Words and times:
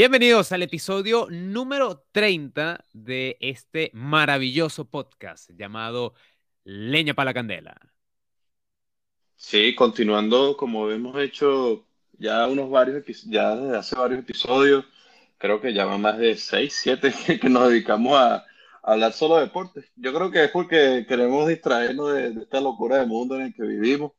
Bienvenidos 0.00 0.50
al 0.52 0.62
episodio 0.62 1.26
número 1.28 2.06
30 2.12 2.86
de 2.94 3.36
este 3.38 3.90
maravilloso 3.92 4.86
podcast 4.86 5.50
llamado 5.50 6.14
Leña 6.64 7.12
para 7.12 7.26
la 7.26 7.34
Candela. 7.34 7.78
Sí, 9.36 9.74
continuando 9.74 10.56
como 10.56 10.90
hemos 10.90 11.20
hecho 11.20 11.84
ya 12.12 12.46
unos 12.46 12.70
varios 12.70 13.04
ya 13.26 13.54
desde 13.54 13.76
hace 13.76 13.94
varios 13.94 14.20
episodios, 14.20 14.86
creo 15.36 15.60
que 15.60 15.74
ya 15.74 15.84
van 15.84 16.00
más 16.00 16.16
de 16.16 16.34
6, 16.34 16.72
7 16.74 17.12
que 17.38 17.50
nos 17.50 17.68
dedicamos 17.68 18.16
a, 18.16 18.46
hablar 18.82 19.12
solo 19.12 19.36
de 19.36 19.42
deportes. 19.42 19.84
Yo 19.96 20.14
creo 20.14 20.30
que 20.30 20.44
es 20.44 20.50
porque 20.50 21.04
queremos 21.06 21.46
distraernos 21.46 22.14
de, 22.14 22.28
esta 22.40 22.62
locura 22.62 22.96
de 22.96 23.04
mundo 23.04 23.34
en 23.36 23.42
el 23.42 23.54
que 23.54 23.64
vivimos 23.64 24.12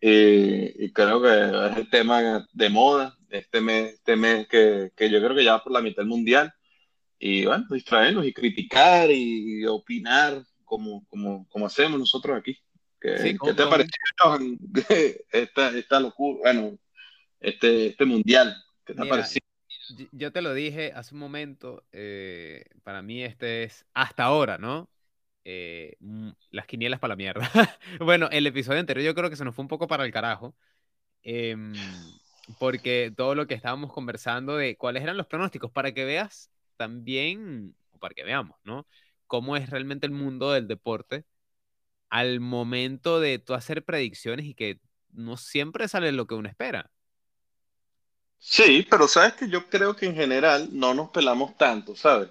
eh, 0.00 0.74
y 0.74 0.90
creo 0.90 1.20
que 1.20 1.28
es 1.28 1.76
el 1.76 1.90
tema 1.90 2.48
de 2.50 2.68
moda 2.70 3.17
este 3.30 3.60
mes, 3.60 3.94
este 3.94 4.16
mes 4.16 4.46
que, 4.48 4.90
que, 4.96 5.10
yo 5.10 5.18
creo 5.18 5.34
que 5.34 5.44
ya 5.44 5.52
va 5.52 5.62
por 5.62 5.72
la 5.72 5.82
mitad 5.82 6.02
del 6.02 6.08
mundial. 6.08 6.52
Y 7.18 7.44
bueno, 7.46 7.64
distraernos 7.70 8.26
y 8.26 8.32
criticar 8.32 9.10
y, 9.10 9.66
opinar 9.66 10.42
como, 10.64 11.04
como, 11.08 11.48
como, 11.48 11.66
hacemos 11.66 11.98
nosotros 11.98 12.38
aquí. 12.38 12.56
¿Qué, 13.00 13.36
¿qué 13.42 13.54
te 13.54 13.66
parece 13.66 13.90
esta, 15.32 15.70
esta 15.70 16.00
locura? 16.00 16.52
Bueno, 16.52 16.78
este, 17.40 17.88
este 17.88 18.04
mundial. 18.04 18.56
¿Qué 18.84 18.94
te 18.94 19.02
Mira, 19.02 19.26
Yo 20.12 20.32
te 20.32 20.42
lo 20.42 20.54
dije 20.54 20.92
hace 20.94 21.14
un 21.14 21.20
momento, 21.20 21.84
eh, 21.92 22.64
para 22.82 23.02
mí 23.02 23.22
este 23.22 23.64
es 23.64 23.84
hasta 23.94 24.24
ahora, 24.24 24.58
¿no? 24.58 24.88
Eh, 25.44 25.96
mm, 26.00 26.30
las 26.50 26.66
quinielas 26.66 27.00
para 27.00 27.12
la 27.12 27.16
mierda. 27.16 27.50
bueno, 28.00 28.28
el 28.30 28.46
episodio 28.46 28.80
anterior 28.80 29.06
yo 29.06 29.14
creo 29.14 29.30
que 29.30 29.36
se 29.36 29.44
nos 29.44 29.54
fue 29.54 29.62
un 29.62 29.68
poco 29.68 29.88
para 29.88 30.04
el 30.04 30.12
carajo. 30.12 30.54
Eh, 31.22 31.56
porque 32.58 33.12
todo 33.16 33.34
lo 33.34 33.46
que 33.46 33.54
estábamos 33.54 33.92
conversando 33.92 34.56
de 34.56 34.76
cuáles 34.76 35.02
eran 35.02 35.16
los 35.16 35.26
pronósticos, 35.26 35.70
para 35.72 35.92
que 35.92 36.04
veas 36.04 36.50
también, 36.76 37.76
o 37.92 37.98
para 37.98 38.14
que 38.14 38.24
veamos, 38.24 38.58
¿no? 38.64 38.86
Cómo 39.26 39.56
es 39.56 39.70
realmente 39.70 40.06
el 40.06 40.12
mundo 40.12 40.52
del 40.52 40.68
deporte 40.68 41.24
al 42.10 42.40
momento 42.40 43.20
de 43.20 43.38
tú 43.38 43.54
hacer 43.54 43.84
predicciones 43.84 44.46
y 44.46 44.54
que 44.54 44.80
no 45.12 45.36
siempre 45.36 45.88
sale 45.88 46.12
lo 46.12 46.26
que 46.26 46.34
uno 46.34 46.48
espera. 46.48 46.90
Sí, 48.38 48.86
pero 48.88 49.08
sabes 49.08 49.34
que 49.34 49.48
yo 49.48 49.68
creo 49.68 49.96
que 49.96 50.06
en 50.06 50.14
general 50.14 50.68
no 50.72 50.94
nos 50.94 51.10
pelamos 51.10 51.56
tanto, 51.56 51.96
¿sabes? 51.96 52.30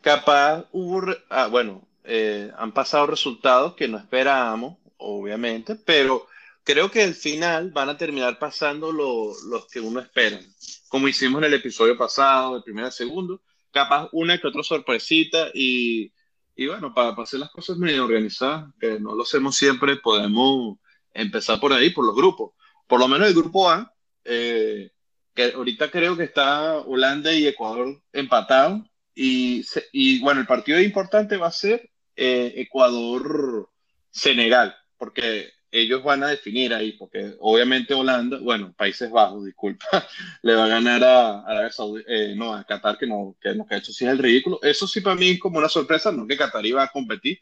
Capaz 0.00 0.66
hubo, 0.72 1.02
ah, 1.30 1.46
bueno, 1.48 1.86
eh, 2.04 2.50
han 2.56 2.72
pasado 2.72 3.06
resultados 3.06 3.74
que 3.74 3.88
no 3.88 3.98
esperábamos, 3.98 4.78
obviamente, 4.98 5.76
pero 5.76 6.26
creo 6.64 6.90
que 6.90 7.02
al 7.02 7.14
final 7.14 7.70
van 7.70 7.88
a 7.88 7.96
terminar 7.96 8.38
pasando 8.38 8.92
los 8.92 9.66
que 9.70 9.80
uno 9.80 10.00
espera, 10.00 10.40
como 10.88 11.08
hicimos 11.08 11.40
en 11.40 11.46
el 11.46 11.54
episodio 11.54 11.96
pasado, 11.96 12.56
el 12.56 12.62
primero 12.62 12.88
y 12.88 12.92
segundo, 12.92 13.42
capaz 13.70 14.08
una 14.12 14.38
que 14.38 14.46
otra 14.46 14.62
sorpresita 14.62 15.48
y, 15.54 16.12
y 16.54 16.66
bueno, 16.66 16.92
para, 16.94 17.10
hacer 17.22 17.40
las 17.40 17.50
cosas 17.50 17.78
medio 17.78 18.04
organizadas, 18.04 18.72
que 18.78 19.00
no 19.00 19.14
lo 19.14 19.22
hacemos 19.22 19.56
siempre, 19.56 19.96
podemos 19.96 20.78
empezar 21.12 21.58
por 21.60 21.72
ahí, 21.72 21.90
por 21.90 22.04
los 22.04 22.14
grupos. 22.14 22.52
Por 22.86 23.00
lo 23.00 23.08
menos 23.08 23.28
el 23.28 23.34
grupo 23.34 23.70
A, 23.70 23.92
eh, 24.24 24.90
que 25.34 25.52
ahorita 25.52 25.90
creo 25.90 26.16
que 26.16 26.24
está 26.24 26.78
Holanda 26.78 27.32
y 27.32 27.46
Ecuador 27.46 28.02
empatados. 28.12 28.82
Y, 29.14 29.64
y 29.92 30.20
bueno, 30.20 30.40
el 30.40 30.46
partido 30.46 30.80
importante 30.80 31.36
va 31.36 31.48
a 31.48 31.52
ser 31.52 31.90
eh, 32.16 32.54
Ecuador-Senegal, 32.56 34.74
porque 34.96 35.52
ellos 35.72 36.02
van 36.04 36.22
a 36.22 36.28
definir 36.28 36.74
ahí, 36.74 36.92
porque 36.92 37.34
obviamente 37.40 37.94
Holanda, 37.94 38.38
bueno, 38.38 38.74
Países 38.76 39.10
Bajos, 39.10 39.46
disculpa, 39.46 39.86
le 40.42 40.54
va 40.54 40.66
a 40.66 40.68
ganar 40.68 41.02
a, 41.02 41.38
a, 41.40 41.70
eh, 42.06 42.34
no, 42.36 42.54
a 42.54 42.62
Qatar, 42.64 42.98
que, 42.98 43.06
no, 43.06 43.34
que 43.40 43.54
lo 43.54 43.64
que 43.64 43.74
ha 43.74 43.78
hecho 43.78 43.90
sí 43.90 44.04
es 44.04 44.10
el 44.10 44.18
ridículo. 44.18 44.60
Eso 44.62 44.86
sí 44.86 45.00
para 45.00 45.16
mí 45.16 45.30
es 45.30 45.40
como 45.40 45.58
una 45.58 45.70
sorpresa, 45.70 46.12
no 46.12 46.26
que 46.26 46.36
Qatar 46.36 46.64
iba 46.66 46.82
a 46.82 46.88
competir, 46.88 47.40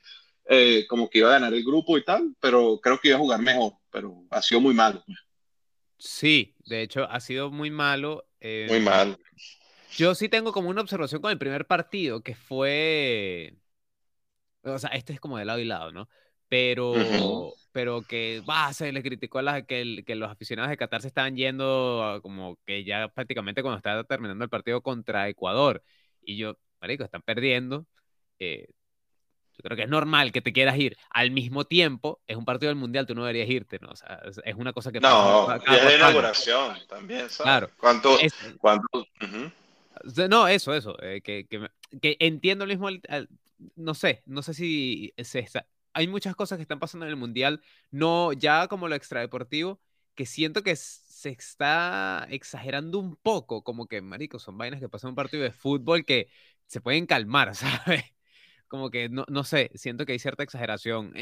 eh, 0.48 0.86
como 0.88 1.10
que 1.10 1.18
iba 1.18 1.28
a 1.28 1.32
ganar 1.32 1.52
el 1.52 1.64
grupo 1.64 1.98
y 1.98 2.04
tal, 2.04 2.36
pero 2.38 2.78
creo 2.80 3.00
que 3.00 3.08
iba 3.08 3.16
a 3.16 3.20
jugar 3.20 3.40
mejor, 3.40 3.72
pero 3.90 4.24
ha 4.30 4.40
sido 4.40 4.60
muy 4.60 4.74
malo. 4.74 5.04
Sí, 5.98 6.54
de 6.60 6.82
hecho 6.82 7.10
ha 7.10 7.18
sido 7.18 7.50
muy 7.50 7.70
malo. 7.70 8.28
Eh, 8.38 8.66
muy 8.70 8.80
malo. 8.80 9.18
Yo 9.96 10.14
sí 10.14 10.28
tengo 10.28 10.52
como 10.52 10.68
una 10.68 10.82
observación 10.82 11.20
con 11.20 11.32
el 11.32 11.38
primer 11.38 11.66
partido, 11.66 12.22
que 12.22 12.36
fue, 12.36 13.54
o 14.62 14.78
sea, 14.78 14.90
este 14.90 15.12
es 15.12 15.20
como 15.20 15.36
de 15.36 15.44
lado 15.44 15.58
y 15.58 15.64
lado, 15.64 15.90
¿no? 15.90 16.08
Pero 16.50 17.54
pero 17.72 18.02
que 18.02 18.42
bah, 18.44 18.72
se 18.72 18.92
le 18.92 19.02
criticó 19.02 19.38
a 19.38 19.42
la, 19.42 19.62
que, 19.62 20.02
que, 20.04 20.14
los 20.16 20.30
aficionados 20.30 20.70
de 20.70 20.76
Qatar 20.76 21.02
se 21.02 21.08
estaban 21.08 21.36
yendo 21.36 22.18
como 22.22 22.58
que 22.66 22.84
ya 22.84 23.08
prácticamente 23.08 23.62
cuando 23.62 23.78
estaba 23.78 24.04
terminando 24.04 24.44
el 24.44 24.50
partido 24.50 24.82
contra 24.82 25.28
Ecuador. 25.28 25.82
Y 26.20 26.36
yo, 26.36 26.56
marico, 26.80 27.04
están 27.04 27.22
perdiendo. 27.22 27.86
Eh, 28.38 28.66
yo 29.56 29.62
creo 29.62 29.76
que 29.76 29.82
es 29.84 29.88
normal 29.88 30.32
que 30.32 30.40
te 30.40 30.52
quieras 30.52 30.76
ir. 30.78 30.96
Al 31.10 31.30
mismo 31.30 31.64
tiempo, 31.64 32.20
es 32.26 32.36
un 32.36 32.44
partido 32.44 32.70
del 32.70 32.76
Mundial, 32.78 33.06
tú 33.06 33.14
no 33.14 33.24
deberías 33.24 33.48
irte, 33.48 33.78
¿no? 33.80 33.90
O 33.90 33.96
sea, 33.96 34.20
es, 34.44 34.54
una 34.56 34.72
cosa 34.72 34.90
que... 34.90 35.00
No, 35.00 35.54
es 35.54 35.64
de 35.64 35.96
inauguración 35.96 36.76
también, 36.88 37.28
¿sabes? 37.30 37.42
Claro. 37.42 37.70
¿Cuánto? 37.78 38.16
cuánto? 38.58 39.06
No, 40.28 40.48
eso, 40.48 40.74
eso. 40.74 40.96
Eh, 41.02 41.20
que, 41.20 41.46
que, 41.46 41.68
que, 42.00 42.16
entiendo 42.20 42.64
lo 42.64 42.70
mismo, 42.70 42.88
no 43.76 43.94
sé, 43.94 44.22
no 44.24 44.42
sé 44.42 44.54
si 44.54 45.12
se, 45.18 45.46
hay 45.92 46.08
muchas 46.08 46.36
cosas 46.36 46.58
que 46.58 46.62
están 46.62 46.78
pasando 46.78 47.06
en 47.06 47.10
el 47.10 47.16
Mundial, 47.16 47.62
no 47.90 48.32
ya 48.32 48.68
como 48.68 48.88
lo 48.88 48.94
extradeportivo, 48.94 49.80
que 50.14 50.26
siento 50.26 50.62
que 50.62 50.76
se 50.76 51.30
está 51.30 52.26
exagerando 52.30 52.98
un 52.98 53.16
poco, 53.16 53.62
como 53.62 53.86
que, 53.86 54.00
marico, 54.02 54.38
son 54.38 54.58
vainas 54.58 54.80
que 54.80 54.88
pasan 54.88 55.10
un 55.10 55.14
partido 55.16 55.42
de 55.42 55.52
fútbol 55.52 56.04
que 56.04 56.28
se 56.66 56.80
pueden 56.80 57.06
calmar, 57.06 57.54
¿sabes? 57.56 58.04
Como 58.68 58.90
que, 58.90 59.08
no, 59.08 59.24
no 59.28 59.44
sé, 59.44 59.70
siento 59.74 60.06
que 60.06 60.12
hay 60.12 60.18
cierta 60.18 60.42
exageración. 60.42 61.12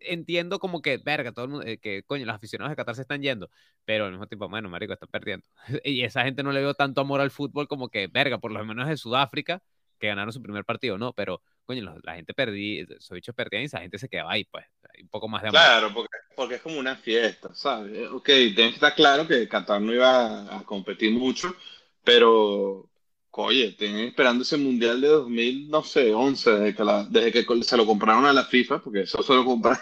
Entiendo 0.00 0.58
como 0.58 0.82
que, 0.82 0.98
verga, 0.98 1.32
todo 1.32 1.46
el 1.46 1.50
mundo, 1.52 1.66
eh, 1.66 1.78
que, 1.78 2.02
coño, 2.02 2.26
los 2.26 2.34
aficionados 2.34 2.70
de 2.70 2.76
Qatar 2.76 2.94
se 2.96 3.02
están 3.02 3.22
yendo, 3.22 3.50
pero 3.84 4.04
al 4.06 4.10
mismo 4.10 4.26
tiempo, 4.26 4.48
bueno, 4.48 4.68
marico, 4.68 4.92
están 4.92 5.08
perdiendo. 5.10 5.46
y 5.84 6.02
esa 6.04 6.24
gente 6.24 6.42
no 6.42 6.52
le 6.52 6.60
veo 6.60 6.74
tanto 6.74 7.00
amor 7.00 7.20
al 7.20 7.30
fútbol 7.30 7.68
como 7.68 7.88
que, 7.88 8.08
verga, 8.08 8.38
por 8.38 8.52
lo 8.52 8.64
menos 8.64 8.88
de 8.88 8.96
Sudáfrica, 8.96 9.62
que 9.98 10.08
ganaron 10.08 10.32
su 10.32 10.42
primer 10.42 10.64
partido, 10.64 10.98
¿no? 10.98 11.12
Pero 11.14 11.42
coño, 11.64 11.94
la 12.02 12.14
gente 12.14 12.34
perdí, 12.34 12.80
esos 12.80 13.10
bichos 13.10 13.34
perdían 13.34 13.62
y 13.62 13.66
esa 13.66 13.80
gente 13.80 13.98
se 13.98 14.08
quedaba 14.08 14.32
ahí, 14.32 14.44
pues, 14.44 14.64
un 15.00 15.08
poco 15.08 15.28
más 15.28 15.42
de 15.42 15.48
amor. 15.48 15.60
Claro, 15.60 15.94
porque, 15.94 16.16
porque 16.36 16.54
es 16.56 16.60
como 16.60 16.78
una 16.78 16.96
fiesta, 16.96 17.54
¿sabes? 17.54 18.08
Ok, 18.10 18.24
que 18.24 18.68
estar 18.68 18.94
claro 18.94 19.26
que 19.26 19.48
Qatar 19.48 19.80
no 19.80 19.92
iba 19.92 20.56
a, 20.56 20.62
competir 20.64 21.12
mucho, 21.12 21.54
pero, 22.02 22.88
oye, 23.30 23.72
tienen 23.72 24.08
esperando 24.08 24.42
ese 24.42 24.56
mundial 24.56 25.00
de 25.00 25.08
2000, 25.08 25.68
no 25.68 25.82
sé, 25.82 26.12
11, 26.12 26.50
desde 26.50 26.74
que, 26.74 26.84
la, 26.84 27.04
desde 27.04 27.32
que 27.32 27.62
se 27.62 27.76
lo 27.76 27.86
compraron 27.86 28.26
a 28.26 28.32
la 28.32 28.44
FIFA, 28.44 28.82
porque 28.82 29.02
eso 29.02 29.22
se 29.22 29.34
lo 29.34 29.44
compraron. 29.44 29.80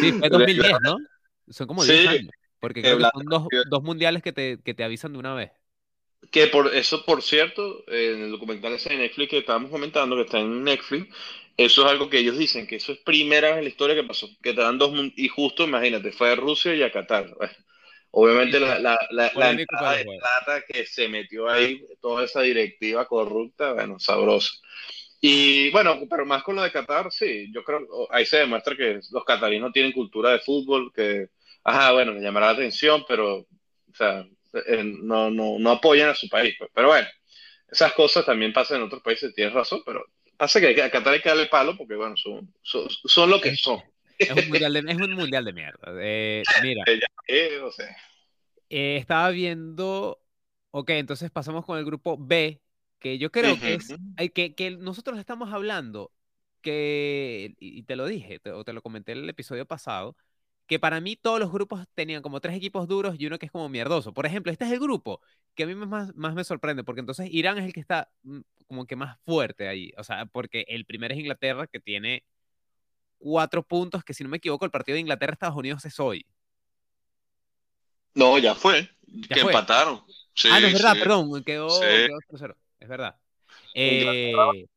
Sí, 0.00 0.12
fue 0.12 0.28
2010, 0.30 0.72
¿no? 0.82 0.98
Son 1.48 1.66
como 1.66 1.84
10 1.84 2.08
años, 2.08 2.30
porque 2.60 2.82
creo 2.82 2.98
que 2.98 3.04
son 3.14 3.26
dos, 3.26 3.46
dos 3.70 3.82
mundiales 3.82 4.22
que 4.22 4.32
te, 4.32 4.60
que 4.62 4.74
te 4.74 4.84
avisan 4.84 5.12
de 5.12 5.18
una 5.18 5.34
vez. 5.34 5.52
Que 6.30 6.48
por 6.48 6.74
eso, 6.74 7.04
por 7.04 7.22
cierto, 7.22 7.84
en 7.88 8.22
el 8.24 8.30
documental 8.30 8.74
ese 8.74 8.90
de 8.90 8.96
Netflix 8.96 9.30
que 9.30 9.38
estábamos 9.38 9.70
comentando, 9.70 10.16
que 10.16 10.22
está 10.22 10.38
en 10.40 10.64
Netflix, 10.64 11.08
eso 11.56 11.84
es 11.84 11.90
algo 11.90 12.10
que 12.10 12.18
ellos 12.18 12.36
dicen, 12.36 12.66
que 12.66 12.76
eso 12.76 12.92
es 12.92 12.98
primera 12.98 13.48
vez 13.50 13.58
en 13.58 13.64
la 13.64 13.70
historia 13.70 13.94
que 13.94 14.02
pasó, 14.04 14.28
que 14.42 14.52
te 14.52 14.60
dan 14.60 14.78
dos, 14.78 14.92
y 15.16 15.28
justo, 15.28 15.64
imagínate, 15.64 16.12
fue 16.12 16.32
a 16.32 16.36
Rusia 16.36 16.74
y 16.74 16.82
a 16.82 16.92
Qatar. 16.92 17.26
obviamente 18.10 18.60
la, 18.60 18.78
la, 18.78 18.98
la, 19.10 19.32
la 19.34 19.50
entrada 19.50 19.96
de 19.96 20.04
plata 20.04 20.62
que 20.66 20.86
se 20.86 21.08
metió 21.08 21.48
ahí, 21.48 21.80
toda 22.00 22.24
esa 22.24 22.42
directiva 22.42 23.06
corrupta, 23.06 23.72
bueno, 23.74 23.98
sabrosa. 23.98 24.50
Y 25.20 25.70
bueno, 25.70 25.98
pero 26.10 26.26
más 26.26 26.42
con 26.42 26.56
lo 26.56 26.62
de 26.62 26.72
Qatar, 26.72 27.10
sí, 27.10 27.50
yo 27.52 27.64
creo, 27.64 27.80
ahí 28.10 28.26
se 28.26 28.38
demuestra 28.38 28.76
que 28.76 29.00
los 29.12 29.24
catarinos 29.24 29.72
tienen 29.72 29.92
cultura 29.92 30.30
de 30.30 30.40
fútbol, 30.40 30.92
que, 30.94 31.28
ajá, 31.64 31.92
bueno, 31.92 32.12
me 32.12 32.20
llamará 32.20 32.46
la 32.46 32.52
atención, 32.52 33.04
pero, 33.08 33.38
o 33.40 33.46
sea, 33.94 34.26
no, 35.02 35.30
no, 35.30 35.58
no 35.58 35.70
apoyan 35.70 36.08
a 36.08 36.14
su 36.14 36.28
país. 36.28 36.54
Pues. 36.58 36.70
Pero 36.74 36.88
bueno, 36.88 37.06
esas 37.70 37.92
cosas 37.92 38.24
también 38.24 38.52
pasan 38.52 38.78
en 38.78 38.84
otros 38.84 39.02
países, 39.02 39.34
tienes 39.34 39.54
razón, 39.54 39.82
pero 39.84 40.04
pasa 40.36 40.60
que 40.60 40.82
a 40.82 40.90
Qatar 40.90 41.14
hay 41.14 41.20
que 41.20 41.28
darle 41.28 41.46
palo 41.46 41.76
porque, 41.76 41.96
bueno, 41.96 42.16
son, 42.16 42.52
son, 42.62 43.30
lo 43.30 43.40
que 43.40 43.56
son. 43.56 43.82
Es 44.18 44.30
un 44.30 44.48
mundial 44.48 44.72
de, 44.72 44.78
es 44.80 44.96
un 44.96 45.12
mundial 45.12 45.44
de 45.44 45.52
mierda. 45.52 45.92
Eh, 46.00 46.42
mira. 46.62 46.84
Eh, 48.68 48.96
estaba 48.96 49.30
viendo. 49.30 50.20
Ok, 50.72 50.90
entonces 50.90 51.30
pasamos 51.30 51.64
con 51.64 51.78
el 51.78 51.84
grupo 51.84 52.16
B, 52.18 52.60
que 52.98 53.16
yo 53.16 53.30
creo 53.30 53.58
que 53.60 53.74
es. 53.74 53.94
Que, 54.34 54.56
que 54.56 54.70
nosotros 54.72 55.20
estamos 55.20 55.52
hablando, 55.52 56.10
que. 56.62 57.54
Y 57.60 57.84
te 57.84 57.94
lo 57.94 58.06
dije, 58.06 58.40
o 58.52 58.64
te 58.64 58.72
lo 58.72 58.82
comenté 58.82 59.12
en 59.12 59.18
el 59.18 59.28
episodio 59.28 59.66
pasado, 59.66 60.16
que 60.66 60.78
para 60.78 61.00
mí 61.00 61.16
todos 61.16 61.38
los 61.38 61.52
grupos 61.52 61.86
tenían 61.94 62.22
como 62.22 62.40
tres 62.40 62.56
equipos 62.56 62.88
duros 62.88 63.16
y 63.18 63.26
uno 63.26 63.38
que 63.38 63.46
es 63.46 63.52
como 63.52 63.68
mierdoso. 63.68 64.12
Por 64.12 64.26
ejemplo, 64.26 64.50
este 64.50 64.64
es 64.64 64.72
el 64.72 64.80
grupo 64.80 65.20
que 65.54 65.62
a 65.62 65.66
mí 65.66 65.74
más, 65.74 66.14
más 66.16 66.34
me 66.34 66.44
sorprende, 66.44 66.82
porque 66.82 67.00
entonces 67.00 67.28
Irán 67.30 67.58
es 67.58 67.64
el 67.64 67.72
que 67.72 67.80
está 67.80 68.10
mm, 68.22 68.40
como 68.66 68.86
que 68.86 68.96
más 68.96 69.18
fuerte 69.24 69.68
ahí. 69.68 69.92
O 69.96 70.04
sea, 70.04 70.26
porque 70.26 70.64
el 70.68 70.84
primero 70.84 71.14
es 71.14 71.20
Inglaterra, 71.20 71.66
que 71.66 71.78
tiene 71.78 72.24
cuatro 73.18 73.62
puntos, 73.62 74.02
que 74.04 74.12
si 74.12 74.24
no 74.24 74.30
me 74.30 74.38
equivoco, 74.38 74.64
el 74.64 74.70
partido 74.70 74.94
de 74.94 75.00
Inglaterra-Estados 75.00 75.56
Unidos 75.56 75.84
es 75.84 75.98
hoy. 76.00 76.26
No, 78.14 78.38
ya 78.38 78.54
fue. 78.54 78.88
que 79.28 79.40
empataron. 79.40 80.02
ah, 80.50 80.60
no, 80.60 80.66
es 80.66 80.72
verdad, 80.72 80.96
perdón, 80.98 81.44
quedó, 81.44 81.68
quedó 81.80 82.18
0 82.36 82.56
Es 82.80 82.88
verdad. 82.88 83.16
Eh, 83.74 84.32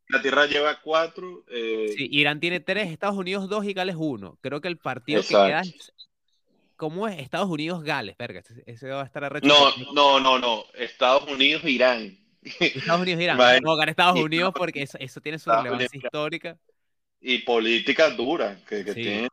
la 0.09 0.21
Tierra 0.21 0.47
lleva 0.47 0.79
cuatro. 0.81 1.45
Eh, 1.47 1.94
sí, 1.95 2.09
Irán 2.11 2.39
tiene 2.39 2.59
tres, 2.59 2.89
Estados 2.89 3.15
Unidos 3.15 3.47
dos 3.47 3.63
y 3.65 3.73
Gales 3.73 3.95
uno. 3.97 4.38
Creo 4.41 4.59
que 4.59 4.67
el 4.67 4.77
partido 4.77 5.21
que 5.21 5.27
queda 5.27 5.61
es. 5.61 5.94
¿Cómo 6.75 7.07
es? 7.07 7.19
Estados 7.19 7.50
Unidos-Gales, 7.50 8.15
verga. 8.17 8.41
Ese, 8.65 8.89
va 8.89 9.01
a 9.01 9.06
estar 9.06 9.23
arrecho. 9.23 9.47
No, 9.47 9.94
no, 9.94 10.19
no, 10.19 10.39
no. 10.39 10.63
Estados 10.75 11.29
Unidos-Irán. 11.29 12.17
Estados 12.41 13.01
Unidos-Irán. 13.01 13.38
no, 13.61 13.75
ganar 13.75 13.89
Estados 13.89 14.19
Unidos 14.19 14.53
porque 14.56 14.83
eso, 14.83 15.21
tiene 15.21 15.38
su 15.39 15.51
relevancia 15.51 15.89
histórica. 15.94 16.57
Y 17.21 17.39
política 17.39 18.09
dura 18.11 18.57
que, 18.67 18.85
que 18.85 18.94
tiene. 18.94 19.27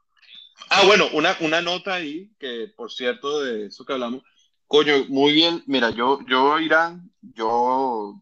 Ah, 0.68 0.82
bueno, 0.84 1.08
una, 1.12 1.36
una 1.40 1.62
nota 1.62 1.94
ahí, 1.94 2.32
que 2.38 2.68
por 2.76 2.90
cierto, 2.90 3.42
de 3.42 3.66
eso 3.66 3.84
que 3.86 3.92
hablamos. 3.92 4.22
Coño, 4.66 5.04
muy 5.08 5.32
bien. 5.32 5.62
Mira, 5.66 5.90
yo, 5.90 6.18
yo 6.26 6.58
Irán, 6.58 7.12
yo 7.22 8.20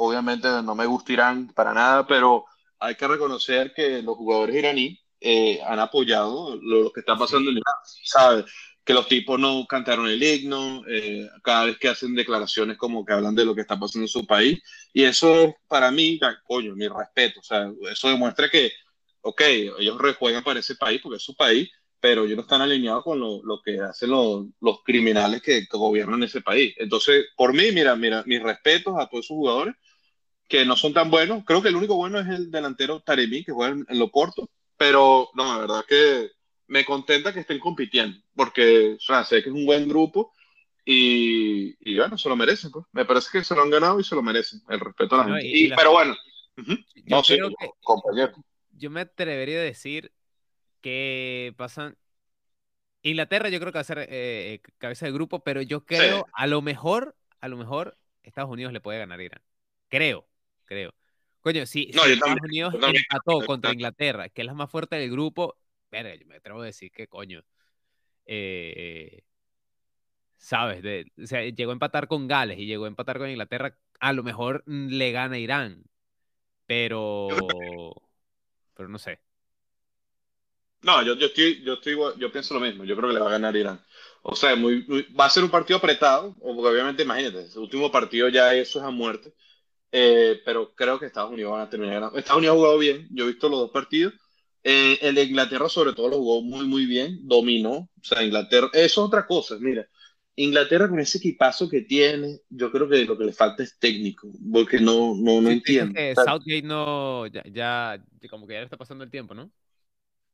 obviamente 0.00 0.48
no 0.62 0.74
me 0.74 0.86
gusta 0.86 1.12
Irán 1.12 1.52
para 1.54 1.74
nada, 1.74 2.06
pero 2.06 2.46
hay 2.78 2.94
que 2.94 3.06
reconocer 3.06 3.72
que 3.74 4.02
los 4.02 4.16
jugadores 4.16 4.56
iraníes 4.56 4.98
eh, 5.20 5.60
han 5.62 5.78
apoyado 5.78 6.56
lo, 6.56 6.90
que 6.90 7.00
está 7.00 7.16
pasando 7.16 7.50
en 7.50 7.58
Irán, 7.58 7.74
¿sabes? 8.04 8.46
Que 8.82 8.94
los 8.94 9.06
tipos 9.06 9.38
no 9.38 9.66
cantaron 9.68 10.08
el 10.08 10.22
himno, 10.22 10.82
eh, 10.88 11.28
cada 11.42 11.66
vez 11.66 11.78
que 11.78 11.88
hacen 11.88 12.14
declaraciones 12.14 12.78
como 12.78 13.04
que 13.04 13.12
hablan 13.12 13.34
de 13.34 13.44
lo 13.44 13.54
que 13.54 13.60
está 13.60 13.78
pasando 13.78 14.04
en 14.04 14.08
su 14.08 14.26
país, 14.26 14.58
y 14.94 15.04
eso 15.04 15.34
es 15.42 15.54
para 15.68 15.90
mí, 15.90 16.18
coño, 16.44 16.74
mi 16.74 16.88
respeto, 16.88 17.40
o 17.40 17.42
sea, 17.42 17.70
eso 17.92 18.08
demuestra 18.08 18.48
que, 18.48 18.72
ok, 19.20 19.42
ellos 19.78 19.98
rejuegan 19.98 20.42
para 20.42 20.60
ese 20.60 20.76
país 20.76 21.00
porque 21.02 21.18
es 21.18 21.22
su 21.22 21.36
país, 21.36 21.70
pero 22.00 22.24
ellos 22.24 22.36
no 22.36 22.42
están 22.42 22.62
alineados 22.62 23.04
con 23.04 23.20
lo, 23.20 23.42
lo 23.44 23.60
que 23.60 23.78
hacen 23.80 24.08
los, 24.10 24.46
los 24.62 24.82
criminales 24.82 25.42
que, 25.42 25.66
que, 25.68 25.76
gobiernan 25.76 26.22
ese 26.22 26.40
país. 26.40 26.74
Entonces, 26.78 27.26
por 27.36 27.52
mí, 27.52 27.72
mira, 27.72 27.94
mira, 27.94 28.22
mis 28.24 28.42
respetos 28.42 28.94
a 28.98 29.06
todos 29.06 29.26
esos 29.26 29.36
jugadores 29.36 29.74
que 30.50 30.66
no 30.66 30.76
son 30.76 30.92
tan 30.92 31.10
buenos. 31.10 31.44
Creo 31.46 31.62
que 31.62 31.68
el 31.68 31.76
único 31.76 31.94
bueno 31.94 32.18
es 32.18 32.26
el 32.26 32.50
delantero 32.50 33.00
Taremi, 33.00 33.44
que 33.44 33.52
juega 33.52 33.72
en, 33.72 33.86
en 33.88 33.98
Loporto, 33.98 34.50
pero 34.76 35.30
no, 35.34 35.54
la 35.54 35.60
verdad 35.60 35.84
que 35.88 36.32
me 36.66 36.84
contenta 36.84 37.32
que 37.32 37.40
estén 37.40 37.60
compitiendo, 37.60 38.20
porque 38.34 38.94
o 38.96 39.00
sea, 39.00 39.24
sé 39.24 39.42
que 39.42 39.48
es 39.48 39.54
un 39.54 39.64
buen 39.64 39.88
grupo 39.88 40.32
y, 40.84 41.76
y, 41.80 41.96
bueno, 41.96 42.18
se 42.18 42.28
lo 42.28 42.34
merecen. 42.34 42.72
Pues. 42.72 42.84
Me 42.92 43.04
parece 43.04 43.28
que 43.32 43.44
se 43.44 43.54
lo 43.54 43.62
han 43.62 43.70
ganado 43.70 44.00
y 44.00 44.04
se 44.04 44.16
lo 44.16 44.22
merecen, 44.22 44.60
el 44.68 44.80
respeto 44.80 45.14
a 45.14 45.18
la 45.26 45.40
gente. 45.40 45.74
pero 45.76 45.92
bueno, 45.92 46.16
no 47.06 47.22
sé, 47.22 47.38
compañero. 47.82 48.32
Yo 48.72 48.90
me 48.90 49.02
atrevería 49.02 49.58
a 49.58 49.62
decir 49.62 50.12
que 50.80 51.54
pasan. 51.56 51.96
Inglaterra, 53.02 53.48
yo 53.48 53.60
creo 53.60 53.72
que 53.72 53.78
va 53.78 53.82
a 53.82 53.84
ser 53.84 53.98
eh, 54.00 54.08
eh, 54.10 54.62
cabeza 54.78 55.06
de 55.06 55.12
grupo, 55.12 55.42
pero 55.42 55.62
yo 55.62 55.86
creo, 55.86 56.26
a 56.32 56.46
lo 56.46 56.60
mejor, 56.60 57.16
a 57.40 57.48
lo 57.48 57.56
mejor, 57.56 57.96
Estados 58.24 58.50
Unidos 58.50 58.72
le 58.72 58.80
puede 58.80 58.98
ganar 58.98 59.20
a 59.20 59.22
Irán. 59.22 59.42
Creo, 59.88 60.29
creo. 60.70 60.94
Coño, 61.40 61.66
si, 61.66 61.90
Estados 61.90 62.38
Unidos 62.42 62.74
empató 62.74 63.44
contra 63.44 63.72
Inglaterra, 63.72 64.28
que 64.28 64.42
es 64.42 64.46
la 64.46 64.54
más 64.54 64.70
fuerte 64.70 64.96
del 64.96 65.10
grupo, 65.10 65.56
verga, 65.90 66.14
yo 66.14 66.26
me 66.26 66.36
atrevo 66.36 66.62
a 66.62 66.66
decir 66.66 66.92
que 66.92 67.08
coño. 67.08 67.42
Eh, 68.26 69.22
¿Sabes? 70.36 70.82
o 71.22 71.26
sea, 71.26 71.44
llegó 71.44 71.72
a 71.72 71.74
empatar 71.74 72.06
con 72.06 72.28
Gales 72.28 72.58
y 72.58 72.66
llegó 72.66 72.84
a 72.84 72.88
empatar 72.88 73.18
con 73.18 73.28
Inglaterra, 73.28 73.76
a 73.98 74.12
lo 74.12 74.22
mejor 74.22 74.62
mm, 74.66 74.88
le 74.88 75.12
gana 75.12 75.38
Irán. 75.38 75.84
Pero. 76.66 77.28
Pero 78.74 78.88
no 78.88 78.98
sé. 78.98 79.18
No, 80.82 81.02
yo, 81.02 81.14
yo, 81.14 81.26
estoy, 81.26 81.62
yo, 81.62 81.74
estoy, 81.74 81.96
yo 82.18 82.32
pienso 82.32 82.54
lo 82.54 82.60
mismo. 82.60 82.84
Yo 82.84 82.96
creo 82.96 83.08
que 83.08 83.14
le 83.14 83.20
va 83.20 83.28
a 83.28 83.32
ganar 83.32 83.56
Irán. 83.56 83.84
O 84.22 84.36
sea, 84.36 84.54
muy, 84.56 84.86
va 85.18 85.26
a 85.26 85.30
ser 85.30 85.42
un 85.42 85.50
partido 85.50 85.78
apretado, 85.78 86.34
porque 86.38 86.68
obviamente, 86.68 87.02
imagínate, 87.02 87.46
el 87.52 87.58
último 87.58 87.90
partido 87.90 88.28
ya 88.28 88.54
eso 88.54 88.78
es 88.78 88.84
a 88.84 88.90
muerte. 88.90 89.34
Eh, 89.92 90.40
pero 90.44 90.72
creo 90.74 90.98
que 90.98 91.06
Estados 91.06 91.32
Unidos 91.32 91.52
van 91.52 91.62
a 91.62 91.70
terminar 91.70 91.94
ganando. 91.94 92.18
Estados 92.18 92.38
Unidos 92.38 92.54
ha 92.54 92.58
jugado 92.58 92.78
bien, 92.78 93.08
yo 93.10 93.24
he 93.24 93.28
visto 93.28 93.48
los 93.48 93.60
dos 93.60 93.70
partidos. 93.70 94.14
Eh, 94.62 94.98
el 95.00 95.14
de 95.14 95.24
Inglaterra, 95.24 95.68
sobre 95.68 95.94
todo, 95.94 96.08
lo 96.08 96.18
jugó 96.18 96.42
muy, 96.42 96.66
muy 96.66 96.86
bien, 96.86 97.18
dominó. 97.22 97.72
O 97.72 97.90
sea, 98.02 98.22
Inglaterra, 98.22 98.68
eso 98.72 98.82
es 98.82 98.98
otra 98.98 99.26
cosa, 99.26 99.56
mira. 99.58 99.86
Inglaterra 100.36 100.88
con 100.88 101.00
ese 101.00 101.18
equipazo 101.18 101.68
que 101.68 101.82
tiene, 101.82 102.40
yo 102.48 102.70
creo 102.70 102.88
que 102.88 103.04
lo 103.04 103.18
que 103.18 103.24
le 103.24 103.32
falta 103.32 103.62
es 103.62 103.78
técnico, 103.78 104.28
porque 104.52 104.80
no, 104.80 105.14
no, 105.14 105.40
no 105.40 105.50
entiendo. 105.50 105.98
Southgate 106.14 106.62
no, 106.62 107.26
ya, 107.26 107.42
ya, 107.50 108.02
como 108.30 108.46
que 108.46 108.54
ya 108.54 108.60
le 108.60 108.64
está 108.64 108.76
pasando 108.76 109.04
el 109.04 109.10
tiempo, 109.10 109.34
¿no? 109.34 109.50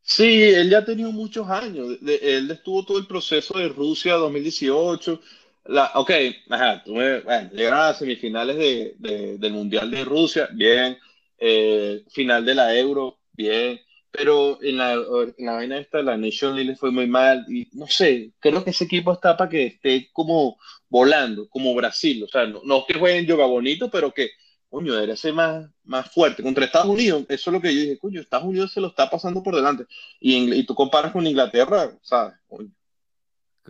Sí, 0.03 0.45
él 0.45 0.71
ya 0.71 0.79
ha 0.79 0.85
tenido 0.85 1.11
muchos 1.11 1.49
años. 1.49 1.99
él 2.01 2.51
estuvo 2.51 2.85
todo 2.85 2.99
el 2.99 3.09
proceso 3.09 3.59
de 3.59 3.69
Rusia 3.69 4.15
2018. 4.15 5.21
La, 5.69 5.91
ok, 5.95 6.11
ajá, 6.51 6.83
tú 6.85 6.95
me, 6.95 7.21
llegaron 7.53 7.81
a 7.81 7.89
las 7.89 7.99
semifinales 7.99 8.57
de, 8.57 8.95
de, 8.99 9.39
del 9.39 9.53
Mundial 9.53 9.91
de 9.91 10.05
Rusia, 10.05 10.49
bien. 10.53 10.99
Eh, 11.39 12.05
final 12.11 12.45
de 12.45 12.55
la 12.55 12.77
Euro, 12.77 13.19
bien. 13.33 13.81
Pero 14.11 14.63
en 14.63 14.79
la, 14.79 14.95
en 14.95 15.47
la 15.47 15.53
vaina 15.53 15.79
esta, 15.79 16.03
la 16.03 16.17
Nation 16.17 16.57
League 16.57 16.77
fue 16.77 16.91
muy 16.91 17.07
mal. 17.07 17.45
Y 17.49 17.69
no 17.73 17.87
sé, 17.87 18.33
creo 18.39 18.65
que 18.65 18.71
ese 18.71 18.85
equipo 18.85 19.13
está 19.13 19.37
para 19.37 19.51
que 19.51 19.67
esté 19.67 20.09
como 20.13 20.59
volando, 20.89 21.49
como 21.49 21.75
Brasil. 21.75 22.25
O 22.25 22.29
sea, 22.29 22.47
no, 22.47 22.63
no 22.65 22.85
que 22.87 22.99
jueguen 22.99 23.27
yoga 23.27 23.47
bonito, 23.47 23.91
pero 23.91 24.13
que 24.13 24.31
coño, 24.69 24.95
debería 24.95 25.17
ser 25.17 25.33
más, 25.33 25.69
más 25.85 26.11
fuerte. 26.11 26.43
Contra 26.43 26.65
Estados 26.65 26.89
Unidos, 26.89 27.25
eso 27.29 27.51
es 27.51 27.55
lo 27.55 27.61
que 27.61 27.75
yo 27.75 27.81
dije, 27.81 27.99
coño, 27.99 28.21
Estados 28.21 28.47
Unidos 28.47 28.73
se 28.73 28.81
lo 28.81 28.89
está 28.89 29.09
pasando 29.09 29.43
por 29.43 29.55
delante. 29.55 29.87
Y, 30.21 30.53
y 30.55 30.67
tú 30.67 30.75
comparas 30.75 31.13
con 31.13 31.27
Inglaterra, 31.27 31.97
¿sabes? 32.03 32.35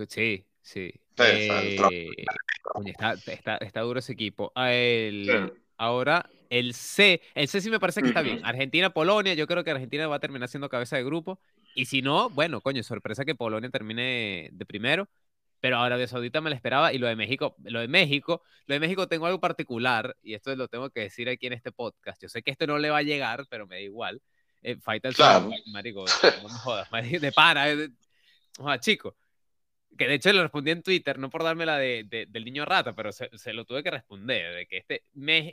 Sí, 0.09 0.45
sí. 0.63 0.93
Eh, 1.19 1.77
está, 2.85 3.57
está, 3.61 3.81
duro 3.81 3.99
ese 3.99 4.13
equipo. 4.13 4.53
Ah, 4.55 4.71
ahora, 5.77 6.29
el 6.51 6.75
C, 6.75 7.21
el 7.35 7.49
C 7.49 7.61
sí 7.61 7.71
me 7.71 7.81
parece 7.81 8.03
que 8.03 8.09
está 8.09 8.23
bien. 8.23 8.41
Argentina, 8.45 8.91
Polonia, 8.91 9.35
yo 9.35 9.47
creo 9.47 9.65
que 9.65 9.71
Argentina 9.71 10.07
va 10.09 10.17
a 10.17 10.21
terminar 10.21 10.49
siendo 10.49 10.69
cabeza 10.69 10.97
de 10.97 11.05
grupo. 11.05 11.39
Y 11.75 11.87
si 11.87 12.03
no, 12.03 12.31
bueno, 12.31 12.61
coño, 12.61 12.83
sorpresa 12.83 13.25
que 13.25 13.35
Polonia 13.35 13.71
termine 13.71 14.49
de 14.53 14.67
primero 14.67 15.09
pero 15.61 15.79
Arabia 15.79 16.07
Saudita 16.07 16.41
me 16.41 16.51
la 16.51 16.57
esperaba 16.57 16.93
y 16.93 16.99
lo 16.99 17.07
de 17.07 17.17
México, 17.17 17.57
lo 17.65 17.81
de 17.81 17.89
México, 17.89 18.43
lo 18.67 18.75
de 18.75 18.81
México 18.81 19.09
tengo 19.09 19.27
algo 19.27 19.41
particular 19.41 20.17
y 20.23 20.35
esto 20.35 20.55
lo 20.55 20.69
tengo 20.69 20.91
que 20.91 21.01
decir 21.01 21.29
aquí 21.29 21.47
en 21.47 21.55
este 21.55 21.73
podcast. 21.73 22.23
Yo 22.23 22.29
sé 22.29 22.43
que 22.43 22.51
esto 22.51 22.67
no 22.67 22.79
le 22.79 22.91
va 22.91 22.99
a 22.99 23.03
llegar, 23.03 23.47
pero 23.49 23.67
me 23.67 23.77
da 23.77 23.81
igual. 23.81 24.23
Eh, 24.63 24.77
Faita 24.77 25.09
el 25.09 25.15
claro. 25.15 25.51
marico, 25.73 26.05
no 26.43 26.49
me 26.49 26.55
jodas, 26.55 26.89
marico, 26.93 27.21
de 27.21 27.33
para, 27.33 27.71
eh, 27.71 27.89
chico. 28.81 29.17
Que 29.97 30.09
de 30.09 30.15
hecho 30.15 30.33
le 30.33 30.43
respondí 30.43 30.71
en 30.71 30.83
Twitter, 30.83 31.19
no 31.19 31.31
por 31.31 31.43
darme 31.43 31.67
la 31.67 31.79
de, 31.79 32.27
del 32.29 32.45
niño 32.45 32.65
rata, 32.65 32.95
pero 32.95 33.13
se, 33.13 33.31
se, 33.37 33.53
lo 33.53 33.65
tuve 33.65 33.83
que 33.83 33.91
responder, 33.91 34.55
de 34.55 34.67
que, 34.67 34.79
este, 34.79 35.05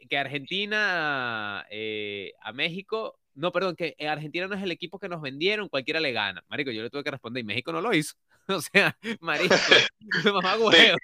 que 0.09 0.17
Argentina 0.17 1.65
eh, 1.69 2.33
a 2.41 2.51
México 2.51 3.19
no, 3.35 3.51
perdón, 3.51 3.75
que 3.75 3.95
Argentina 4.07 4.47
no 4.47 4.55
es 4.55 4.61
el 4.61 4.71
equipo 4.71 4.99
que 4.99 5.09
nos 5.09 5.21
vendieron, 5.21 5.69
cualquiera 5.69 5.99
le 5.99 6.11
gana. 6.11 6.43
Marico, 6.49 6.71
yo 6.71 6.83
le 6.83 6.89
tuve 6.89 7.03
que 7.03 7.11
responder 7.11 7.41
y 7.41 7.45
México 7.45 7.71
no 7.71 7.81
lo 7.81 7.93
hizo. 7.93 8.15
o 8.47 8.61
sea, 8.61 8.97
marico, 9.19 9.55
mamá 10.33 10.57
huevo. 10.57 10.97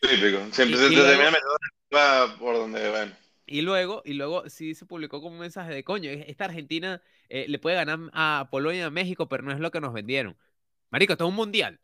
Típico, 0.00 0.38
siempre 0.52 0.78
se 0.78 0.88
termina 0.90 1.30
metiendo 1.30 2.38
por 2.38 2.56
donde 2.56 2.88
van. 2.90 3.16
Y 3.46 3.60
luego, 3.62 4.02
y 4.04 4.14
luego 4.14 4.48
sí 4.48 4.74
se 4.74 4.86
publicó 4.86 5.20
como 5.20 5.34
un 5.34 5.40
mensaje 5.40 5.72
de 5.74 5.84
coño, 5.84 6.10
esta 6.10 6.46
Argentina 6.46 7.02
eh, 7.28 7.46
le 7.48 7.58
puede 7.58 7.76
ganar 7.76 7.98
a 8.12 8.48
Polonia 8.50 8.80
y 8.80 8.84
a 8.84 8.90
México, 8.90 9.28
pero 9.28 9.42
no 9.42 9.52
es 9.52 9.60
lo 9.60 9.70
que 9.70 9.80
nos 9.80 9.92
vendieron. 9.92 10.36
Marico, 10.90 11.12
esto 11.12 11.24
es 11.24 11.30
un 11.30 11.36
mundial. 11.36 11.80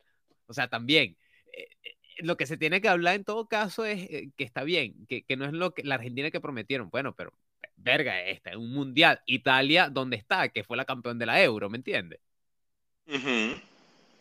O 0.51 0.55
sea, 0.55 0.69
también. 0.69 1.17
Eh, 1.53 1.69
eh, 1.85 1.97
lo 2.19 2.37
que 2.37 2.45
se 2.45 2.59
tiene 2.59 2.83
que 2.83 2.89
hablar 2.89 3.15
en 3.15 3.25
todo 3.25 3.49
caso 3.49 3.87
es 3.87 4.07
que 4.37 4.45
está 4.45 4.63
bien, 4.63 5.07
que, 5.09 5.23
que, 5.23 5.37
no 5.37 5.47
es 5.47 5.53
lo 5.53 5.73
que 5.73 5.85
la 5.85 5.95
Argentina 5.95 6.31
que 6.31 6.41
prometieron. 6.41 6.91
Bueno, 6.91 7.15
pero 7.17 7.33
verga, 7.77 8.23
esta 8.25 8.51
es 8.51 8.57
un 8.57 8.73
mundial. 8.73 9.21
Italia, 9.27 9.89
¿dónde 9.89 10.17
está? 10.17 10.51
Que 10.51 10.65
fue 10.65 10.77
la 10.77 10.85
campeón 10.85 11.19
de 11.19 11.27
la 11.27 11.43
Euro, 11.43 11.71
¿me 11.71 11.79
entiendes? 11.79 12.21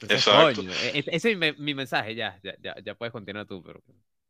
Exacto. 0.07 0.61
E, 0.61 0.99
e, 0.99 1.03
ese 1.07 1.31
es 1.31 1.59
mi, 1.59 1.73
mensaje, 1.73 2.15
ya, 2.15 2.39
ya, 2.41 2.75
ya, 2.81 2.95
puedes 2.95 3.11
continuar 3.11 3.45
tú. 3.45 3.61
Pero, 3.61 3.81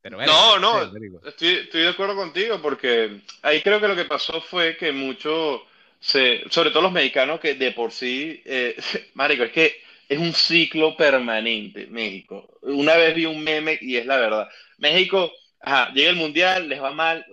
pero 0.02 0.18
no, 0.26 0.60
no, 0.60 0.82
estoy, 1.28 1.56
estoy, 1.56 1.82
de 1.82 1.90
acuerdo 1.90 2.16
contigo 2.16 2.62
porque 2.62 3.22
ahí 3.42 3.62
creo 3.62 3.82
que 3.82 3.88
lo 3.88 3.96
que 3.96 4.06
pasó 4.06 4.42
fue 4.42 4.78
que 4.78 4.92
muchos, 4.92 5.62
se, 6.00 6.44
sobre 6.50 6.72
todo 6.72 6.84
los 6.84 6.92
mexicanos 6.92 7.40
que 7.40 7.56
de 7.56 7.72
por 7.72 7.92
sí, 7.92 8.42
eh, 8.46 8.76
Marico, 9.14 9.44
es 9.44 9.52
que 9.52 9.82
es 10.10 10.20
un 10.20 10.34
ciclo 10.34 10.98
permanente, 10.98 11.88
México. 11.88 12.60
Una 12.64 12.98
vez 12.98 13.16
vi 13.16 13.26
un 13.26 13.44
meme 13.44 13.78
y 13.82 13.98
es 13.98 14.06
la 14.06 14.18
verdad. 14.18 14.50
México 14.78 15.32
Ajá, 15.62 15.92
llega 15.94 16.10
el 16.12 16.16
mundial, 16.16 16.70
les 16.70 16.82
va 16.82 16.92
mal, 16.92 17.26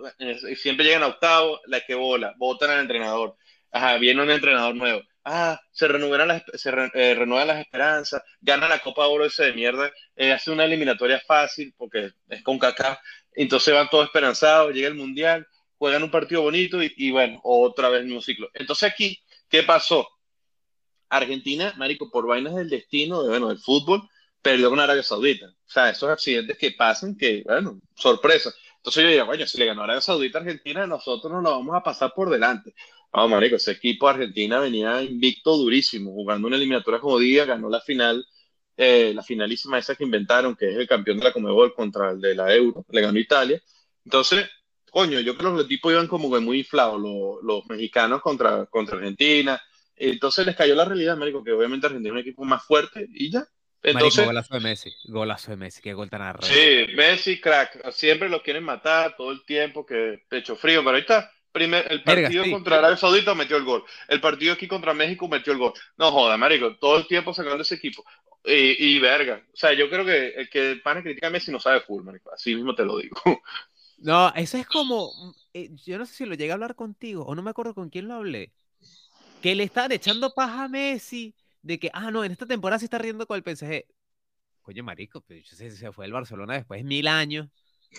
siempre 0.56 0.84
llegan 0.84 1.02
a 1.04 1.08
octavo, 1.08 1.60
la 1.66 1.80
que 1.82 1.94
bola, 1.94 2.34
votan 2.38 2.70
al 2.70 2.80
entrenador. 2.80 3.36
Ajá, 3.70 3.98
viene 3.98 4.22
un 4.22 4.30
entrenador 4.30 4.74
nuevo. 4.74 5.02
Ah, 5.24 5.60
se 5.72 5.88
renuevan 5.88 6.28
las, 6.28 6.42
se 6.54 6.70
eh, 6.70 7.14
renuevan 7.14 7.48
las 7.48 7.60
esperanzas, 7.60 8.22
gana 8.40 8.68
la 8.68 8.78
Copa 8.80 9.06
Oro 9.06 9.26
ese 9.26 9.44
de 9.44 9.52
mierda, 9.52 9.90
eh, 10.16 10.32
hace 10.32 10.50
una 10.50 10.64
eliminatoria 10.64 11.20
fácil 11.26 11.74
porque 11.76 12.12
es 12.28 12.42
con 12.42 12.58
Kaká, 12.58 13.00
entonces 13.32 13.74
van 13.74 13.88
todos 13.90 14.06
esperanzados, 14.06 14.72
llega 14.72 14.88
el 14.88 14.94
mundial, 14.94 15.46
juegan 15.78 16.02
un 16.04 16.10
partido 16.10 16.42
bonito 16.42 16.82
y, 16.82 16.92
y 16.96 17.10
bueno, 17.10 17.40
otra 17.42 17.88
vez 17.88 18.00
el 18.00 18.06
mismo 18.06 18.22
ciclo. 18.22 18.50
Entonces 18.54 18.90
aquí, 18.92 19.20
¿qué 19.48 19.62
pasó? 19.64 20.08
Argentina, 21.08 21.74
marico, 21.76 22.10
por 22.10 22.26
vainas 22.26 22.54
del 22.54 22.68
destino, 22.68 23.22
de, 23.22 23.28
bueno, 23.28 23.48
del 23.48 23.58
fútbol, 23.58 24.08
perdió 24.42 24.70
con 24.70 24.80
Arabia 24.80 25.02
Saudita. 25.02 25.46
O 25.46 25.70
sea, 25.70 25.90
esos 25.90 26.08
accidentes 26.08 26.56
que 26.58 26.72
pasan, 26.72 27.16
que, 27.16 27.42
bueno, 27.44 27.80
sorpresa. 27.94 28.52
Entonces 28.76 29.02
yo 29.02 29.10
digo, 29.10 29.26
bueno, 29.26 29.46
si 29.46 29.58
le 29.58 29.66
ganó 29.66 29.82
Arabia 29.82 30.00
Saudita 30.00 30.38
a 30.38 30.42
Argentina, 30.42 30.86
nosotros 30.86 31.32
no 31.32 31.40
lo 31.40 31.50
vamos 31.50 31.74
a 31.74 31.82
pasar 31.82 32.12
por 32.14 32.30
delante. 32.30 32.74
Vamos, 33.12 33.30
marico, 33.30 33.56
ese 33.56 33.72
equipo 33.72 34.06
de 34.06 34.14
Argentina 34.14 34.60
venía 34.60 35.02
invicto 35.02 35.56
durísimo, 35.56 36.12
jugando 36.12 36.46
una 36.48 36.56
eliminatoria 36.56 37.00
como 37.00 37.18
día, 37.18 37.44
ganó 37.44 37.68
la 37.68 37.80
final, 37.80 38.24
eh, 38.76 39.12
la 39.14 39.22
finalísima 39.22 39.78
esa 39.78 39.94
que 39.94 40.04
inventaron, 40.04 40.54
que 40.54 40.70
es 40.70 40.76
el 40.76 40.86
campeón 40.86 41.18
de 41.18 41.24
la 41.24 41.32
Comebol 41.32 41.74
contra 41.74 42.10
el 42.10 42.20
de 42.20 42.34
la 42.34 42.54
Euro, 42.54 42.84
le 42.90 43.00
ganó 43.00 43.18
Italia. 43.18 43.60
Entonces, 44.04 44.46
coño, 44.90 45.20
yo 45.20 45.36
creo 45.36 45.50
que 45.50 45.56
los 45.56 45.66
equipos 45.66 45.92
iban 45.92 46.08
como 46.08 46.30
que 46.32 46.40
muy 46.40 46.58
inflados, 46.58 47.00
los, 47.00 47.42
los 47.42 47.66
mexicanos 47.66 48.22
contra, 48.22 48.66
contra 48.66 48.96
Argentina. 48.96 49.60
Entonces 49.96 50.46
les 50.46 50.56
cayó 50.56 50.74
la 50.74 50.84
realidad, 50.84 51.16
marico, 51.16 51.42
que 51.44 51.52
obviamente 51.52 51.86
Argentina 51.86 52.10
es 52.10 52.14
un 52.14 52.20
equipo 52.20 52.44
más 52.44 52.64
fuerte 52.64 53.06
y 53.10 53.30
ya. 53.30 53.46
Entonces, 53.82 54.22
Marico, 54.22 54.22
golazo 54.24 54.54
de 54.54 54.60
Messi, 54.60 54.90
golazo 55.08 55.50
de 55.50 55.56
Messi, 55.56 55.82
qué 55.82 55.92
gol 55.92 56.08
tan 56.08 56.22
arrecho. 56.22 56.70
sí, 56.84 56.86
Messi, 56.96 57.40
crack, 57.40 57.90
siempre 57.90 58.28
lo 58.28 58.42
quieren 58.42 58.64
matar 58.64 59.16
todo 59.16 59.32
el 59.32 59.44
tiempo, 59.44 59.84
que 59.86 60.24
pecho 60.28 60.56
frío, 60.56 60.80
pero 60.80 60.90
ahorita 60.96 61.30
primer, 61.52 61.90
el 61.90 62.04
Verga, 62.04 62.30
partido 62.30 62.42
sí. 62.42 62.50
contra 62.50 62.78
Arabia 62.78 62.96
Saudita 62.96 63.34
metió 63.34 63.56
el 63.56 63.64
gol, 63.64 63.84
el 64.08 64.20
partido 64.20 64.52
aquí 64.54 64.68
contra 64.68 64.92
México 64.94 65.28
metió 65.28 65.52
el 65.52 65.58
gol. 65.58 65.72
No 65.96 66.10
joda, 66.12 66.36
marico, 66.36 66.76
todo 66.76 66.98
el 66.98 67.06
tiempo 67.06 67.32
sacando 67.34 67.62
ese 67.62 67.76
equipo. 67.76 68.04
Y, 68.44 68.96
y 68.96 68.98
verga, 69.00 69.42
o 69.52 69.56
sea, 69.56 69.72
yo 69.72 69.88
creo 69.90 70.04
que 70.04 70.28
el 70.28 70.48
que 70.50 70.76
pana 70.82 71.02
critica 71.02 71.26
a 71.28 71.30
Messi 71.30 71.50
no 71.50 71.58
sabe 71.58 71.80
full, 71.80 72.04
marico, 72.04 72.32
así 72.32 72.54
mismo 72.54 72.74
te 72.74 72.84
lo 72.84 72.98
digo. 72.98 73.16
No, 73.98 74.32
eso 74.34 74.58
es 74.58 74.66
como, 74.66 75.34
eh, 75.54 75.70
yo 75.84 75.98
no 75.98 76.04
sé 76.06 76.14
si 76.14 76.26
lo 76.26 76.34
llegué 76.34 76.50
a 76.50 76.54
hablar 76.54 76.74
contigo 76.76 77.24
o 77.24 77.34
no 77.34 77.42
me 77.42 77.50
acuerdo 77.50 77.74
con 77.74 77.88
quién 77.90 78.08
lo 78.08 78.14
hablé, 78.14 78.52
que 79.40 79.54
le 79.54 79.64
estaban 79.64 79.92
echando 79.92 80.34
paja 80.34 80.64
a 80.64 80.68
Messi 80.68 81.34
de 81.62 81.78
que, 81.78 81.90
ah, 81.92 82.10
no, 82.10 82.24
en 82.24 82.32
esta 82.32 82.46
temporada 82.46 82.78
se 82.78 82.86
está 82.86 82.98
riendo 82.98 83.26
con 83.26 83.36
el 83.36 83.42
PSG. 83.42 83.84
Coño, 84.62 84.84
marico, 84.84 85.20
pero 85.20 85.40
yo 85.40 85.56
sé 85.56 85.70
si 85.70 85.76
se 85.76 85.92
fue 85.92 86.06
el 86.06 86.12
Barcelona 86.12 86.54
después 86.54 86.80
de 86.80 86.84
mil 86.84 87.06
años. 87.08 87.48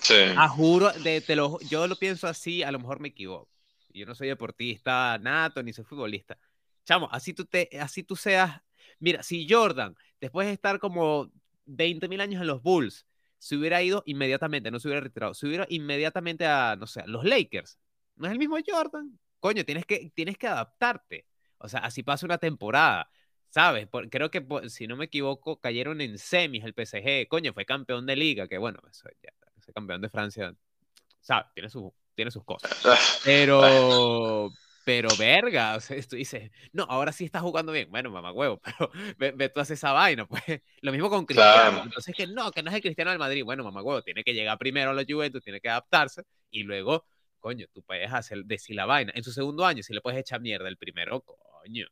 Sí. 0.01 0.15
Ah, 0.35 0.49
juro, 0.49 0.91
de, 0.91 1.21
te 1.21 1.35
lo, 1.35 1.59
yo 1.61 1.87
lo 1.87 1.95
pienso 1.95 2.27
así, 2.27 2.63
a 2.63 2.71
lo 2.71 2.79
mejor 2.79 2.99
me 2.99 3.09
equivoco. 3.09 3.49
Yo 3.93 4.05
no 4.05 4.15
soy 4.15 4.27
deportista 4.27 5.17
nato, 5.17 5.63
ni 5.63 5.73
soy 5.73 5.85
futbolista. 5.85 6.37
Chamo, 6.85 7.09
así 7.11 7.33
tú, 7.33 7.45
te, 7.45 7.69
así 7.79 8.03
tú 8.03 8.15
seas. 8.15 8.61
Mira, 8.99 9.23
si 9.23 9.47
Jordan, 9.49 9.95
después 10.21 10.47
de 10.47 10.53
estar 10.53 10.79
como 10.79 11.31
20 11.65 12.07
mil 12.07 12.21
años 12.21 12.41
en 12.41 12.47
los 12.47 12.61
Bulls, 12.61 13.05
se 13.39 13.55
hubiera 13.55 13.81
ido 13.81 14.03
inmediatamente, 14.05 14.71
no 14.71 14.79
se 14.79 14.87
hubiera 14.87 15.01
retirado, 15.01 15.33
se 15.33 15.47
hubiera 15.47 15.65
inmediatamente 15.69 16.45
a, 16.45 16.75
no 16.75 16.87
sé, 16.87 17.01
a 17.01 17.07
los 17.07 17.23
Lakers. 17.23 17.77
No 18.15 18.27
es 18.27 18.33
el 18.33 18.39
mismo 18.39 18.57
Jordan. 18.65 19.19
Coño, 19.39 19.63
tienes 19.65 19.85
que, 19.85 20.11
tienes 20.13 20.37
que 20.37 20.47
adaptarte. 20.47 21.25
O 21.59 21.67
sea, 21.69 21.79
así 21.81 22.03
pasa 22.03 22.25
una 22.25 22.37
temporada. 22.37 23.09
¿Sabes? 23.49 23.87
Por- 23.87 24.09
creo 24.09 24.29
que, 24.29 24.41
por- 24.41 24.69
si 24.69 24.87
no 24.87 24.97
me 24.97 25.05
equivoco, 25.05 25.59
cayeron 25.59 26.01
en 26.01 26.17
semis 26.17 26.63
el 26.65 26.73
PSG. 26.73 27.27
Coño, 27.27 27.53
fue 27.53 27.65
campeón 27.65 28.05
de 28.05 28.15
liga, 28.15 28.47
que 28.47 28.57
bueno, 28.57 28.79
eso 28.89 29.09
ya, 29.23 29.31
ese 29.57 29.71
campeón 29.73 30.01
de 30.01 30.09
Francia, 30.09 30.53
¿sabes? 31.21 31.47
Tiene, 31.53 31.69
su, 31.69 31.93
tiene 32.13 32.29
sus 32.29 32.43
cosas. 32.43 32.69
Pero, 33.23 34.51
pero 34.83 35.09
verga, 35.17 35.75
o 35.77 35.79
sea, 35.79 36.01
tú 36.03 36.15
dices, 36.17 36.51
no, 36.73 36.83
ahora 36.83 37.11
sí 37.11 37.25
estás 37.25 37.41
jugando 37.41 37.71
bien. 37.71 37.89
Bueno, 37.89 38.11
mamá 38.11 38.31
huevo, 38.31 38.61
pero 38.63 38.91
ve, 39.17 39.31
ve 39.31 39.49
tú 39.49 39.59
haces 39.59 39.79
esa 39.79 39.91
vaina, 39.93 40.27
pues. 40.27 40.43
Lo 40.81 40.91
mismo 40.91 41.09
con 41.09 41.25
Cristiano. 41.25 41.71
Claro. 41.71 41.83
Entonces, 41.85 42.15
que 42.15 42.27
no, 42.27 42.51
que 42.51 42.61
no 42.63 42.69
es 42.69 42.75
el 42.75 42.81
Cristiano 42.81 43.11
del 43.11 43.19
Madrid. 43.19 43.43
Bueno, 43.43 43.63
mamá 43.63 43.81
huevo, 43.81 44.01
tiene 44.01 44.23
que 44.23 44.33
llegar 44.33 44.57
primero 44.57 44.91
a 44.91 44.93
la 44.93 45.05
Juventus, 45.07 45.43
tiene 45.43 45.61
que 45.61 45.69
adaptarse 45.69 46.23
y 46.51 46.63
luego, 46.63 47.05
coño, 47.39 47.65
tú 47.73 47.81
puedes 47.83 48.11
hacer, 48.11 48.43
decir 48.45 48.75
la 48.75 48.85
vaina. 48.85 49.11
En 49.15 49.23
su 49.23 49.31
segundo 49.31 49.65
año, 49.65 49.83
si 49.83 49.93
le 49.93 50.01
puedes 50.01 50.19
echar 50.19 50.41
mierda 50.41 50.67
el 50.67 50.77
primero, 50.77 51.21
coño. 51.21 51.87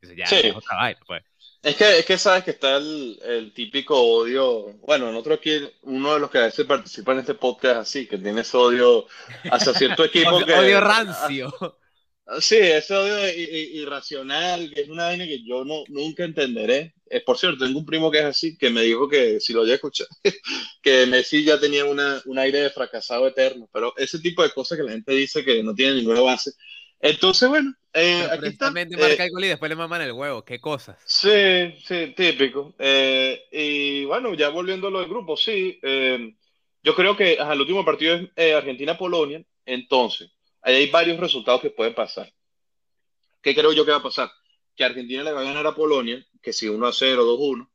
Eso 0.00 0.14
ya 0.14 0.26
Sí. 0.26 0.36
es 0.42 0.56
otra 0.56 0.76
vaina, 0.76 1.00
pues. 1.06 1.22
Es 1.62 1.76
que, 1.76 1.98
es 2.00 2.04
que 2.04 2.18
sabes 2.18 2.42
que 2.42 2.50
está 2.50 2.76
el, 2.76 3.20
el 3.24 3.52
típico 3.54 3.96
odio. 4.00 4.72
Bueno, 4.78 5.12
nosotros 5.12 5.38
aquí, 5.38 5.60
uno 5.82 6.14
de 6.14 6.20
los 6.20 6.28
que 6.30 6.38
a 6.38 6.42
veces 6.42 6.66
participa 6.66 7.12
en 7.12 7.20
este 7.20 7.34
podcast 7.34 7.76
así, 7.82 8.08
que 8.08 8.18
tiene 8.18 8.40
ese 8.40 8.56
odio 8.56 9.06
hacia 9.50 9.72
cierto 9.72 10.04
equipo 10.04 10.30
Odio, 10.30 10.46
que. 10.46 10.54
odio 10.54 10.80
rancio. 10.80 11.78
Ah, 12.26 12.40
Sí, 12.40 12.56
ese 12.56 12.94
odio 12.94 13.16
irracional, 13.36 14.70
que 14.72 14.82
es 14.82 14.88
una 14.88 15.06
vaina 15.06 15.26
que 15.26 15.42
yo 15.44 15.64
no, 15.64 15.84
nunca 15.88 16.24
entenderé. 16.24 16.94
Eh, 17.10 17.20
por 17.20 17.36
cierto, 17.38 17.64
tengo 17.64 17.78
un 17.78 17.86
primo 17.86 18.10
que 18.10 18.18
es 18.18 18.24
así, 18.24 18.56
que 18.56 18.70
me 18.70 18.82
dijo 18.82 19.08
que, 19.08 19.40
si 19.40 19.52
lo 19.52 19.62
oye 19.62 19.74
escuchar, 19.74 20.06
que 20.82 21.06
Messi 21.06 21.44
ya 21.44 21.58
tenía 21.58 21.84
una, 21.84 22.22
un 22.24 22.38
aire 22.38 22.60
de 22.60 22.70
fracasado 22.70 23.26
eterno, 23.26 23.68
pero 23.72 23.92
ese 23.96 24.18
tipo 24.18 24.42
de 24.42 24.50
cosas 24.50 24.78
que 24.78 24.84
la 24.84 24.92
gente 24.92 25.12
dice 25.12 25.44
que 25.44 25.62
no 25.62 25.74
tiene 25.74 25.96
ninguna 25.96 26.20
base. 26.20 26.52
Entonces, 27.00 27.48
bueno, 27.48 27.74
eh, 27.92 28.26
aquí 28.30 28.46
está. 28.46 28.68
Eh, 28.68 28.86
marca 28.96 29.24
el 29.24 29.30
gol 29.32 29.44
y 29.44 29.48
después 29.48 29.68
le 29.68 29.74
maman 29.74 30.02
el 30.02 30.12
huevo. 30.12 30.44
Qué 30.44 30.60
cosas. 30.60 30.96
Sí, 31.04 31.74
sí, 31.84 32.14
típico. 32.16 32.74
Eh, 32.78 33.42
y 33.50 34.04
bueno, 34.04 34.32
ya 34.34 34.48
volviendo 34.50 34.86
a 34.86 34.90
lo 34.90 35.00
del 35.00 35.08
grupo, 35.08 35.36
sí, 35.36 35.80
eh, 35.82 36.32
yo 36.82 36.94
creo 36.94 37.16
que 37.16 37.38
ajá, 37.38 37.52
el 37.52 37.60
último 37.60 37.84
partido 37.84 38.14
es 38.14 38.28
eh, 38.36 38.54
Argentina-Polonia, 38.54 39.44
entonces, 39.66 40.30
hay 40.62 40.90
varios 40.90 41.18
resultados 41.18 41.60
que 41.60 41.70
pueden 41.70 41.94
pasar. 41.94 42.32
¿Qué 43.42 43.54
creo 43.54 43.72
yo 43.72 43.84
que 43.84 43.90
va 43.90 43.98
a 43.98 44.02
pasar? 44.02 44.30
Que 44.76 44.84
Argentina 44.84 45.22
le 45.22 45.32
va 45.32 45.40
a 45.40 45.44
ganar 45.44 45.66
a 45.66 45.74
Polonia, 45.74 46.24
que 46.40 46.52
si 46.52 46.68
1 46.68 46.86
a 46.86 46.92
0, 46.92 47.24
2 47.24 47.38
a 47.38 47.42
1, 47.42 47.72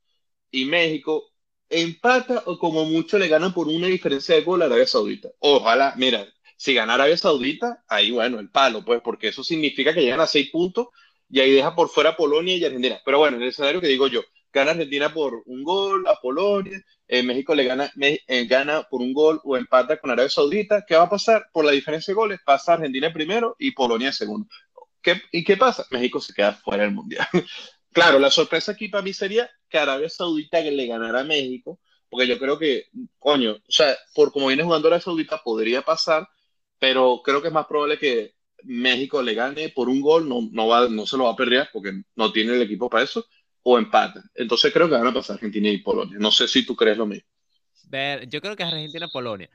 y 0.50 0.64
México 0.64 1.30
empata 1.68 2.42
o 2.46 2.58
como 2.58 2.84
mucho 2.86 3.18
le 3.18 3.28
ganan 3.28 3.52
por 3.52 3.68
una 3.68 3.86
diferencia 3.86 4.34
de 4.34 4.42
gol 4.42 4.62
a 4.62 4.64
Arabia 4.66 4.86
Saudita. 4.86 5.28
Ojalá, 5.40 5.94
mira, 5.96 6.26
si 6.56 6.74
gana 6.74 6.94
Arabia 6.94 7.16
Saudita, 7.16 7.84
ahí 7.88 8.10
bueno, 8.10 8.40
el 8.40 8.50
palo, 8.50 8.84
pues, 8.84 9.00
porque 9.02 9.28
eso 9.28 9.44
significa 9.44 9.92
que 9.92 10.00
llegan 10.00 10.20
a 10.20 10.26
6 10.26 10.50
puntos 10.50 10.88
y 11.28 11.40
ahí 11.40 11.52
deja 11.52 11.74
por 11.74 11.90
fuera 11.90 12.10
a 12.10 12.16
Polonia 12.16 12.56
y 12.56 12.64
Argentina. 12.64 13.00
Pero 13.04 13.18
bueno, 13.18 13.36
en 13.36 13.42
el 13.42 13.50
escenario 13.50 13.80
que 13.80 13.88
digo 13.88 14.06
yo, 14.06 14.22
gana 14.52 14.70
Argentina 14.70 15.12
por 15.12 15.42
un 15.46 15.62
gol 15.62 16.06
a 16.06 16.18
Polonia, 16.20 16.82
eh, 17.08 17.22
México 17.22 17.54
le 17.54 17.64
gana, 17.64 17.90
me- 17.96 18.20
eh, 18.26 18.46
gana 18.46 18.82
por 18.84 19.00
un 19.00 19.12
gol 19.14 19.40
o 19.44 19.56
empata 19.56 19.98
con 19.98 20.10
Arabia 20.10 20.30
Saudita, 20.30 20.84
¿qué 20.86 20.96
va 20.96 21.04
a 21.04 21.10
pasar? 21.10 21.48
Por 21.52 21.64
la 21.64 21.72
diferencia 21.72 22.12
de 22.12 22.16
goles, 22.16 22.40
pasa 22.44 22.74
Argentina 22.74 23.12
primero 23.12 23.56
y 23.58 23.72
Polonia 23.72 24.12
segundo. 24.12 24.48
¿Qué, 25.02 25.22
¿Y 25.32 25.44
qué 25.44 25.56
pasa? 25.56 25.86
México 25.90 26.20
se 26.20 26.34
queda 26.34 26.52
fuera 26.54 26.84
del 26.84 26.92
Mundial. 26.94 27.26
claro, 27.92 28.18
la 28.18 28.30
sorpresa 28.30 28.72
aquí 28.72 28.88
para 28.88 29.02
mí 29.02 29.12
sería 29.12 29.50
que 29.68 29.78
Arabia 29.78 30.08
Saudita 30.08 30.60
le 30.60 30.86
ganara 30.86 31.20
a 31.20 31.24
México, 31.24 31.80
porque 32.08 32.26
yo 32.26 32.38
creo 32.38 32.58
que, 32.58 32.84
coño, 33.18 33.52
o 33.52 33.60
sea, 33.72 33.96
por 34.14 34.32
como 34.32 34.48
viene 34.48 34.64
jugando 34.64 34.88
Arabia 34.88 35.02
Saudita 35.04 35.42
podría 35.42 35.82
pasar, 35.82 36.28
pero 36.78 37.20
creo 37.24 37.40
que 37.42 37.48
es 37.48 37.54
más 37.54 37.66
probable 37.66 37.98
que 37.98 38.34
México 38.64 39.22
le 39.22 39.34
gane 39.34 39.68
por 39.70 39.88
un 39.88 40.00
gol, 40.00 40.28
no, 40.28 40.40
no, 40.52 40.66
va, 40.68 40.88
no 40.88 41.06
se 41.06 41.16
lo 41.16 41.24
va 41.24 41.30
a 41.32 41.36
perder 41.36 41.68
porque 41.72 41.92
no 42.16 42.32
tiene 42.32 42.54
el 42.54 42.62
equipo 42.62 42.88
para 42.90 43.04
eso, 43.04 43.24
o 43.70 43.78
empate. 43.78 44.20
Entonces 44.34 44.72
creo 44.72 44.88
que 44.88 44.94
van 44.94 45.06
a 45.06 45.12
pasar 45.12 45.34
Argentina 45.34 45.68
y 45.68 45.78
Polonia. 45.78 46.16
No 46.18 46.30
sé 46.30 46.48
si 46.48 46.64
tú 46.64 46.74
crees 46.74 46.96
lo 46.96 47.06
mismo. 47.06 47.26
Ver, 47.84 48.28
yo 48.28 48.40
creo 48.40 48.56
que 48.56 48.62
es 48.62 48.68
Argentina-Polonia. 48.72 49.48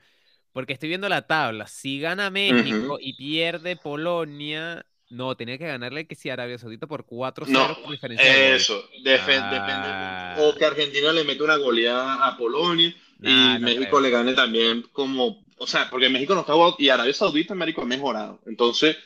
Porque 0.52 0.72
estoy 0.72 0.88
viendo 0.88 1.08
la 1.08 1.26
tabla. 1.26 1.66
Si 1.66 1.98
gana 1.98 2.30
México 2.30 2.94
Ujú. 2.94 2.98
y 3.00 3.14
pierde 3.14 3.74
Polonia, 3.76 4.86
no, 5.10 5.36
tenía 5.36 5.58
que 5.58 5.66
ganarle 5.66 6.06
que 6.06 6.14
si 6.14 6.30
Arabia 6.30 6.58
Saudita 6.58 6.86
por 6.86 7.04
4-0 7.06 7.50
No, 7.50 7.82
por 7.82 7.90
diferencia 7.90 8.24
de. 8.32 8.54
Eso, 8.54 8.80
defe- 9.04 9.40
Ah. 9.42 10.34
depende. 10.36 10.48
O 10.48 10.56
que 10.56 10.64
Argentina 10.64 11.12
le 11.12 11.24
mete 11.24 11.42
una 11.42 11.56
goleada 11.56 12.24
a 12.26 12.36
Polonia 12.36 12.88
y 13.20 13.26
Nah, 13.26 13.58
no 13.58 13.64
México 13.66 13.84
creo. 13.90 14.00
le 14.00 14.10
gane 14.10 14.34
también 14.34 14.82
como, 14.92 15.44
o 15.58 15.66
sea, 15.66 15.88
porque 15.90 16.08
México 16.08 16.34
no 16.34 16.40
está 16.42 16.52
y 16.78 16.88
Arabia 16.88 17.12
Saudita, 17.14 17.54
México 17.56 17.82
ha 17.82 17.86
mejorado. 17.86 18.40
Entonces, 18.46 18.96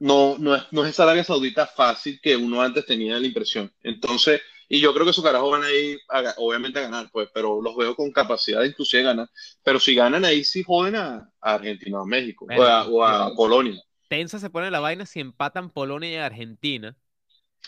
no, 0.00 0.38
no 0.38 0.56
es, 0.56 0.64
no 0.72 0.84
es 0.84 0.90
esa 0.90 1.04
Arabia 1.04 1.24
Saudita 1.24 1.66
fácil 1.66 2.20
que 2.22 2.36
uno 2.36 2.62
antes 2.62 2.86
tenía 2.86 3.18
la 3.18 3.26
impresión. 3.26 3.72
Entonces, 3.82 4.40
y 4.68 4.80
yo 4.80 4.92
creo 4.94 5.04
que 5.04 5.10
esos 5.12 5.24
carajos 5.24 5.50
van 5.52 5.64
a 5.64 5.72
ir, 5.72 5.98
a 6.08 6.34
obviamente, 6.38 6.78
a 6.78 6.82
ganar, 6.82 7.10
pues, 7.12 7.28
pero 7.34 7.60
los 7.62 7.76
veo 7.76 7.94
con 7.96 8.12
capacidad 8.12 8.60
de 8.60 8.68
inclusive 8.68 9.02
ganar. 9.04 9.28
Pero 9.62 9.80
si 9.80 9.94
ganan 9.94 10.24
ahí, 10.24 10.44
sí 10.44 10.62
joden 10.64 10.96
a, 10.96 11.30
a 11.40 11.54
Argentina 11.54 11.98
o 12.00 12.02
a 12.02 12.06
México, 12.06 12.46
o 12.50 12.62
a, 12.62 12.86
o 12.88 13.04
a 13.04 13.34
Polonia. 13.34 13.80
Tensa 14.08 14.38
se 14.38 14.50
pone 14.50 14.70
la 14.70 14.80
vaina 14.80 15.06
si 15.06 15.20
empatan 15.20 15.70
Polonia 15.70 16.10
y 16.12 16.16
Argentina. 16.16 16.96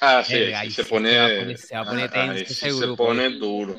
Ah, 0.00 0.22
sí, 0.24 0.52
ahí 0.52 0.70
se 0.70 0.84
pone, 0.84 1.10
se 1.10 1.16
va 1.16 1.26
a 1.26 1.34
poner- 1.34 1.58
se 1.58 1.74
va 1.76 1.82
a 1.82 1.86
poner 1.86 2.10
tenso 2.10 2.52
ese 2.52 2.70
se 2.70 2.88
grupo, 2.88 3.06
pone 3.06 3.30
duro. 3.30 3.76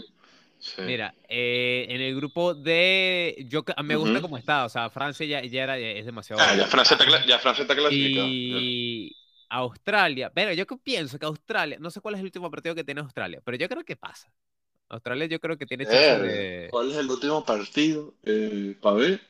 Sí. 0.63 0.81
Mira, 0.81 1.13
eh, 1.27 1.87
en 1.89 1.99
el 1.99 2.15
grupo 2.15 2.53
de. 2.53 3.45
Yo 3.49 3.65
me 3.83 3.97
gusta 3.97 4.21
cómo 4.21 4.37
está. 4.37 4.63
O 4.63 4.69
sea, 4.69 4.89
Francia 4.89 5.25
ya, 5.25 5.43
ya 5.43 5.63
era, 5.63 5.77
es 5.77 6.05
demasiado. 6.05 6.41
Ah, 6.41 6.55
ya 6.55 6.67
Francia 6.67 6.95
está, 6.97 7.39
Francia 7.39 7.63
está 7.63 7.75
clasificada. 7.75 8.27
Y 8.29 9.13
Australia. 9.49 10.31
Pero 10.33 10.53
yo 10.53 10.65
que 10.65 10.77
pienso 10.77 11.19
que 11.19 11.25
Australia. 11.25 11.77
No 11.81 11.91
sé 11.91 11.99
cuál 11.99 12.15
es 12.15 12.19
el 12.19 12.27
último 12.27 12.49
partido 12.49 12.75
que 12.75 12.85
tiene 12.85 13.01
Australia, 13.01 13.41
pero 13.43 13.57
yo 13.57 13.67
creo 13.67 13.83
que 13.83 13.97
pasa. 13.97 14.31
Australia 14.87 15.25
yo 15.25 15.39
creo 15.41 15.57
que 15.57 15.65
tiene 15.65 15.83
chance 15.83 16.19
de. 16.19 16.67
¿Cuál 16.71 16.91
es 16.91 16.97
el 16.97 17.09
último 17.09 17.43
partido? 17.43 18.13
Eh, 18.23 18.77
para 18.81 18.95
ver. 18.95 19.21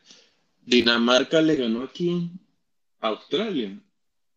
Dinamarca 0.62 1.42
le 1.42 1.56
ganó 1.56 1.82
a 1.84 1.92
quién? 1.92 2.40
A 3.02 3.08
Australia. 3.08 3.76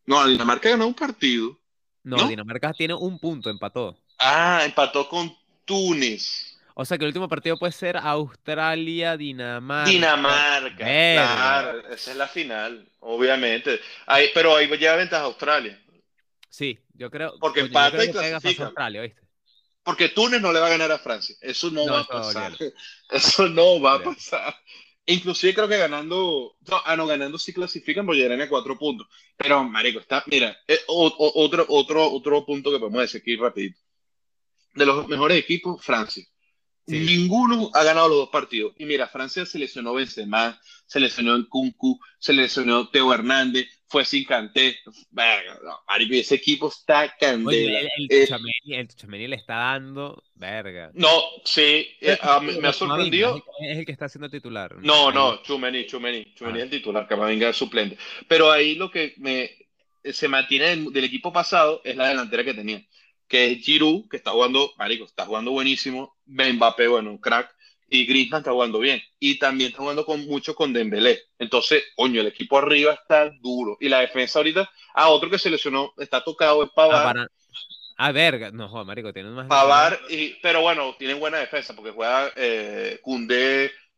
No, 0.06 0.26
Dinamarca 0.26 0.70
ganó 0.70 0.86
un 0.86 0.94
partido. 0.94 1.58
No, 2.02 2.16
¿no? 2.16 2.28
Dinamarca 2.28 2.72
tiene 2.72 2.94
un 2.94 3.18
punto, 3.18 3.50
empató. 3.50 3.98
Ah, 4.18 4.62
empató 4.64 5.08
con 5.08 5.36
Túnez. 5.66 6.55
O 6.78 6.84
sea 6.84 6.98
que 6.98 7.04
el 7.04 7.08
último 7.08 7.26
partido 7.26 7.56
puede 7.56 7.72
ser 7.72 7.96
Australia, 7.96 9.16
Dinamarca. 9.16 9.90
Claro, 10.76 11.88
esa 11.88 12.10
es 12.10 12.16
la 12.16 12.28
final, 12.28 12.86
obviamente. 13.00 13.80
Ahí, 14.04 14.28
pero 14.34 14.54
ahí 14.54 14.68
lleva 14.76 14.96
ventaja 14.96 15.24
Australia. 15.24 15.82
Sí, 16.50 16.78
yo 16.92 17.10
creo. 17.10 17.34
Porque 17.40 17.60
yo 17.60 17.66
empata 17.66 18.04
y 18.04 18.10
clasifica. 18.10 18.66
Australia, 18.66 19.02
¿viste? 19.02 19.26
porque 19.86 20.08
Túnez 20.08 20.42
no 20.42 20.52
le 20.52 20.58
va 20.58 20.66
a 20.66 20.70
ganar 20.70 20.90
a 20.90 20.98
Francia. 20.98 21.36
Eso 21.40 21.70
no, 21.70 21.86
va 21.86 22.00
a 22.00 22.04
pasar. 22.04 22.52
Eso 23.08 23.48
no 23.48 23.80
va 23.80 23.94
a 23.94 24.02
pasar. 24.02 24.52
Inclusive 25.06 25.54
creo 25.54 25.68
que 25.68 25.78
ganando, 25.78 26.56
no, 26.68 26.82
ah, 26.84 26.96
no, 26.96 27.06
ganando 27.06 27.38
sí 27.38 27.52
clasifican 27.52 28.04
porque 28.04 28.18
llegarán 28.18 28.42
a 28.42 28.48
cuatro 28.48 28.76
puntos. 28.76 29.06
Pero, 29.36 29.62
marico, 29.62 30.00
está, 30.00 30.24
mira, 30.26 30.58
eh, 30.66 30.80
otro, 30.88 31.64
otro, 31.68 32.10
otro 32.10 32.44
punto 32.44 32.72
que 32.72 32.80
podemos 32.80 33.00
decir 33.00 33.20
aquí 33.22 33.36
rapidito. 33.36 33.78
De 34.74 34.84
los 34.84 35.06
mejores 35.06 35.38
equipos, 35.38 35.82
Francia. 35.84 36.26
Ninguno 36.86 37.70
ha 37.74 37.82
ganado 37.82 38.08
los 38.08 38.18
dos 38.18 38.28
partidos. 38.30 38.74
Y 38.78 38.84
mira, 38.84 39.08
Francia 39.08 39.44
seleccionó 39.44 39.94
Benzema, 39.94 40.60
seleccionó 40.86 41.36
Kunku, 41.48 41.98
seleccionó 42.18 42.88
Teo 42.88 43.12
Hernández, 43.12 43.68
fue 43.88 44.04
sin 44.04 44.24
Canté. 44.24 44.76
Verga, 45.10 45.58
marico, 45.88 46.14
ese 46.14 46.36
equipo 46.36 46.68
está 46.68 47.14
candela. 47.18 47.80
el, 47.80 47.88
el, 48.08 48.28
eh, 48.28 49.28
le 49.28 49.36
está 49.36 49.56
dando, 49.56 50.22
verga. 50.34 50.90
No, 50.94 51.10
sí, 51.44 51.88
eh, 52.00 52.18
me, 52.60 52.68
ha 52.68 52.72
sorprendido. 52.72 53.42
Es 53.60 53.78
el 53.78 53.86
que 53.86 53.92
está 53.92 54.08
siendo 54.08 54.30
titular. 54.30 54.76
No, 54.80 55.10
no, 55.10 55.42
Chumeni, 55.42 55.86
Chumeni, 55.86 56.34
Chumeni 56.34 56.58
es 56.58 56.64
el 56.64 56.70
titular, 56.70 57.06
Camavinga 57.08 57.48
es 57.48 57.56
suplente. 57.56 57.96
Pero 58.28 58.50
ahí 58.50 58.74
lo 58.74 58.90
que 58.90 59.14
me 59.18 59.50
se 60.12 60.28
mantiene 60.28 60.76
del, 60.76 61.04
equipo 61.04 61.32
pasado 61.32 61.80
es 61.84 61.96
la 61.96 62.08
delantera 62.08 62.44
que 62.44 62.54
tenía, 62.54 62.82
que 63.28 63.52
es 63.52 63.64
Giroud, 63.64 64.08
que 64.08 64.16
está 64.16 64.30
jugando, 64.30 64.72
marico, 64.76 65.04
está 65.04 65.26
jugando 65.26 65.50
buenísimo. 65.50 66.16
Mbappé, 66.26 66.88
bueno, 66.88 67.20
crack 67.20 67.54
y 67.88 68.06
Griezmann 68.06 68.40
está 68.40 68.52
jugando 68.52 68.78
bien. 68.78 69.00
Y 69.18 69.38
también 69.38 69.70
está 69.70 69.82
jugando 69.82 70.04
con, 70.04 70.26
mucho 70.26 70.54
con 70.54 70.72
Dembélé. 70.72 71.20
Entonces, 71.38 71.84
coño, 71.94 72.20
el 72.20 72.26
equipo 72.28 72.58
arriba 72.58 72.94
está 72.94 73.30
duro. 73.40 73.76
Y 73.80 73.88
la 73.88 74.00
defensa 74.00 74.38
ahorita, 74.38 74.62
a 74.62 74.68
ah, 74.94 75.08
otro 75.08 75.30
que 75.30 75.38
se 75.38 75.50
lesionó, 75.50 75.92
está 75.98 76.22
tocado, 76.22 76.64
es 76.64 76.70
Pavar. 76.70 77.16
A 77.18 77.28
ah, 78.08 78.12
verga, 78.12 78.50
no, 78.50 78.68
joder, 78.68 78.86
marico, 78.86 79.12
tienen 79.12 79.32
más... 79.32 79.46
Pavar, 79.46 79.98
y, 80.10 80.34
pero 80.42 80.60
bueno, 80.60 80.94
tienen 80.98 81.18
buena 81.18 81.38
defensa, 81.38 81.74
porque 81.74 81.92
juega 81.92 82.30
eh, 82.36 83.00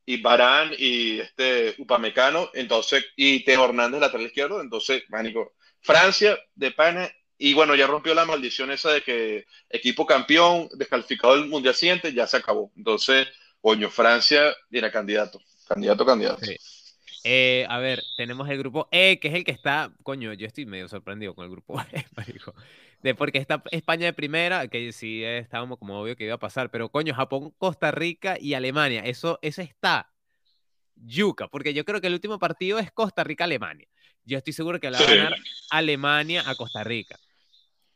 y 0.07 0.23
Barán 0.23 0.71
y 0.79 1.19
este 1.19 1.75
Upamecano, 1.79 2.51
entonces, 2.55 3.05
y 3.17 3.45
Teo 3.45 3.65
Hernández, 3.65 4.01
lateral 4.01 4.27
izquierdo, 4.27 4.61
entonces, 4.61 5.03
marico, 5.09 5.55
Francia, 5.81 6.39
de 6.55 6.71
pana, 6.71 7.11
y 7.39 7.55
bueno, 7.55 7.75
ya 7.75 7.87
rompió 7.87 8.15
la 8.15 8.25
maldición 8.25 8.71
esa 8.71 8.93
de 8.93 9.03
que 9.03 9.47
equipo 9.71 10.05
campeón, 10.05 10.69
descalificado 10.75 11.37
del 11.37 11.47
mundial 11.47 11.75
siguiente, 11.75 12.13
ya 12.13 12.27
se 12.27 12.37
acabó. 12.37 12.73
Entonces, 12.77 13.29
Coño, 13.61 13.91
Francia 13.91 14.55
era 14.71 14.91
candidato. 14.91 15.41
Candidato, 15.67 16.07
candidato. 16.07 16.41
Eh, 17.25 17.67
a 17.69 17.79
ver, 17.79 18.03
tenemos 18.17 18.49
el 18.49 18.59
grupo 18.59 18.89
E, 18.91 19.19
que 19.21 19.29
es 19.29 19.35
el 19.35 19.45
que 19.45 19.51
está. 19.51 19.93
Coño, 20.03 20.33
yo 20.33 20.47
estoy 20.47 20.67
medio 20.67 20.89
sorprendido 20.89 21.35
con 21.35 21.45
el 21.45 21.51
grupo 21.51 21.81
E, 21.93 22.07
De 23.03 23.15
porque 23.15 23.39
está 23.39 23.63
España 23.71 24.07
de 24.07 24.13
primera, 24.13 24.69
que 24.69 24.93
sí 24.93 25.25
estábamos 25.25 25.79
como 25.79 26.01
obvio 26.01 26.17
que 26.17 26.25
iba 26.25 26.35
a 26.35 26.39
pasar, 26.39 26.71
pero 26.71 26.89
coño, 26.89 27.15
Japón, 27.15 27.53
Costa 27.59 27.91
Rica 27.91 28.37
y 28.41 28.55
Alemania. 28.55 29.03
Eso, 29.05 29.39
eso 29.43 29.61
está 29.61 30.11
yuca, 30.95 31.49
porque 31.49 31.75
yo 31.75 31.85
creo 31.85 32.01
que 32.01 32.07
el 32.07 32.15
último 32.15 32.39
partido 32.39 32.79
es 32.79 32.91
Costa 32.93 33.25
Rica-Alemania. 33.25 33.89
Yo 34.25 34.39
estoy 34.39 34.53
seguro 34.53 34.81
que 34.81 34.91
la 34.91 34.99
va 34.99 35.05
a 35.05 35.15
ganar 35.15 35.37
Alemania 35.71 36.43
a 36.47 36.55
Costa 36.55 36.85
Rica. 36.85 37.19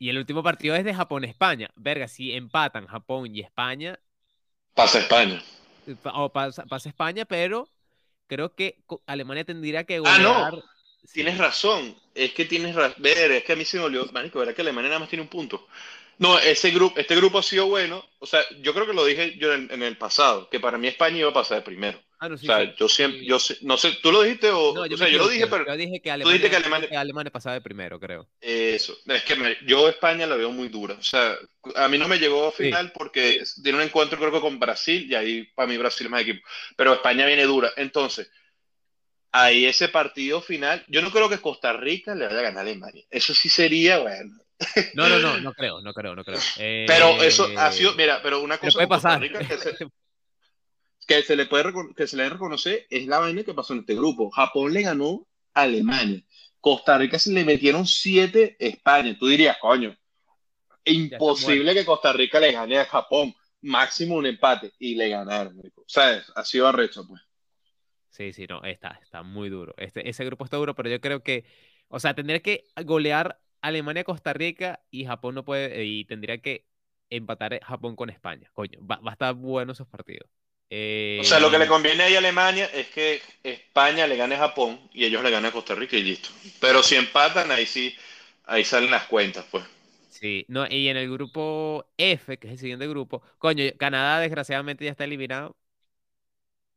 Y 0.02 0.10
el 0.10 0.18
último 0.18 0.42
partido 0.42 0.74
es 0.74 0.84
de 0.84 0.92
Japón-España. 0.92 1.70
Verga, 1.76 2.08
si 2.08 2.32
empatan 2.32 2.88
Japón 2.88 3.32
y 3.32 3.38
España, 3.38 4.00
Pasa 4.74 4.98
España. 4.98 5.40
O 6.12 6.32
pasa, 6.32 6.64
España, 6.88 7.24
pero 7.24 7.68
creo 8.26 8.52
que 8.52 8.78
Alemania 9.06 9.44
tendría 9.44 9.84
que 9.84 10.02
Ah, 10.04 10.18
no. 10.18 10.60
Tienes 11.12 11.38
razón. 11.38 11.94
Es 12.16 12.32
que 12.32 12.46
tienes 12.46 12.74
razón. 12.74 13.00
Ver, 13.00 13.30
es 13.30 13.44
que 13.44 13.52
a 13.52 13.56
mí 13.56 13.64
se 13.64 13.78
me 13.78 13.84
olvidó. 13.84 14.06
Marico, 14.06 14.40
¿verdad 14.40 14.56
que 14.56 14.62
Alemania 14.62 14.88
nada 14.88 14.98
más 14.98 15.08
tiene 15.08 15.22
un 15.22 15.28
punto? 15.28 15.68
No, 16.18 16.36
ese 16.36 16.72
grupo, 16.72 16.98
este 16.98 17.14
grupo 17.14 17.38
ha 17.38 17.42
sido 17.44 17.68
bueno. 17.68 18.04
O 18.18 18.26
sea, 18.26 18.40
yo 18.60 18.74
creo 18.74 18.88
que 18.88 18.94
lo 18.94 19.04
dije 19.04 19.38
yo 19.38 19.54
en, 19.54 19.70
el 19.70 19.96
pasado, 19.96 20.50
que 20.50 20.58
para 20.58 20.78
mí 20.78 20.88
España 20.88 21.18
iba 21.18 21.30
a 21.30 21.32
pasar 21.32 21.58
de 21.58 21.62
primero. 21.62 22.00
Ah, 22.22 22.28
o 22.32 22.38
sea, 22.38 22.72
yo 22.76 22.88
siempre, 22.88 23.24
yo 23.24 23.36
no 23.62 23.76
sé, 23.76 23.98
¿tú 24.00 24.12
lo 24.12 24.22
dijiste 24.22 24.48
o, 24.48 24.72
no, 24.72 24.86
yo, 24.86 24.94
o 24.94 24.96
sea, 24.96 25.08
yo 25.08 25.18
lo 25.18 25.26
dije, 25.26 25.48
pero 25.48 25.66
yo 25.66 25.76
dije 25.76 26.00
que 26.00 26.08
Alemania, 26.08 26.48
que 26.48 26.54
Alemania, 26.54 27.00
Alemania 27.00 27.32
pasaba 27.32 27.54
de 27.54 27.60
primero, 27.60 27.98
creo. 27.98 28.28
Eso, 28.40 28.96
es 29.06 29.24
que 29.24 29.56
yo 29.66 29.88
España 29.88 30.24
la 30.24 30.36
veo 30.36 30.52
muy 30.52 30.68
dura. 30.68 30.94
O 30.94 31.02
sea, 31.02 31.36
a 31.74 31.88
mí 31.88 31.98
no 31.98 32.06
me 32.06 32.20
llegó 32.20 32.46
a 32.46 32.52
final 32.52 32.92
porque 32.92 33.42
tiene 33.60 33.78
un 33.78 33.84
encuentro 33.84 34.20
creo 34.20 34.30
que 34.30 34.38
con 34.38 34.60
Brasil 34.60 35.10
y 35.10 35.16
ahí 35.16 35.42
para 35.56 35.66
mí 35.66 35.76
Brasil 35.76 36.06
es 36.06 36.10
más 36.12 36.22
equipo. 36.22 36.46
Pero 36.76 36.92
España 36.92 37.26
viene 37.26 37.42
dura. 37.42 37.72
Entonces, 37.76 38.30
ahí 39.32 39.66
ese 39.66 39.88
partido 39.88 40.40
final, 40.40 40.84
yo 40.86 41.02
no 41.02 41.10
creo 41.10 41.28
que 41.28 41.38
Costa 41.38 41.72
Rica 41.72 42.14
le 42.14 42.26
vaya 42.26 42.38
a 42.38 42.42
ganar 42.42 42.58
a 42.58 42.60
Alemania. 42.60 43.04
Eso 43.10 43.34
sí 43.34 43.48
sería, 43.48 43.98
bueno, 43.98 44.38
no, 44.94 45.08
no, 45.08 45.18
no, 45.18 45.40
no 45.40 45.52
creo, 45.54 45.80
no 45.80 45.92
creo, 45.92 46.14
no 46.14 46.24
creo. 46.24 46.38
pero 46.86 47.20
eso 47.20 47.50
ha 47.56 47.72
sido, 47.72 47.94
mira, 47.96 48.22
pero 48.22 48.40
una 48.40 48.58
cosa 48.58 48.86
puede 48.86 49.18
Rica 49.18 49.40
que 49.40 49.58
se, 49.58 49.74
le 51.08 51.46
puede 51.46 51.72
que 51.96 52.06
se 52.06 52.16
le 52.16 52.28
reconocer 52.28 52.86
es 52.90 53.06
la 53.06 53.18
vaina 53.18 53.42
que 53.42 53.54
pasó 53.54 53.72
en 53.72 53.80
este 53.80 53.94
grupo. 53.94 54.30
Japón 54.30 54.72
le 54.72 54.82
ganó 54.82 55.26
a 55.54 55.62
Alemania. 55.62 56.22
Costa 56.60 56.96
Rica 56.96 57.18
se 57.18 57.32
le 57.32 57.44
metieron 57.44 57.86
siete 57.86 58.56
España. 58.58 59.16
Tú 59.18 59.26
dirías, 59.26 59.58
coño, 59.58 59.96
imposible 60.84 61.74
que 61.74 61.84
Costa 61.84 62.12
Rica 62.12 62.40
le 62.40 62.52
gane 62.52 62.78
a 62.78 62.84
Japón. 62.84 63.34
Máximo 63.62 64.16
un 64.16 64.26
empate. 64.26 64.72
Y 64.78 64.94
le 64.94 65.08
ganaron. 65.08 65.58
O 65.58 65.84
sea, 65.86 66.22
ha 66.34 66.44
sido 66.44 66.68
arrecho, 66.68 67.06
pues. 67.06 67.20
Sí, 68.10 68.32
sí, 68.32 68.46
no, 68.46 68.62
está, 68.62 68.98
está 69.02 69.22
muy 69.22 69.48
duro. 69.48 69.74
Este, 69.78 70.08
ese 70.08 70.24
grupo 70.24 70.44
está 70.44 70.58
duro, 70.58 70.74
pero 70.74 70.90
yo 70.90 71.00
creo 71.00 71.22
que, 71.22 71.44
o 71.88 71.98
sea, 71.98 72.14
tendría 72.14 72.40
que 72.40 72.64
golear 72.84 73.40
Alemania, 73.62 74.04
Costa 74.04 74.34
Rica 74.34 74.84
y 74.90 75.06
Japón 75.06 75.34
no 75.34 75.44
puede, 75.44 75.84
y 75.84 76.04
tendría 76.04 76.38
que 76.38 76.66
empatar 77.08 77.58
Japón 77.62 77.96
con 77.96 78.10
España. 78.10 78.50
Coño, 78.52 78.84
va, 78.86 79.00
a 79.02 79.12
estar 79.12 79.34
bueno 79.34 79.72
esos 79.72 79.88
partidos. 79.88 80.28
O 81.20 81.24
sea, 81.24 81.38
lo 81.38 81.50
que 81.50 81.58
le 81.58 81.64
eh, 81.64 81.68
conviene 81.68 82.04
a 82.04 82.18
Alemania 82.18 82.70
es 82.72 82.88
que 82.88 83.20
España 83.42 84.06
le 84.06 84.16
gane 84.16 84.36
a 84.36 84.38
Japón 84.38 84.80
y 84.92 85.04
ellos 85.04 85.22
le 85.22 85.30
ganen 85.30 85.50
a 85.50 85.52
Costa 85.52 85.74
Rica 85.74 85.96
y 85.96 86.02
listo. 86.02 86.30
Pero 86.60 86.82
si 86.82 86.96
empatan, 86.96 87.50
ahí 87.50 87.66
sí, 87.66 87.94
ahí 88.46 88.64
salen 88.64 88.90
las 88.90 89.06
cuentas, 89.06 89.44
pues. 89.50 89.64
Sí, 90.08 90.44
no, 90.48 90.66
y 90.70 90.88
en 90.88 90.96
el 90.96 91.10
grupo 91.10 91.84
F, 91.98 92.38
que 92.38 92.46
es 92.46 92.52
el 92.54 92.58
siguiente 92.58 92.86
grupo, 92.86 93.22
coño, 93.38 93.64
Canadá 93.78 94.20
desgraciadamente 94.20 94.84
ya 94.84 94.92
está 94.92 95.04
eliminado. 95.04 95.56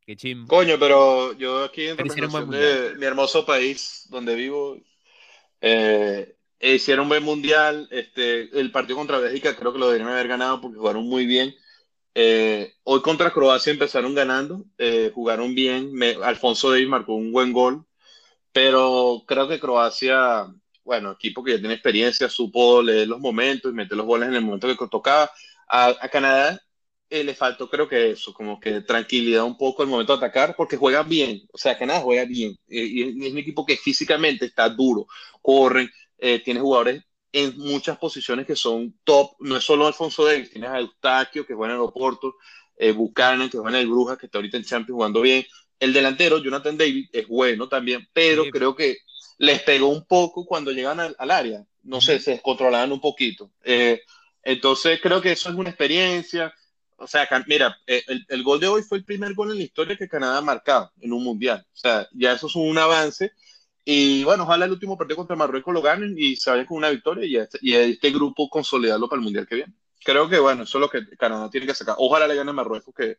Qué 0.06 0.14
chimbo. 0.16 0.48
Coño, 0.48 0.78
pero 0.78 1.32
yo 1.32 1.64
aquí 1.64 1.88
en 1.88 1.96
de 1.96 2.94
mi 2.96 3.04
hermoso 3.04 3.44
país 3.44 4.06
donde 4.10 4.34
vivo, 4.34 4.76
eh, 5.60 6.36
eh, 6.60 6.74
hicieron 6.74 7.04
un 7.04 7.08
buen 7.08 7.24
mundial. 7.24 7.88
Este, 7.90 8.42
el 8.58 8.70
partido 8.70 8.96
contra 8.96 9.18
Bélgica 9.18 9.56
creo 9.56 9.72
que 9.72 9.78
lo 9.78 9.86
deberían 9.86 10.10
haber 10.10 10.28
ganado 10.28 10.60
porque 10.60 10.78
jugaron 10.78 11.04
muy 11.04 11.26
bien. 11.26 11.54
Eh, 12.18 12.72
hoy 12.84 13.02
contra 13.02 13.30
Croacia 13.30 13.70
empezaron 13.70 14.14
ganando, 14.14 14.64
eh, 14.78 15.12
jugaron 15.14 15.54
bien. 15.54 15.92
Alfonso 16.22 16.70
Davis 16.70 16.88
marcó 16.88 17.14
un 17.14 17.30
buen 17.30 17.52
gol, 17.52 17.84
pero 18.52 19.24
creo 19.26 19.48
que 19.48 19.60
Croacia, 19.60 20.46
bueno, 20.84 21.12
equipo 21.12 21.44
que 21.44 21.52
ya 21.52 21.58
tiene 21.58 21.74
experiencia, 21.74 22.30
supo 22.30 22.82
leer 22.82 23.08
los 23.08 23.20
momentos 23.20 23.70
y 23.70 23.74
meter 23.74 23.98
los 23.98 24.06
goles 24.06 24.28
en 24.30 24.36
el 24.36 24.42
momento 24.42 24.68
que 24.68 24.88
tocaba. 24.88 25.30
A, 25.68 26.08
Canadá 26.10 26.58
le 27.10 27.34
faltó, 27.34 27.68
creo 27.68 27.88
que 27.88 28.12
eso, 28.12 28.32
como 28.32 28.58
que 28.60 28.80
tranquilidad 28.82 29.44
un 29.44 29.58
poco 29.58 29.82
el 29.82 29.90
momento 29.90 30.16
de 30.16 30.24
atacar, 30.26 30.56
porque 30.56 30.78
juegan 30.78 31.08
bien. 31.08 31.42
O 31.52 31.58
sea, 31.58 31.78
Canadá 31.78 32.00
juega 32.00 32.24
bien. 32.24 32.56
y 32.68 33.26
es 33.26 33.32
un 33.32 33.38
equipo 33.38 33.66
que 33.66 33.76
físicamente 33.76 34.46
está 34.46 34.70
duro, 34.70 35.06
corren 35.42 35.90
eh, 36.18 36.40
tiene 36.40 36.60
jugadores 36.60 37.02
en 37.36 37.58
muchas 37.58 37.98
posiciones 37.98 38.46
que 38.46 38.56
son 38.56 38.98
top. 39.04 39.32
No 39.40 39.58
es 39.58 39.64
solo 39.64 39.86
Alfonso 39.86 40.24
Davis, 40.24 40.50
tienes 40.50 40.70
a 40.70 40.80
Eustaquio, 40.80 41.46
que 41.46 41.52
juega 41.52 41.74
en 41.74 41.80
el 41.80 41.84
Oporto, 41.84 42.36
eh, 42.78 42.92
Buchanan, 42.92 43.50
que 43.50 43.58
juega 43.58 43.76
en 43.76 43.82
el 43.82 43.90
Brujas, 43.90 44.16
que 44.16 44.24
está 44.24 44.38
ahorita 44.38 44.56
en 44.56 44.64
Champions 44.64 44.96
jugando 44.96 45.20
bien. 45.20 45.44
El 45.78 45.92
delantero, 45.92 46.38
Jonathan 46.38 46.78
David, 46.78 47.10
es 47.12 47.28
bueno 47.28 47.68
también, 47.68 48.08
pero 48.14 48.46
creo 48.46 48.74
que 48.74 48.96
les 49.36 49.60
pegó 49.62 49.88
un 49.88 50.06
poco 50.06 50.46
cuando 50.46 50.72
llegan 50.72 50.98
al, 50.98 51.30
área. 51.30 51.62
No 51.82 52.00
sé, 52.00 52.20
se 52.20 52.30
descontrolaban 52.30 52.90
un 52.90 53.02
poquito. 53.02 53.52
Eh, 53.62 54.00
entonces, 54.42 54.98
creo 55.02 55.20
que 55.20 55.32
eso 55.32 55.50
es 55.50 55.56
una 55.56 55.68
experiencia. 55.68 56.54
O 56.96 57.06
sea, 57.06 57.28
mira, 57.46 57.76
eh, 57.86 58.02
el, 58.06 58.24
el, 58.30 58.42
gol 58.42 58.60
de 58.60 58.68
hoy 58.68 58.82
fue 58.82 58.96
el 58.96 59.04
primer 59.04 59.34
gol 59.34 59.50
en 59.50 59.58
la 59.58 59.64
historia 59.64 59.98
que 59.98 60.08
Canadá 60.08 60.38
ha 60.38 60.40
marcado 60.42 60.90
en 61.02 61.12
un 61.12 61.22
mundial. 61.22 61.66
O 61.74 61.76
sea, 61.76 62.08
ya 62.12 62.32
eso 62.32 62.46
es 62.46 62.56
un 62.56 62.78
avance 62.78 63.32
y 63.88 64.24
bueno, 64.24 64.42
ojalá 64.42 64.64
el 64.64 64.72
último 64.72 64.98
partido 64.98 65.18
contra 65.18 65.36
Marruecos 65.36 65.72
lo 65.72 65.80
ganen 65.80 66.16
y 66.18 66.34
se 66.34 66.50
vayan 66.50 66.66
con 66.66 66.78
una 66.78 66.90
victoria 66.90 67.24
y, 67.24 67.36
este, 67.36 67.58
y 67.62 67.72
este 67.74 68.10
grupo 68.10 68.50
consolidarlo 68.50 69.08
para 69.08 69.20
el 69.20 69.22
Mundial 69.22 69.46
que 69.46 69.54
viene. 69.54 69.74
Creo 70.04 70.28
que 70.28 70.40
bueno, 70.40 70.64
eso 70.64 70.78
es 70.78 70.80
lo 70.80 70.90
que 70.90 71.06
Canadá 71.16 71.48
tiene 71.48 71.68
que 71.68 71.74
sacar. 71.74 71.94
Ojalá 71.98 72.26
le 72.26 72.34
gane 72.34 72.50
a 72.50 72.52
Marruecos, 72.52 72.92
que 72.92 73.18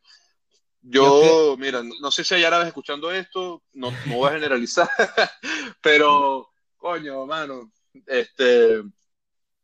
yo, 0.81 1.55
mira, 1.57 1.81
no 2.01 2.11
sé 2.11 2.25
si 2.25 2.35
hay 2.35 2.43
árabes 2.43 2.67
escuchando 2.67 3.09
esto, 3.13 3.63
no, 3.75 3.91
no 4.07 4.15
voy 4.17 4.27
a 4.27 4.33
generalizar, 4.33 4.89
pero 5.81 6.49
coño, 6.75 7.25
mano, 7.25 7.71
este, 8.05 8.83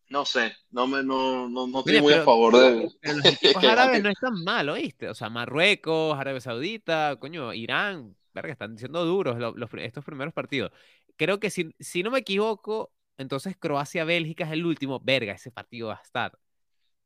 no 0.08 0.24
sé, 0.24 0.56
no 0.72 0.88
me, 0.88 1.04
no, 1.04 1.50
no, 1.50 1.68
no 1.68 1.80
estoy 1.80 2.02
muy 2.02 2.14
a 2.14 2.24
favor 2.24 2.58
de. 2.58 2.90
los 3.14 3.26
equipos 3.26 3.62
árabes 3.66 4.02
no 4.02 4.10
están 4.10 4.42
mal, 4.42 4.70
¿oíste? 4.70 5.10
O 5.10 5.16
sea, 5.16 5.30
Marruecos, 5.30 6.18
Arabia 6.18 6.40
Saudita, 6.40 7.18
coño, 7.20 7.54
Irán, 7.54 8.16
verga, 8.34 8.52
están 8.52 8.78
siendo 8.78 9.06
duros 9.06 9.38
estos 9.78 10.06
primeros 10.06 10.34
partidos. 10.34 10.72
Creo 11.16 11.40
que 11.40 11.50
si, 11.50 11.74
si 11.80 12.04
no 12.04 12.12
me 12.12 12.20
equivoco, 12.20 12.92
entonces 13.18 13.56
Croacia-Bélgica 13.58 14.46
es 14.46 14.52
el 14.52 14.66
último. 14.66 15.00
Verga, 15.00 15.34
ese 15.34 15.52
partido 15.52 15.90
va 15.90 15.96
a 15.96 16.04
estar. 16.04 16.38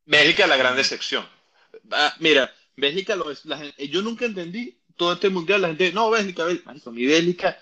Bélgica 0.05 0.47
la 0.47 0.57
gran 0.57 0.75
decepción. 0.75 1.25
Ah, 1.91 2.13
mira, 2.19 2.51
Bélgica, 2.75 3.15
lo 3.15 3.25
la 3.43 3.57
gente, 3.57 3.87
yo 3.89 4.01
nunca 4.01 4.25
entendí 4.25 4.79
todo 4.95 5.13
este 5.13 5.29
mundial, 5.29 5.61
la 5.61 5.67
gente, 5.69 5.91
no, 5.91 6.09
Bélgica, 6.09 6.45
Bélgica, 6.45 6.91
mi 6.91 7.05
Bélgica, 7.05 7.59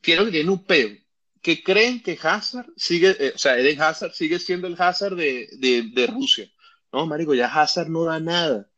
quiero 0.00 0.24
que 0.24 0.30
tiene 0.30 0.50
un 0.50 0.64
pedo, 0.64 0.96
que 1.42 1.62
creen 1.62 2.02
que 2.02 2.18
Hazard 2.20 2.70
sigue, 2.76 3.16
eh, 3.18 3.32
o 3.34 3.38
sea, 3.38 3.58
Eden 3.58 3.80
Hazard 3.80 4.12
sigue 4.12 4.38
siendo 4.38 4.66
el 4.66 4.80
Hazard 4.80 5.16
de, 5.16 5.48
de, 5.58 5.82
de, 5.92 6.06
Rusia. 6.06 6.50
No, 6.92 7.06
marico, 7.06 7.34
ya 7.34 7.46
Hazard 7.46 7.88
no 7.88 8.04
da 8.04 8.18
nada. 8.20 8.70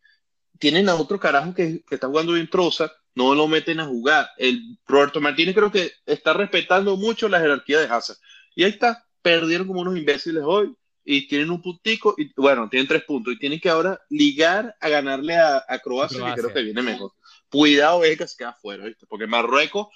Tienen 0.59 0.88
a 0.88 0.94
otro 0.94 1.18
carajo 1.18 1.55
que, 1.55 1.83
que 1.85 1.94
está 1.94 2.09
jugando 2.09 2.33
bien 2.33 2.50
Troza, 2.50 2.92
no 3.14 3.35
lo 3.35 3.49
meten 3.49 3.81
a 3.81 3.87
jugar. 3.87 4.29
El 4.38 4.79
Roberto 4.87 5.20
Martínez 5.20 5.55
creo 5.55 5.70
que 5.70 5.92
está 6.07 6.33
respetando 6.33 6.96
mucho 6.96 7.29
la 7.29 7.40
jerarquía 7.40 7.81
de 7.81 7.87
Hazard. 7.87 8.18
Y 8.55 8.64
ahí 8.64 8.70
está, 8.70 9.07
perdieron 9.23 9.66
como 9.66 9.81
unos 9.81 9.96
imbéciles 9.96 10.42
hoy 10.44 10.75
y 11.05 11.27
tienen 11.27 11.51
un 11.51 11.62
puntico, 11.62 12.14
y 12.16 12.31
bueno, 12.37 12.68
tienen 12.68 12.87
tres 12.87 13.05
puntos 13.05 13.35
y 13.35 13.38
tienen 13.38 13.59
que 13.59 13.68
ahora 13.70 14.01
ligar 14.11 14.77
a 14.81 14.88
ganarle 14.88 15.37
a, 15.37 15.64
a 15.66 15.79
Croacia, 15.79 16.35
que 16.35 16.40
creo 16.40 16.55
que 16.55 16.62
viene 16.62 16.83
mejor. 16.83 17.12
Cuidado, 17.49 18.05
es 18.05 18.16
que 18.16 18.29
se 18.29 18.37
queda 18.37 18.53
fuera, 18.53 18.85
¿viste? 18.85 19.07
Porque 19.07 19.27
Marruecos, 19.27 19.88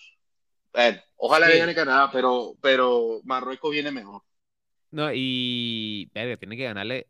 bueno, 0.72 1.00
ojalá 1.16 1.50
sí. 1.50 1.59
gane 1.59 1.74
Canadá, 1.74 2.11
pero, 2.12 2.57
pero 2.61 3.20
Marruecos 3.24 3.70
viene 3.70 3.92
mejor. 3.92 4.22
No, 4.90 5.11
y, 5.12 6.11
verga, 6.14 6.37
tienen 6.37 6.59
que 6.59 6.64
ganarle. 6.64 7.09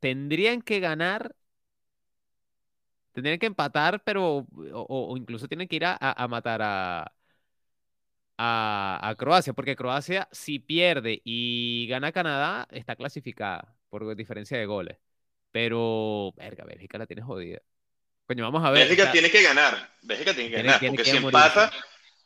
Tendrían 0.00 0.60
que 0.60 0.80
ganar 0.80 1.34
tendrían 3.14 3.38
que 3.38 3.46
empatar, 3.46 4.02
pero 4.04 4.46
o, 4.72 4.86
o, 4.88 5.16
incluso 5.16 5.48
tienen 5.48 5.68
que 5.68 5.76
ir 5.76 5.84
a, 5.86 5.96
a 5.98 6.28
matar 6.28 6.60
a, 6.62 7.12
a, 8.36 9.08
a, 9.08 9.14
Croacia, 9.14 9.52
porque 9.52 9.76
Croacia 9.76 10.28
si 10.32 10.58
pierde 10.58 11.22
y 11.24 11.86
gana 11.88 12.12
Canadá, 12.12 12.66
está 12.70 12.96
clasificada 12.96 13.74
por 13.88 14.14
diferencia 14.16 14.58
de 14.58 14.66
goles. 14.66 14.98
Pero, 15.52 16.32
verga, 16.36 16.64
Bélgica 16.64 16.98
la 16.98 17.06
tiene 17.06 17.22
jodida. 17.22 17.60
Coño, 18.26 18.42
vamos 18.42 18.64
a 18.64 18.70
ver. 18.70 18.80
Bélgica 18.80 19.04
está... 19.04 19.12
tiene 19.12 19.30
que 19.30 19.42
ganar. 19.42 19.94
Bélgica 20.02 20.34
tiene 20.34 20.50
que 20.50 20.56
tiene, 20.56 20.66
ganar. 20.66 20.80
Tiene 20.80 20.96
porque 20.96 21.10
que 21.10 21.16
si 21.16 21.24
empata, 21.24 21.72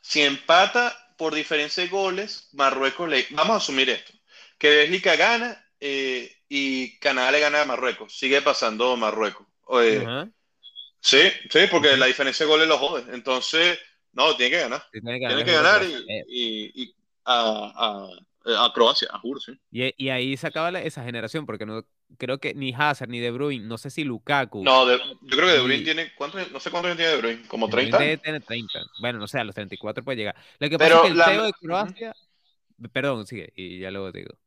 si 0.01 0.23
empata 0.23 1.15
por 1.19 1.35
diferencia 1.35 1.83
de 1.83 1.91
goles, 1.91 2.49
Marruecos 2.55 3.07
le. 3.07 3.27
Vamos 3.33 3.55
a 3.55 3.57
asumir 3.57 3.91
esto: 3.91 4.15
que 4.57 4.71
Bélgica 4.71 5.17
gana 5.17 5.63
eh, 5.79 6.33
y 6.49 6.99
Canadá 7.01 7.33
le 7.33 7.41
gana 7.41 7.63
a 7.63 7.67
Marruecos. 7.67 8.17
Sigue 8.17 8.41
pasando 8.41 8.97
Marruecos. 8.97 9.47
Eh, 9.83 9.99
uh 9.99 10.09
-huh. 10.09 10.33
Sí, 11.01 11.21
sí, 11.51 11.61
porque 11.71 11.97
la 11.97 12.07
diferencia 12.07 12.45
de 12.45 12.51
goles 12.51 12.69
lo 12.69 12.79
jode. 12.79 13.05
Entonces, 13.15 13.79
no, 14.13 14.37
tiene 14.37 14.51
que 14.51 14.61
ganar. 14.63 14.83
Tiene 14.91 15.13
que 15.13 15.21
ganar, 15.21 15.37
tiene 15.37 15.51
que 15.51 15.57
ganar 15.57 15.83
y, 15.85 16.25
y, 16.29 16.83
y 16.83 16.95
a, 17.25 18.09
a, 18.45 18.65
a, 18.65 18.73
Croacia, 18.73 19.09
a 19.13 19.19
juro, 19.19 19.41
sí. 19.41 19.53
Y, 19.71 19.93
y 19.97 20.09
ahí 20.09 20.37
se 20.37 20.47
acaba 20.47 20.71
la, 20.71 20.83
esa 20.83 21.05
generación, 21.05 21.47
porque 21.47 21.67
no 21.67 21.85
creo 22.17 22.39
que 22.39 22.55
ni 22.55 22.73
Hazard 22.75 23.11
ni 23.11 23.21
De 23.21 23.31
Bruyne, 23.31 23.67
no 23.67 23.79
sé 23.79 23.91
si 23.91 24.05
Lukaku. 24.05 24.65
No, 24.65 24.87
de, 24.87 24.99
yo 24.99 25.37
creo 25.37 25.47
que 25.47 25.53
De 25.55 25.61
Bruyne 25.61 25.85
tiene, 25.85 26.15
¿cuánto, 26.15 26.39
no 26.51 26.61
sé 26.61 26.71
cuántos 26.71 26.97
tiene 26.97 27.13
De 27.13 27.19
Bruyne, 27.19 27.47
como 27.49 27.69
30. 27.69 27.99
Debe 27.99 28.17
tener 28.19 28.43
30. 28.43 28.81
Bueno, 29.01 29.19
no 29.19 29.29
sé, 29.29 29.39
a 29.39 29.45
los 29.45 29.55
34 29.55 30.03
puede 30.03 30.17
llegar. 30.17 30.37
Lo 30.59 30.69
que 30.69 30.79
pasa 30.79 30.89
Pero 30.89 30.97
es 30.97 31.03
que 31.03 31.13
el 31.13 31.19
la... 31.19 31.27
Teo 31.27 31.45
de 31.45 31.53
Croacia, 31.53 32.15
uh 32.79 32.83
-huh. 32.83 32.91
perdón, 32.91 33.27
sigue, 33.27 33.53
y 33.55 33.79
ya 33.79 33.91
luego 33.91 34.11
te 34.11 34.19
digo. 34.21 34.39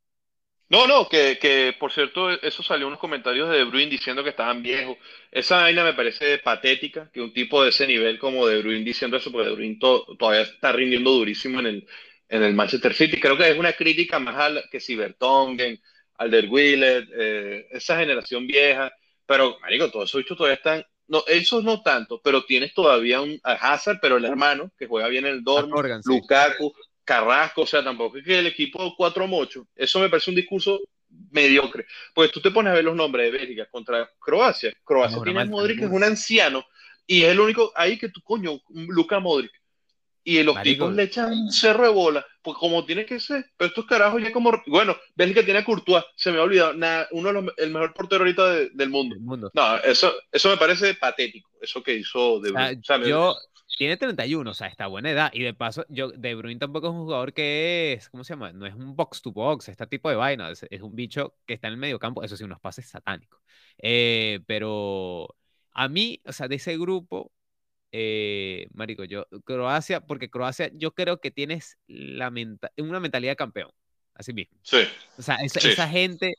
No, 0.72 0.88
no, 0.88 1.10
que, 1.10 1.38
que 1.38 1.76
por 1.78 1.92
cierto, 1.92 2.30
eso 2.30 2.64
salió 2.64 2.88
unos 2.88 2.98
comentarios 2.98 3.50
de 3.50 3.58
De 3.58 3.64
Bruyne 3.66 3.92
diciendo 3.92 4.24
que 4.24 4.30
estaban 4.30 4.64
viejos. 4.64 4.96
Esa 5.30 5.58
vaina 5.58 5.84
me 5.84 5.94
parece 5.94 6.38
patética, 6.38 7.12
que 7.12 7.20
un 7.20 7.34
tipo 7.34 7.62
de 7.62 7.72
ese 7.72 7.86
nivel 7.86 8.18
como 8.18 8.48
De 8.48 8.62
Bruyne 8.62 8.86
diciendo 8.86 9.18
eso, 9.18 9.34
porque 9.34 9.50
De 9.50 9.56
Bruyne 9.56 9.80
to, 9.82 10.16
todavía 10.18 10.44
está 10.44 10.72
rindiendo 10.72 11.12
durísimo 11.12 11.60
en 11.60 11.66
el, 11.66 11.88
en 12.30 12.44
el 12.44 12.54
Manchester 12.54 12.94
City. 12.94 13.20
Creo 13.20 13.36
que 13.36 13.50
es 13.50 13.58
una 13.58 13.74
crítica 13.74 14.18
más 14.18 14.38
al 14.38 14.64
que 14.72 14.80
si 14.80 14.96
Bertongen, 14.96 15.78
Alderweireld, 16.16 17.10
eh, 17.20 17.68
esa 17.72 17.98
generación 17.98 18.48
vieja. 18.48 18.94
Pero, 19.26 19.60
marico, 19.60 19.92
todos 19.92 20.10
esos 20.10 20.22
bichos 20.22 20.38
todavía 20.38 20.56
están... 20.56 20.86
No, 21.08 21.26
esos 21.28 21.66
no 21.66 21.82
tanto, 21.82 22.22
pero 22.24 22.46
tienes 22.46 22.74
todavía 22.74 23.20
un 23.20 23.38
a 23.44 23.74
Hazard, 23.74 24.00
pero 24.02 24.16
el 24.16 24.24
hermano, 24.24 24.72
que 24.80 24.88
juega 24.88 25.10
bien 25.10 25.26
en 25.26 25.34
el 25.34 25.44
Dortmund, 25.44 25.74
Morgan, 25.74 26.02
Lukaku, 26.06 26.74
sí. 26.74 26.91
Carrasco, 27.12 27.64
o 27.64 27.66
sea, 27.66 27.84
tampoco 27.84 28.18
es 28.18 28.24
que 28.24 28.40
el 28.40 28.48
equipo 28.48 28.96
cuatro 28.96 29.28
mochos. 29.28 29.66
Eso 29.76 30.00
me 30.00 30.08
parece 30.08 30.30
un 30.32 30.36
discurso 30.38 30.80
mediocre. 31.30 31.86
Pues 32.16 32.32
tú 32.32 32.40
te 32.40 32.52
pones 32.52 32.72
a 32.72 32.76
ver 32.76 32.86
los 32.86 32.96
nombres 32.96 33.26
de 33.30 33.38
Bélgica 33.38 33.68
contra 33.70 34.10
Croacia. 34.18 34.74
Croacia 34.82 35.18
no, 35.18 35.24
tiene 35.24 35.42
a 35.42 35.46
Modric, 35.46 35.80
que 35.80 35.86
es 35.86 35.92
un 35.92 36.06
anciano, 36.06 36.64
y 37.06 37.24
es 37.24 37.32
el 37.32 37.42
único 37.42 37.74
ahí 37.76 38.00
que 38.00 38.08
tú, 38.08 38.22
coño, 38.22 38.62
Luca 38.70 39.20
Modric. 39.20 39.52
Y 40.24 40.42
los 40.44 40.56
Marico. 40.56 40.86
tipos 40.86 40.96
le 40.96 41.04
echan 41.04 41.34
un 41.34 41.52
cerro 41.52 41.84
de 41.84 41.90
bola, 41.90 42.26
pues 42.42 42.56
como 42.56 42.86
tiene 42.86 43.06
que 43.06 43.20
ser. 43.20 43.44
Pero 43.58 43.70
estos 43.70 43.86
carajos 43.86 44.22
ya 44.22 44.32
como. 44.32 44.54
Bueno, 44.68 44.96
Bélgica 45.16 45.44
tiene 45.44 45.60
a 45.60 45.66
Courtois, 45.66 46.06
se 46.16 46.32
me 46.32 46.38
ha 46.38 46.44
olvidado. 46.44 46.74
Uno 47.12 47.28
de 47.28 47.34
los, 47.34 47.54
el 47.58 47.72
mejor 47.72 47.94
portero 47.94 48.22
ahorita 48.22 48.54
de, 48.54 48.70
del 48.70 48.90
mundo. 48.90 49.18
mundo. 49.20 49.52
No, 49.54 49.78
eso, 49.80 50.14
eso 50.32 50.50
me 50.50 50.58
parece 50.58 50.94
patético, 50.94 51.50
eso 51.60 51.84
que 51.84 51.96
hizo 51.96 52.40
De 52.40 52.52
Bruyne. 52.52 52.80
O 52.80 52.84
sea, 52.84 53.00
yo, 53.00 53.36
tiene 53.78 53.98
31, 53.98 54.50
o 54.50 54.54
sea, 54.54 54.68
está 54.68 54.88
buena 54.88 55.12
edad. 55.12 55.32
Y 55.34 55.44
de 55.44 55.54
paso, 55.54 55.86
yo, 55.90 56.10
De 56.12 56.36
Bruyne 56.36 56.60
tampoco 56.60 56.88
es 56.88 56.94
un 56.94 57.04
jugador 57.04 57.34
que 57.34 57.94
es, 57.94 58.10
¿cómo 58.10 58.24
se 58.24 58.34
llama? 58.34 58.52
No 58.52 58.66
es 58.66 58.76
un 58.76 58.96
box 58.96 59.22
to 59.22 59.32
box, 59.32 59.70
este 59.70 59.88
tipo 59.88 60.10
de 60.10 60.16
vaina. 60.16 60.50
Es, 60.52 60.66
es 60.70 60.82
un 60.82 60.96
bicho 60.96 61.36
que 61.46 61.54
está 61.54 61.68
en 61.68 61.74
el 61.74 61.80
medio 61.80 62.00
campo, 62.00 62.24
eso 62.24 62.38
sí, 62.38 62.44
unos 62.44 62.60
pases 62.60 62.88
satánicos. 62.88 63.42
Eh, 63.78 64.42
pero 64.46 65.36
a 65.74 65.88
mí, 65.88 66.22
o 66.26 66.34
sea, 66.34 66.48
de 66.48 66.56
ese 66.56 66.78
grupo, 66.78 67.32
eh, 67.92 68.68
Marico, 68.74 69.04
yo, 69.04 69.28
Croacia, 69.44 70.02
porque 70.02 70.30
Croacia, 70.30 70.70
yo 70.74 70.94
creo 70.94 71.20
que 71.20 71.32
tienes 71.32 71.78
la 71.88 72.32
menta 72.32 72.72
una 72.78 73.00
mentalidad 73.00 73.34
de 73.34 73.38
campeón, 73.38 73.72
así 74.14 74.34
mismo. 74.34 74.58
Sí. 74.64 74.80
O 75.18 75.22
sea, 75.22 75.36
esa, 75.38 75.60
sí. 75.60 75.70
esa 75.70 75.88
gente, 75.88 76.36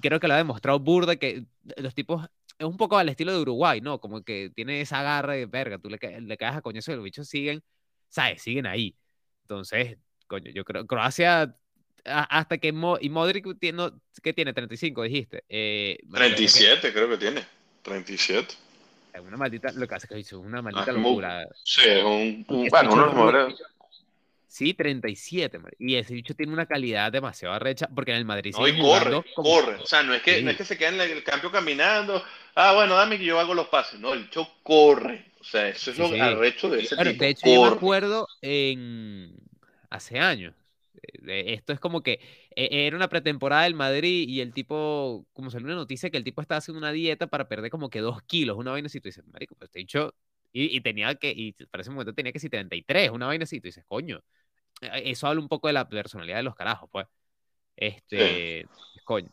creo 0.00 0.20
que 0.20 0.28
lo 0.28 0.34
ha 0.34 0.38
demostrado 0.38 0.78
Burda, 0.80 1.16
que 1.16 1.44
los 1.76 1.94
tipos 1.94 2.28
es 2.60 2.66
un 2.66 2.76
poco 2.76 2.98
al 2.98 3.08
estilo 3.08 3.32
de 3.32 3.38
Uruguay, 3.38 3.80
¿no? 3.80 4.00
Como 4.00 4.22
que 4.22 4.50
tiene 4.54 4.82
esa 4.82 5.02
garra 5.02 5.32
de 5.32 5.46
verga, 5.46 5.78
tú 5.78 5.88
le, 5.88 5.98
le 6.20 6.36
caes 6.36 6.56
a 6.56 6.60
coñazo 6.60 6.92
y 6.92 6.96
los 6.96 7.04
bichos 7.04 7.26
siguen, 7.26 7.62
¿sabes? 8.10 8.42
Siguen 8.42 8.66
ahí. 8.66 8.94
Entonces, 9.44 9.96
coño, 10.26 10.50
yo 10.52 10.62
creo, 10.62 10.86
Croacia, 10.86 11.56
hasta 12.04 12.58
que, 12.58 12.72
Mo, 12.72 12.98
y 13.00 13.08
Modric 13.08 13.58
tiene, 13.58 13.90
¿qué 14.22 14.34
tiene? 14.34 14.52
35, 14.52 15.02
dijiste. 15.04 15.42
Eh, 15.48 16.00
37 16.12 16.80
que, 16.82 16.92
creo 16.92 17.08
que 17.08 17.16
tiene, 17.16 17.46
37. 17.80 18.54
Es 19.14 19.20
una 19.22 19.38
maldita, 19.38 19.72
lo 19.72 19.88
que 19.88 19.94
hace 19.94 20.06
que 20.06 20.18
es 20.18 20.32
una 20.34 20.60
maldita 20.60 20.90
ah, 20.90 20.92
locura. 20.92 21.48
Sí, 21.64 21.80
es 21.86 22.04
un, 22.04 22.44
un 22.46 22.68
bueno, 22.68 22.92
uno 22.92 23.00
de 23.00 23.06
los 23.06 23.14
mejores. 23.14 23.54
Sí, 24.50 24.74
37, 24.74 25.60
y 25.78 25.94
ese 25.94 26.12
bicho 26.12 26.34
tiene 26.34 26.52
una 26.52 26.66
calidad 26.66 27.12
demasiado 27.12 27.54
arrecha, 27.54 27.88
porque 27.94 28.10
en 28.10 28.16
el 28.16 28.24
Madrid 28.24 28.52
no, 28.52 28.82
corre, 28.82 29.22
como... 29.32 29.48
corre, 29.48 29.76
o 29.76 29.86
sea, 29.86 30.02
no 30.02 30.12
es 30.12 30.22
que, 30.22 30.38
sí. 30.38 30.42
no 30.42 30.50
es 30.50 30.56
que 30.56 30.64
se 30.64 30.76
quede 30.76 30.88
en 30.88 31.00
el 31.18 31.22
campo 31.22 31.52
caminando, 31.52 32.20
ah, 32.56 32.72
bueno, 32.74 32.96
dame 32.96 33.16
que 33.16 33.24
yo 33.26 33.38
hago 33.38 33.54
los 33.54 33.68
pases, 33.68 34.00
no, 34.00 34.12
el 34.12 34.24
bicho 34.24 34.48
corre, 34.64 35.26
o 35.40 35.44
sea, 35.44 35.68
eso 35.68 35.92
es 35.92 35.96
sí, 35.96 36.02
lo 36.02 36.08
sí. 36.08 36.18
arrecho 36.18 36.68
de 36.68 36.80
ese 36.80 36.96
Pero, 36.96 37.12
tipo. 37.12 37.22
De 37.22 37.30
hecho, 37.30 37.42
corre. 37.42 37.54
yo 37.54 37.62
me 37.62 37.76
acuerdo 37.76 38.26
en, 38.42 39.36
hace 39.88 40.18
años, 40.18 40.56
esto 41.28 41.72
es 41.72 41.78
como 41.78 42.02
que 42.02 42.18
e, 42.56 42.88
era 42.88 42.96
una 42.96 43.08
pretemporada 43.08 43.62
del 43.62 43.74
Madrid 43.76 44.28
y 44.28 44.40
el 44.40 44.52
tipo, 44.52 45.28
como 45.32 45.50
salió 45.52 45.66
una 45.66 45.76
noticia 45.76 46.10
que 46.10 46.16
el 46.16 46.24
tipo 46.24 46.42
estaba 46.42 46.58
haciendo 46.58 46.80
una 46.80 46.90
dieta 46.90 47.28
para 47.28 47.46
perder 47.48 47.70
como 47.70 47.88
que 47.88 48.00
dos 48.00 48.20
kilos, 48.24 48.56
una 48.58 48.72
vaina 48.72 48.86
así, 48.86 49.00
tú 49.00 49.10
dices, 49.10 49.24
marico, 49.28 49.54
pues 49.54 49.68
este 49.68 49.78
dicho, 49.78 50.12
y, 50.52 50.76
y, 50.76 50.80
tenía 50.80 51.14
que, 51.14 51.30
y 51.30 51.52
para 51.70 51.82
ese 51.82 51.90
momento 51.92 52.12
tenía 52.14 52.32
que 52.32 52.40
ser 52.40 52.50
33, 52.50 53.10
una 53.10 53.26
vaina 53.26 53.44
así, 53.44 53.60
tú 53.60 53.68
dices, 53.68 53.84
coño, 53.86 54.20
eso 54.80 55.26
habla 55.26 55.40
un 55.40 55.48
poco 55.48 55.66
de 55.66 55.74
la 55.74 55.88
personalidad 55.88 56.36
de 56.36 56.42
los 56.42 56.54
carajos, 56.54 56.88
pues. 56.90 57.06
Este, 57.76 58.66
sí. 58.92 59.00
coño, 59.04 59.28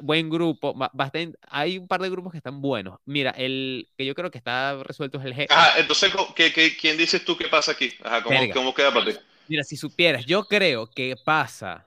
buen 0.00 0.28
grupo, 0.28 0.74
bastante, 0.74 1.38
hay 1.48 1.78
un 1.78 1.86
par 1.86 2.00
de 2.00 2.10
grupos 2.10 2.32
que 2.32 2.38
están 2.38 2.60
buenos. 2.60 2.98
Mira, 3.04 3.30
el 3.30 3.88
que 3.96 4.04
yo 4.04 4.14
creo 4.14 4.30
que 4.30 4.38
está 4.38 4.82
resuelto 4.82 5.18
es 5.18 5.24
el 5.24 5.34
G. 5.34 5.46
Ah, 5.50 5.74
entonces, 5.78 6.12
¿qué, 6.34 6.52
qué, 6.52 6.76
quién 6.76 6.96
dices 6.96 7.24
tú 7.24 7.36
que 7.36 7.46
pasa 7.46 7.72
aquí? 7.72 7.92
Ajá, 8.02 8.22
¿cómo, 8.24 8.40
¿cómo, 8.52 8.74
queda 8.74 8.92
para 8.92 9.12
ti? 9.12 9.18
Mira, 9.48 9.62
si 9.62 9.76
supieras, 9.76 10.26
yo 10.26 10.44
creo 10.44 10.90
que 10.90 11.14
pasa 11.24 11.86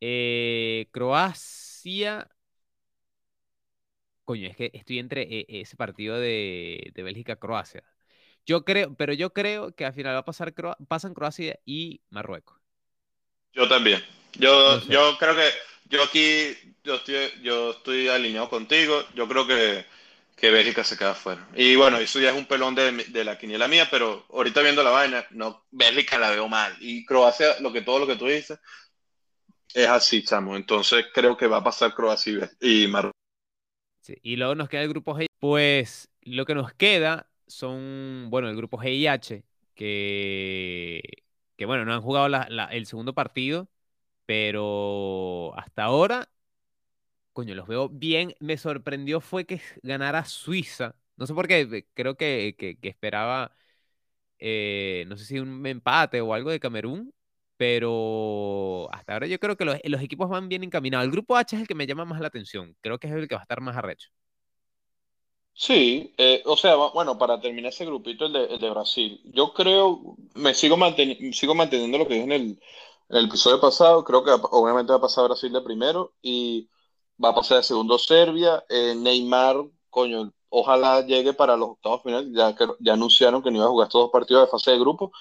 eh, 0.00 0.86
Croacia. 0.92 2.28
Coño, 4.24 4.48
es 4.48 4.56
que 4.56 4.70
estoy 4.72 5.00
entre 5.00 5.22
eh, 5.22 5.46
ese 5.48 5.76
partido 5.76 6.18
de, 6.18 6.92
de 6.94 7.02
Bélgica-Croacia. 7.02 7.82
Yo 8.46 8.64
creo, 8.64 8.94
pero 8.94 9.12
yo 9.12 9.32
creo 9.32 9.74
que 9.74 9.86
al 9.86 9.94
final 9.94 10.14
va 10.14 10.18
a 10.18 10.24
pasar 10.24 10.52
pasan 10.88 11.14
Croacia 11.14 11.58
y 11.64 12.02
Marruecos. 12.10 12.58
Yo 13.52 13.68
también. 13.68 14.02
Yo, 14.34 14.74
no 14.74 14.80
sé. 14.80 14.92
yo 14.92 15.16
creo 15.18 15.34
que 15.34 15.48
yo 15.86 16.02
aquí 16.02 16.56
yo 16.82 16.96
estoy, 16.96 17.16
yo 17.42 17.70
estoy 17.70 18.08
alineado 18.08 18.50
contigo. 18.50 19.02
Yo 19.14 19.26
creo 19.26 19.46
que, 19.46 19.86
que 20.36 20.50
Bélgica 20.50 20.84
se 20.84 20.98
queda 20.98 21.14
fuera. 21.14 21.48
Y 21.54 21.74
bueno, 21.76 21.98
eso 21.98 22.20
ya 22.20 22.30
es 22.30 22.36
un 22.36 22.46
pelón 22.46 22.74
de, 22.74 22.92
de, 22.92 23.24
la 23.24 23.38
quiniela 23.38 23.66
mía, 23.68 23.88
pero 23.90 24.26
ahorita 24.30 24.60
viendo 24.60 24.82
la 24.82 24.90
vaina, 24.90 25.24
no, 25.30 25.64
Bélgica 25.70 26.18
la 26.18 26.30
veo 26.30 26.48
mal. 26.48 26.76
Y 26.80 27.06
Croacia, 27.06 27.60
lo 27.60 27.72
que 27.72 27.82
todo 27.82 28.00
lo 28.00 28.06
que 28.06 28.16
tú 28.16 28.26
dices, 28.26 28.58
es 29.72 29.88
así, 29.88 30.22
chamo. 30.22 30.56
Entonces 30.56 31.06
creo 31.14 31.36
que 31.36 31.46
va 31.46 31.58
a 31.58 31.64
pasar 31.64 31.94
Croacia 31.94 32.50
y 32.60 32.86
Marruecos. 32.88 33.14
Sí, 34.00 34.18
y 34.22 34.36
luego 34.36 34.54
nos 34.54 34.68
queda 34.68 34.82
el 34.82 34.90
grupo 34.90 35.14
G. 35.14 35.26
Pues 35.38 36.10
lo 36.22 36.44
que 36.44 36.54
nos 36.54 36.74
queda 36.74 37.26
son, 37.46 38.28
bueno, 38.30 38.48
el 38.48 38.56
grupo 38.56 38.78
G 38.78 38.94
y 38.94 39.06
H, 39.06 39.44
que, 39.74 41.02
que 41.56 41.66
bueno, 41.66 41.84
no 41.84 41.94
han 41.94 42.02
jugado 42.02 42.26
el 42.70 42.86
segundo 42.86 43.14
partido, 43.14 43.68
pero 44.26 45.52
hasta 45.56 45.84
ahora 45.84 46.28
coño, 47.34 47.54
los 47.54 47.68
veo 47.68 47.88
bien. 47.90 48.34
Me 48.40 48.56
sorprendió 48.56 49.20
fue 49.20 49.46
que 49.46 49.60
ganara 49.82 50.24
Suiza. 50.24 50.96
No 51.16 51.26
sé 51.26 51.34
por 51.34 51.48
qué, 51.48 51.86
creo 51.94 52.16
que, 52.16 52.56
que, 52.58 52.88
esperaba, 52.88 53.54
eh, 54.38 55.04
no 55.08 55.16
sé 55.16 55.26
si 55.26 55.40
un 55.40 55.66
empate 55.66 56.20
o 56.20 56.34
algo 56.34 56.50
de 56.50 56.60
Camerún, 56.60 57.14
pero 57.56 58.88
hasta 58.92 59.14
ahora 59.14 59.26
yo 59.28 59.38
creo 59.40 59.56
que 59.56 59.64
los, 59.66 59.78
los, 59.84 60.02
equipos 60.02 60.28
van 60.30 60.48
bien 60.48 60.64
encaminados. 60.64 61.06
El 61.06 61.12
grupo 61.12 61.36
H 61.36 61.56
es 61.56 61.62
el 61.62 61.68
que 61.68 61.74
me 61.76 61.86
llama 61.86 62.04
más 62.06 62.20
la 62.20 62.28
atención. 62.28 62.76
Creo 62.82 62.98
que 62.98 63.08
es 63.08 63.14
el 63.14 63.28
que 63.28 63.36
va 63.36 63.42
a 63.42 63.44
estar 63.44 63.60
más 63.60 63.76
arrecho. 63.76 64.10
Sí, 65.56 66.12
eh, 66.18 66.42
o 66.46 66.56
sea, 66.56 66.74
bueno, 66.74 67.16
para 67.16 67.40
terminar 67.40 67.70
ese 67.72 67.84
grupito, 67.86 68.26
el 68.26 68.32
de, 68.32 68.44
el 68.46 68.58
de 68.60 68.70
Brasil, 68.70 69.20
yo 69.32 69.52
creo, 69.54 70.16
me 70.34 70.52
sigo, 70.52 70.76
sigo 71.32 71.54
manteniendo 71.54 71.96
lo 71.98 72.08
que 72.08 72.14
dije 72.14 72.24
en 72.24 72.32
el, 72.32 72.60
el 73.08 73.26
episodio 73.26 73.60
pasado, 73.60 74.02
creo 74.04 74.24
que 74.24 74.32
obviamente 74.50 74.90
va 74.92 74.98
a 74.98 75.00
pasar 75.00 75.24
Brasil 75.28 75.52
de 75.52 75.60
primero 75.62 76.14
y 76.22 76.68
va 77.22 77.28
a 77.30 77.34
pasar 77.34 77.58
de 77.58 77.62
segundo 77.62 77.98
Serbia, 77.98 78.64
eh, 78.68 78.94
Neymar, 78.96 79.56
coño, 79.90 80.32
ojalá 80.48 81.02
llegue 81.06 81.32
para 81.34 81.56
los 81.56 81.70
octavos 81.70 82.02
finales, 82.02 82.28
ya, 82.34 82.54
que, 82.56 82.66
ya 82.80 82.94
anunciaron 82.94 83.40
que 83.42 83.50
no 83.52 83.58
iba 83.58 83.66
a 83.66 83.68
jugar 83.68 83.86
estos 83.86 84.02
dos 84.02 84.10
partidos 84.10 84.46
de 84.46 84.50
fase 84.50 84.72
de 84.72 84.78
grupo, 84.80 85.12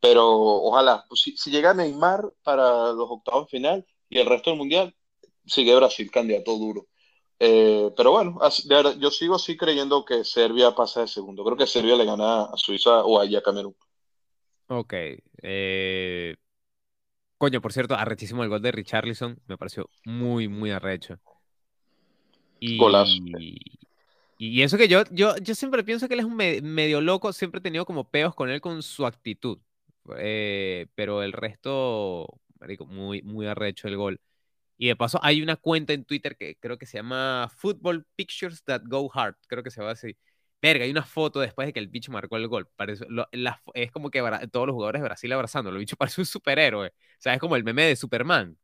pero 0.00 0.28
ojalá, 0.30 1.04
pues, 1.08 1.20
si, 1.22 1.36
si 1.36 1.50
llega 1.50 1.74
Neymar 1.74 2.32
para 2.44 2.92
los 2.92 3.08
octavos 3.10 3.50
final 3.50 3.86
y 4.08 4.18
el 4.18 4.26
resto 4.26 4.50
del 4.50 4.58
mundial, 4.58 4.94
sigue 5.46 5.74
Brasil 5.76 6.10
candidato 6.10 6.56
duro. 6.58 6.86
Eh, 7.42 7.90
pero 7.96 8.10
bueno, 8.10 8.38
yo 8.98 9.10
sigo 9.10 9.34
así 9.34 9.56
creyendo 9.56 10.04
que 10.04 10.24
Serbia 10.24 10.74
pasa 10.74 11.00
de 11.00 11.08
segundo. 11.08 11.42
Creo 11.42 11.56
que 11.56 11.66
Serbia 11.66 11.96
le 11.96 12.04
gana 12.04 12.44
a 12.44 12.56
Suiza 12.56 13.02
o 13.02 13.18
a 13.18 13.42
Camerún. 13.42 13.74
Ok. 14.68 14.92
Eh, 15.42 16.36
coño, 17.38 17.62
por 17.62 17.72
cierto, 17.72 17.94
arrechísimo 17.94 18.44
el 18.44 18.50
gol 18.50 18.60
de 18.60 18.72
Richarlison. 18.72 19.40
Me 19.46 19.56
pareció 19.56 19.88
muy, 20.04 20.48
muy 20.48 20.70
arrecho. 20.70 21.18
Y, 22.60 22.76
Golazo. 22.76 23.10
Y, 24.38 24.62
eso 24.62 24.76
que 24.76 24.88
yo, 24.88 25.04
yo, 25.10 25.34
yo 25.38 25.54
siempre 25.54 25.82
pienso 25.82 26.08
que 26.08 26.14
él 26.14 26.20
es 26.20 26.26
un 26.26 26.36
medio 26.36 27.00
loco. 27.00 27.32
Siempre 27.32 27.60
he 27.60 27.62
tenido 27.62 27.86
como 27.86 28.04
peos 28.10 28.34
con 28.34 28.50
él 28.50 28.60
con 28.60 28.82
su 28.82 29.06
actitud. 29.06 29.58
Eh, 30.18 30.88
pero 30.94 31.22
el 31.22 31.32
resto, 31.32 32.26
marico, 32.58 32.84
muy, 32.84 33.22
muy 33.22 33.46
arrecho 33.46 33.88
el 33.88 33.96
gol. 33.96 34.20
Y 34.82 34.86
de 34.86 34.96
paso, 34.96 35.20
hay 35.22 35.42
una 35.42 35.56
cuenta 35.56 35.92
en 35.92 36.06
Twitter 36.06 36.34
que 36.38 36.56
creo 36.56 36.78
que 36.78 36.86
se 36.86 36.96
llama 36.96 37.52
Football 37.54 38.06
Pictures 38.16 38.64
That 38.64 38.80
Go 38.86 39.10
Hard. 39.12 39.34
Creo 39.46 39.62
que 39.62 39.70
se 39.70 39.82
va 39.82 39.90
así. 39.90 40.16
Verga, 40.62 40.84
hay 40.84 40.90
una 40.90 41.02
foto 41.02 41.38
después 41.38 41.66
de 41.66 41.74
que 41.74 41.80
el 41.80 41.88
bicho 41.88 42.10
marcó 42.10 42.38
el 42.38 42.48
gol. 42.48 42.66
Parece, 42.76 43.04
es 43.74 43.92
como 43.92 44.10
que 44.10 44.22
todos 44.50 44.66
los 44.66 44.72
jugadores 44.72 45.02
de 45.02 45.04
Brasil 45.06 45.30
abrazándolo. 45.34 45.76
El 45.76 45.80
bicho 45.80 45.96
parece 45.98 46.22
un 46.22 46.26
superhéroe. 46.26 46.88
O 46.88 46.92
sea, 47.18 47.34
es 47.34 47.40
como 47.40 47.56
el 47.56 47.64
meme 47.64 47.84
de 47.84 47.94
Superman. 47.94 48.56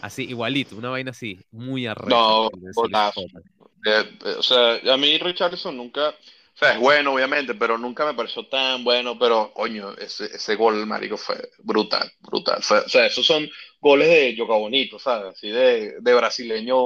Así, 0.00 0.24
igualito, 0.24 0.74
una 0.74 0.90
vaina 0.90 1.12
así. 1.12 1.38
Muy 1.52 1.86
arrecha. 1.86 2.10
No, 2.10 2.46
o 2.48 4.42
sea, 4.42 4.80
a 4.92 4.96
mí 4.96 5.16
Richardson 5.18 5.76
nunca 5.76 6.12
o 6.56 6.58
sea, 6.58 6.72
es 6.72 6.80
bueno, 6.80 7.12
obviamente, 7.12 7.54
pero 7.54 7.76
nunca 7.76 8.06
me 8.06 8.14
pareció 8.14 8.46
tan 8.46 8.82
bueno. 8.82 9.18
Pero, 9.18 9.52
coño, 9.52 9.92
ese, 9.98 10.24
ese 10.24 10.54
gol, 10.56 10.86
marico, 10.86 11.18
fue 11.18 11.36
brutal, 11.58 12.10
brutal. 12.20 12.60
o 12.60 12.88
sea, 12.88 13.04
esos 13.04 13.26
son 13.26 13.46
goles 13.86 14.08
de 14.08 14.34
yoga 14.34 14.56
bonito, 14.56 14.98
¿sabes? 14.98 15.36
Así 15.36 15.50
de, 15.50 15.96
de 16.00 16.14
brasileño 16.14 16.76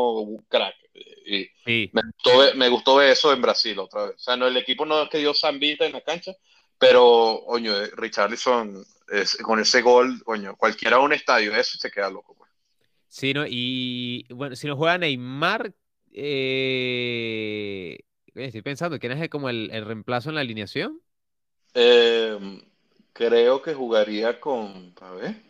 crack. 0.48 0.74
Y 1.26 1.48
me, 1.92 2.02
gustó, 2.02 2.56
me 2.56 2.68
gustó 2.68 2.96
ver 2.96 3.10
eso 3.10 3.32
en 3.32 3.40
Brasil 3.40 3.78
otra 3.78 4.06
vez. 4.06 4.16
O 4.16 4.18
sea, 4.18 4.36
no, 4.36 4.46
el 4.46 4.56
equipo 4.56 4.84
no 4.84 5.02
es 5.02 5.08
que 5.08 5.18
dio 5.18 5.32
zambita 5.32 5.86
en 5.86 5.92
la 5.92 6.00
cancha, 6.00 6.32
pero, 6.78 7.42
coño, 7.46 7.72
Richarlison, 7.96 8.84
es, 9.12 9.36
con 9.36 9.60
ese 9.60 9.82
gol, 9.82 10.22
coño, 10.24 10.56
cualquiera 10.56 10.96
a 10.96 11.00
un 11.00 11.12
estadio, 11.12 11.54
eso 11.54 11.78
se 11.78 11.90
queda 11.90 12.10
loco. 12.10 12.34
Pues. 12.36 12.50
Sí, 13.08 13.32
¿no? 13.32 13.44
Y, 13.46 14.26
bueno, 14.30 14.56
si 14.56 14.66
no 14.66 14.76
juega 14.76 14.98
Neymar, 14.98 15.72
eh 16.12 17.98
Estoy 18.34 18.62
pensando, 18.62 18.98
¿quién 18.98 19.12
es 19.12 19.28
como 19.28 19.48
el, 19.48 19.70
reemplazo 19.84 20.28
en 20.28 20.36
la 20.36 20.40
alineación? 20.42 21.00
Em, 21.74 22.60
creo 23.12 23.62
que 23.62 23.74
jugaría 23.74 24.40
con. 24.40 24.94
A 25.00 25.10
ver. 25.12 25.49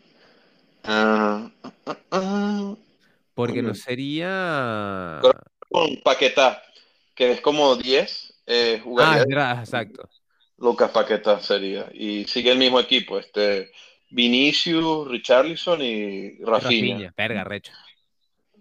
Ah, 0.84 1.50
ah, 1.86 1.96
ah, 2.10 2.74
Porque 3.34 3.62
no 3.62 3.74
sería. 3.74 5.20
Con 5.68 5.96
Paquetá, 6.02 6.62
que 7.14 7.32
es 7.32 7.40
como 7.40 7.76
10. 7.76 8.34
Eh, 8.46 8.82
exacto. 9.60 10.08
Lucas 10.58 10.90
Paquetá 10.90 11.40
sería. 11.40 11.88
Y 11.92 12.24
sigue 12.24 12.52
el 12.52 12.58
mismo 12.58 12.80
equipo. 12.80 13.18
Este, 13.18 13.70
Vinicius, 14.10 15.08
Richarlison 15.08 15.80
y 15.82 16.38
Rafinha. 16.40 16.52
Rafinha, 16.52 17.12
perga, 17.12 17.44
recho. 17.44 17.72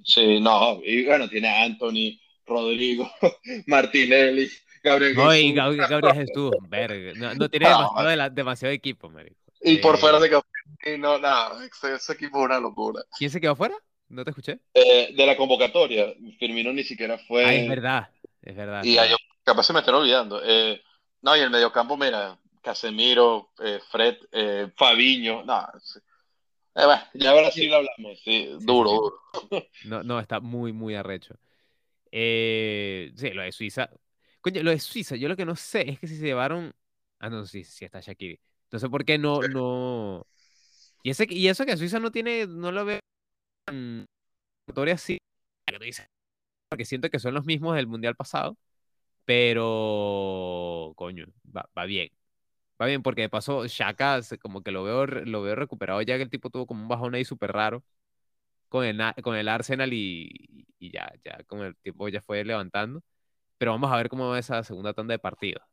Sí, 0.03 0.39
no, 0.39 0.79
y 0.83 1.05
bueno, 1.05 1.27
tiene 1.27 1.49
a 1.49 1.63
Anthony, 1.63 2.19
Rodrigo, 2.45 3.09
Martinelli, 3.67 4.49
Gabriel 4.83 5.15
no. 5.15 5.23
Gabriel 5.25 6.15
Jesús, 6.15 6.51
verga. 6.67 7.35
No, 7.35 7.49
tiene 7.49 7.67
demasiado, 8.31 8.73
equipo, 8.73 9.09
marico. 9.09 9.35
Y 9.61 9.77
por 9.77 9.95
eh, 9.95 9.97
fuera 9.97 10.19
de 10.19 10.29
que 10.79 10.97
no, 10.97 11.19
nada, 11.19 11.65
ese, 11.65 12.13
equipo 12.13 12.39
es 12.39 12.45
una 12.45 12.59
locura. 12.59 13.03
¿Quién 13.17 13.29
se 13.29 13.41
quedó 13.41 13.55
fuera? 13.55 13.75
¿No 14.07 14.23
te 14.23 14.31
escuché? 14.31 14.59
Eh, 14.73 15.13
de 15.15 15.25
la 15.25 15.37
convocatoria, 15.37 16.13
Firmino 16.39 16.73
ni 16.73 16.83
siquiera 16.83 17.17
fue. 17.19 17.45
Ah, 17.45 17.53
es 17.53 17.69
verdad, 17.69 18.09
es 18.41 18.55
verdad. 18.55 18.83
Y 18.83 18.97
capaz 19.43 19.63
se 19.63 19.73
me 19.73 19.79
están 19.79 19.95
olvidando. 19.95 20.41
Eh, 20.43 20.81
no, 21.21 21.35
y 21.35 21.41
el 21.41 21.49
mediocampo, 21.49 21.97
mira, 21.97 22.39
Casemiro, 22.61 23.51
Fred, 23.91 24.17
Fabiño, 24.75 25.43
no. 25.43 25.67
ya 27.13 27.29
ahora 27.29 27.51
sí 27.51 27.67
lo 27.67 27.75
hablamos, 27.75 28.19
sí, 28.23 28.49
duro, 28.61 28.91
duro. 28.91 29.67
No, 29.85 30.03
no, 30.03 30.19
está 30.19 30.39
muy, 30.39 30.73
muy 30.73 30.95
arrecho. 30.95 31.35
Eh, 32.11 33.11
sí, 33.15 33.29
lo 33.31 33.41
de 33.41 33.51
Suiza. 33.51 33.89
Coño, 34.41 34.63
lo 34.63 34.71
de 34.71 34.79
Suiza, 34.79 35.15
yo 35.15 35.27
lo 35.27 35.35
que 35.35 35.45
no 35.45 35.55
sé 35.55 35.89
es 35.89 35.99
que 35.99 36.07
si 36.07 36.17
se 36.17 36.25
llevaron. 36.25 36.73
Ah, 37.19 37.29
no, 37.29 37.45
sí, 37.45 37.63
sí 37.63 37.85
está 37.85 37.99
Shakiri. 37.99 38.39
No 38.71 38.79
sé 38.79 38.89
por 38.89 39.03
qué 39.03 39.17
no. 39.17 39.41
no... 39.41 40.25
Y, 41.03 41.11
ese, 41.11 41.25
y 41.29 41.47
eso 41.47 41.65
que 41.65 41.77
Suiza 41.77 41.99
no 41.99 42.11
tiene. 42.11 42.47
No 42.47 42.71
lo 42.71 42.85
veo 42.85 42.99
tan. 43.65 44.05
así. 44.93 45.19
Porque 46.69 46.85
siento 46.85 47.09
que 47.09 47.19
son 47.19 47.33
los 47.33 47.45
mismos 47.45 47.75
del 47.75 47.87
mundial 47.87 48.15
pasado. 48.15 48.57
Pero. 49.25 50.93
Coño, 50.97 51.27
va, 51.55 51.69
va 51.77 51.85
bien. 51.85 52.09
Va 52.81 52.87
bien, 52.87 53.03
porque 53.03 53.21
de 53.23 53.29
paso, 53.29 53.67
Shaka, 53.67 54.21
como 54.41 54.63
que 54.63 54.71
lo 54.71 54.83
veo, 54.83 55.05
lo 55.07 55.41
veo 55.43 55.55
recuperado 55.55 56.01
ya 56.01 56.17
que 56.17 56.23
el 56.23 56.29
tipo 56.29 56.49
tuvo 56.49 56.67
como 56.67 56.81
un 56.83 56.87
bajón 56.89 57.15
ahí 57.15 57.25
súper 57.25 57.51
raro 57.53 57.83
con 58.69 58.85
el, 58.85 59.01
con 59.23 59.35
el 59.35 59.47
Arsenal 59.49 59.93
y, 59.93 60.67
y 60.79 60.91
ya, 60.91 61.11
ya 61.25 61.43
con 61.45 61.61
el 61.61 61.75
tiempo 61.77 62.09
ya 62.09 62.21
fue 62.21 62.43
levantando. 62.45 63.03
Pero 63.57 63.71
vamos 63.73 63.91
a 63.91 63.97
ver 63.97 64.09
cómo 64.09 64.29
va 64.29 64.39
esa 64.39 64.63
segunda 64.63 64.93
tanda 64.93 65.13
de 65.13 65.19
partidos. 65.19 65.63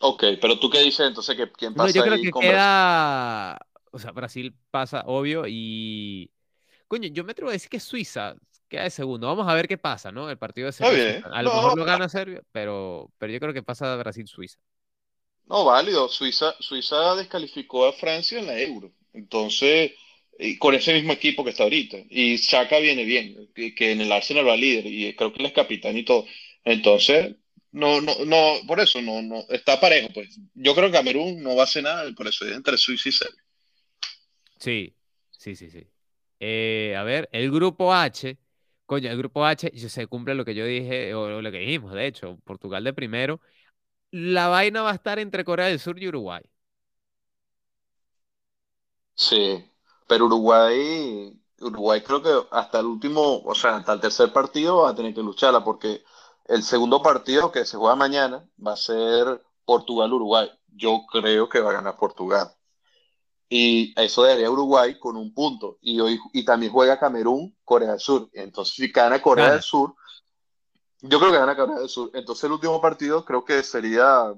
Ok, 0.00 0.24
pero 0.40 0.58
tú 0.58 0.68
qué 0.68 0.80
dices 0.80 1.06
entonces 1.06 1.36
que 1.36 1.50
quién 1.52 1.74
pasa. 1.74 1.88
No, 1.88 1.94
yo 1.94 2.02
creo 2.02 2.22
que 2.22 2.30
queda. 2.30 3.58
O 3.90 3.98
sea, 3.98 4.12
Brasil 4.12 4.54
pasa, 4.70 5.04
obvio, 5.06 5.44
y. 5.46 6.30
Coño, 6.88 7.08
yo 7.08 7.24
me 7.24 7.32
atrevo 7.32 7.50
a 7.50 7.54
decir 7.54 7.70
que 7.70 7.80
Suiza 7.80 8.36
queda 8.68 8.84
de 8.84 8.90
segundo. 8.90 9.26
Vamos 9.26 9.48
a 9.48 9.54
ver 9.54 9.68
qué 9.68 9.78
pasa, 9.78 10.12
¿no? 10.12 10.30
El 10.30 10.38
partido 10.38 10.66
de 10.66 10.72
Serbia. 10.72 11.24
A 11.32 11.42
lo 11.42 11.54
mejor 11.54 11.78
lo 11.78 11.84
gana 11.84 12.08
Serbia, 12.08 12.42
pero, 12.52 13.10
pero 13.18 13.32
yo 13.32 13.40
creo 13.40 13.54
que 13.54 13.62
pasa 13.62 13.96
Brasil-Suiza. 13.96 14.58
No, 15.46 15.64
válido. 15.64 16.08
Suiza, 16.08 16.54
Suiza 16.60 17.14
descalificó 17.16 17.86
a 17.86 17.92
Francia 17.92 18.38
en 18.38 18.46
la 18.46 18.58
Euro. 18.60 18.92
Entonces, 19.12 19.92
y 20.38 20.58
con 20.58 20.74
ese 20.74 20.92
mismo 20.92 21.12
equipo 21.12 21.44
que 21.44 21.50
está 21.50 21.62
ahorita. 21.62 21.98
Y 22.10 22.38
Chaka 22.38 22.78
viene 22.78 23.04
bien, 23.04 23.48
que, 23.54 23.92
en 23.92 24.00
el 24.00 24.12
Arsenal 24.12 24.46
va 24.46 24.56
líder 24.56 24.86
y 24.86 25.14
creo 25.14 25.32
que 25.32 25.40
él 25.40 25.46
es 25.46 25.52
capitán 25.52 25.96
y 25.96 26.04
todo. 26.04 26.26
Entonces, 26.64 27.36
no, 27.76 28.00
no, 28.00 28.24
no, 28.24 28.66
por 28.66 28.80
eso 28.80 29.02
no, 29.02 29.20
no, 29.20 29.44
está 29.50 29.78
parejo, 29.78 30.08
pues. 30.14 30.40
Yo 30.54 30.74
creo 30.74 30.86
que 30.86 30.94
Camerún 30.94 31.42
no 31.42 31.54
va 31.54 31.60
a 31.60 31.64
hacer 31.64 31.82
nada, 31.82 32.10
por 32.16 32.26
eso 32.26 32.46
es 32.46 32.52
entre 32.52 32.78
Suiza 32.78 33.10
y 33.10 33.12
Serbia. 33.12 33.44
Sí, 34.58 34.96
sí, 35.30 35.54
sí, 35.54 35.68
sí. 35.68 35.86
Eh, 36.40 36.94
a 36.96 37.02
ver, 37.02 37.28
el 37.32 37.50
grupo 37.50 37.92
H, 37.92 38.38
coño, 38.86 39.10
el 39.10 39.18
grupo 39.18 39.44
H 39.44 39.70
se 39.90 40.06
cumple 40.06 40.34
lo 40.34 40.46
que 40.46 40.54
yo 40.54 40.64
dije, 40.64 41.12
o 41.12 41.42
lo 41.42 41.52
que 41.52 41.58
dijimos, 41.58 41.92
de 41.92 42.06
hecho, 42.06 42.38
Portugal 42.44 42.82
de 42.82 42.94
primero. 42.94 43.42
La 44.10 44.48
vaina 44.48 44.80
va 44.80 44.92
a 44.92 44.94
estar 44.94 45.18
entre 45.18 45.44
Corea 45.44 45.66
del 45.66 45.78
Sur 45.78 46.02
y 46.02 46.08
Uruguay. 46.08 46.42
Sí, 49.14 49.62
pero 50.08 50.24
Uruguay, 50.24 51.30
Uruguay 51.60 52.00
creo 52.00 52.22
que 52.22 52.48
hasta 52.52 52.80
el 52.80 52.86
último, 52.86 53.42
o 53.44 53.54
sea, 53.54 53.76
hasta 53.76 53.92
el 53.92 54.00
tercer 54.00 54.32
partido 54.32 54.78
va 54.78 54.90
a 54.90 54.94
tener 54.94 55.12
que 55.12 55.22
lucharla 55.22 55.62
porque 55.62 56.02
el 56.48 56.62
segundo 56.62 57.02
partido 57.02 57.50
que 57.50 57.64
se 57.64 57.76
juega 57.76 57.96
mañana 57.96 58.48
va 58.64 58.72
a 58.72 58.76
ser 58.76 59.42
Portugal-Uruguay. 59.64 60.50
Yo 60.68 61.04
creo 61.10 61.48
que 61.48 61.60
va 61.60 61.70
a 61.70 61.74
ganar 61.74 61.96
Portugal. 61.96 62.50
Y 63.48 63.94
eso 64.00 64.24
daría 64.24 64.50
Uruguay 64.50 64.98
con 64.98 65.16
un 65.16 65.32
punto. 65.32 65.78
Y, 65.80 66.00
hoy, 66.00 66.18
y 66.32 66.44
también 66.44 66.72
juega 66.72 66.98
Camerún, 66.98 67.56
Corea 67.64 67.92
del 67.92 68.00
Sur. 68.00 68.28
Entonces, 68.32 68.74
si 68.74 68.88
gana 68.88 69.22
Corea 69.22 69.52
del 69.52 69.62
Sur, 69.62 69.94
yo 71.00 71.18
creo 71.18 71.30
que 71.30 71.38
gana 71.38 71.56
Corea 71.56 71.78
del 71.78 71.88
Sur. 71.88 72.10
Entonces, 72.14 72.44
el 72.44 72.52
último 72.52 72.80
partido 72.80 73.24
creo 73.24 73.44
que 73.44 73.62
sería. 73.62 74.34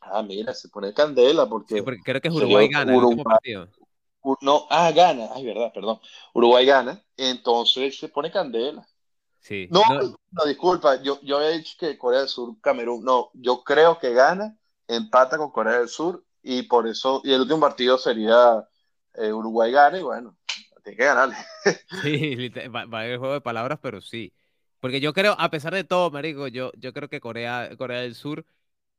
Ah, 0.00 0.22
mira, 0.22 0.54
se 0.54 0.68
pone 0.68 0.94
candela 0.94 1.48
porque. 1.48 1.82
creo 2.04 2.20
que 2.20 2.28
es 2.28 2.34
Uruguay 2.34 2.68
gana 2.68 2.94
el 2.94 3.02
último 3.02 3.24
partido. 3.24 3.68
no, 4.40 4.66
ah, 4.70 4.92
gana, 4.92 5.28
ay, 5.34 5.44
verdad, 5.44 5.72
perdón. 5.74 5.98
Uruguay 6.32 6.64
gana, 6.64 7.02
entonces 7.16 7.98
se 7.98 8.08
pone 8.08 8.30
candela. 8.30 8.86
Sí. 9.46 9.68
No, 9.70 9.80
no, 10.32 10.44
disculpa, 10.44 11.00
yo, 11.04 11.20
yo 11.22 11.36
había 11.36 11.50
dicho 11.50 11.76
que 11.78 11.96
Corea 11.96 12.18
del 12.18 12.28
Sur, 12.28 12.60
Camerún, 12.60 13.04
no, 13.04 13.30
yo 13.32 13.62
creo 13.62 13.96
que 13.96 14.12
gana, 14.12 14.58
empata 14.88 15.38
con 15.38 15.52
Corea 15.52 15.78
del 15.78 15.88
Sur 15.88 16.24
y 16.42 16.62
por 16.62 16.88
eso, 16.88 17.20
y 17.22 17.32
el 17.32 17.42
último 17.42 17.60
partido 17.60 17.96
sería 17.96 18.66
eh, 19.14 19.32
Uruguay 19.32 19.70
gana 19.70 20.00
y 20.00 20.02
bueno, 20.02 20.36
tiene 20.82 20.96
que 20.96 21.04
ganarle. 21.04 21.36
Sí, 22.02 22.48
va, 22.74 22.80
a 22.80 23.02
haber 23.02 23.18
juego 23.18 23.34
de 23.34 23.40
palabras, 23.40 23.78
pero 23.80 24.00
sí. 24.00 24.32
Porque 24.80 25.00
yo 25.00 25.12
creo, 25.12 25.36
a 25.38 25.48
pesar 25.48 25.72
de 25.72 25.84
todo, 25.84 26.10
Marico, 26.10 26.48
yo, 26.48 26.72
yo 26.76 26.92
creo 26.92 27.08
que 27.08 27.20
Corea, 27.20 27.70
Corea 27.78 28.00
del 28.00 28.16
Sur, 28.16 28.44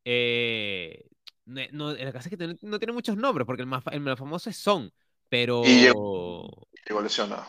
eh, 0.06 1.10
no, 1.44 1.92
en 1.92 2.06
la 2.06 2.14
casa 2.14 2.30
es 2.30 2.38
que 2.38 2.56
no, 2.62 2.80
tiene 2.80 2.94
muchos 2.94 3.18
nombres, 3.18 3.46
porque 3.46 3.64
el 3.64 3.68
más, 3.68 3.84
el 3.92 4.00
más 4.00 4.18
famoso 4.18 4.50
es 4.50 4.56
Son, 4.56 4.94
pero... 5.28 5.64
Y 5.66 5.82
llegó, 5.82 6.70
llegó 6.88 7.02
lesionado. 7.02 7.46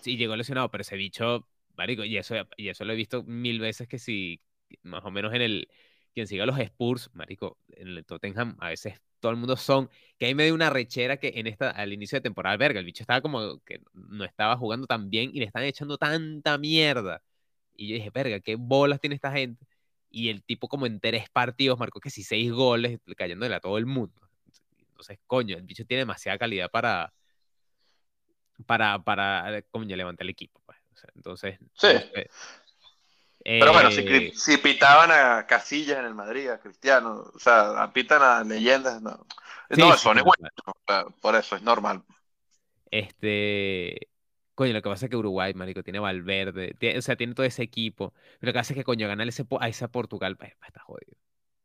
Sí, 0.00 0.16
llegó 0.16 0.36
lesionado, 0.36 0.70
pero 0.70 0.82
ese 0.82 0.94
bicho 0.94 1.44
Marico, 1.76 2.04
y 2.04 2.16
eso, 2.16 2.34
y 2.56 2.68
eso 2.68 2.84
lo 2.84 2.92
he 2.92 2.96
visto 2.96 3.22
mil 3.24 3.60
veces 3.60 3.88
que 3.88 3.98
si, 3.98 4.40
más 4.82 5.04
o 5.04 5.10
menos 5.10 5.34
en 5.34 5.42
el, 5.42 5.68
quien 6.14 6.26
siga 6.26 6.46
los 6.46 6.58
Spurs, 6.58 7.10
Marico, 7.14 7.58
en 7.68 7.88
el 7.88 8.04
Tottenham, 8.04 8.56
a 8.60 8.68
veces 8.68 9.00
todo 9.20 9.32
el 9.32 9.38
mundo 9.38 9.56
son, 9.56 9.90
que 10.18 10.26
ahí 10.26 10.34
me 10.34 10.44
dio 10.44 10.54
una 10.54 10.70
rechera 10.70 11.16
que 11.16 11.32
en 11.36 11.46
esta, 11.46 11.70
al 11.70 11.92
inicio 11.92 12.16
de 12.18 12.22
temporada, 12.22 12.56
verga, 12.56 12.80
el 12.80 12.86
bicho 12.86 13.02
estaba 13.02 13.20
como 13.22 13.58
que 13.60 13.80
no 13.94 14.24
estaba 14.24 14.56
jugando 14.56 14.86
tan 14.86 15.10
bien 15.10 15.30
y 15.32 15.40
le 15.40 15.46
están 15.46 15.64
echando 15.64 15.98
tanta 15.98 16.58
mierda. 16.58 17.22
Y 17.74 17.88
yo 17.88 17.94
dije, 17.96 18.10
verga, 18.10 18.40
qué 18.40 18.56
bolas 18.56 19.00
tiene 19.00 19.16
esta 19.16 19.32
gente. 19.32 19.66
Y 20.10 20.28
el 20.28 20.44
tipo 20.44 20.68
como 20.68 20.86
en 20.86 21.00
tres 21.00 21.30
partidos 21.30 21.78
marcó 21.78 22.00
que 22.00 22.10
si 22.10 22.22
seis 22.22 22.52
goles, 22.52 23.00
cayéndole 23.16 23.54
a 23.54 23.60
todo 23.60 23.78
el 23.78 23.86
mundo. 23.86 24.28
Entonces, 24.78 25.18
coño, 25.26 25.56
el 25.56 25.62
bicho 25.64 25.84
tiene 25.86 26.00
demasiada 26.00 26.38
calidad 26.38 26.70
para, 26.70 27.12
para, 28.66 29.02
para, 29.02 29.62
coño, 29.70 29.96
levantar 29.96 30.24
el 30.24 30.30
equipo. 30.30 30.60
Pues 30.66 30.78
entonces. 31.14 31.58
Sí. 31.74 31.88
Pero 33.44 33.72
bueno, 33.72 33.90
si, 33.90 34.00
eh, 34.00 34.32
si, 34.34 34.56
pitaban 34.56 35.10
a 35.10 35.46
Casillas 35.46 35.98
en 35.98 36.06
el 36.06 36.14
Madrid, 36.14 36.48
a 36.48 36.58
Cristiano, 36.58 37.30
o 37.34 37.38
sea, 37.38 37.90
pitan 37.92 38.22
a 38.22 38.42
leyendas, 38.42 39.02
no. 39.02 39.26
no, 39.68 39.96
son 39.98 40.18
iguales, 40.18 40.50
por 41.20 41.34
eso 41.34 41.56
es 41.56 41.62
normal. 41.62 42.02
Este. 42.90 44.08
Coño, 44.54 44.72
lo 44.72 44.82
que 44.82 44.88
pasa 44.88 45.06
es 45.06 45.10
que 45.10 45.16
Uruguay, 45.16 45.52
marico, 45.52 45.82
tiene 45.82 45.98
Valverde, 45.98 46.76
o 46.96 47.02
sea, 47.02 47.16
tiene 47.16 47.34
todo 47.34 47.44
ese 47.44 47.62
equipo. 47.62 48.14
Pero 48.38 48.50
lo 48.50 48.52
que 48.52 48.58
pasa 48.60 48.72
es 48.72 48.78
que, 48.78 48.84
coño, 48.84 49.08
ganar 49.08 49.26
ese, 49.26 49.44
a 49.60 49.68
ese 49.68 49.88
Portugal, 49.88 50.36
pues, 50.36 50.52
está 50.64 50.80
jodido. 50.80 51.18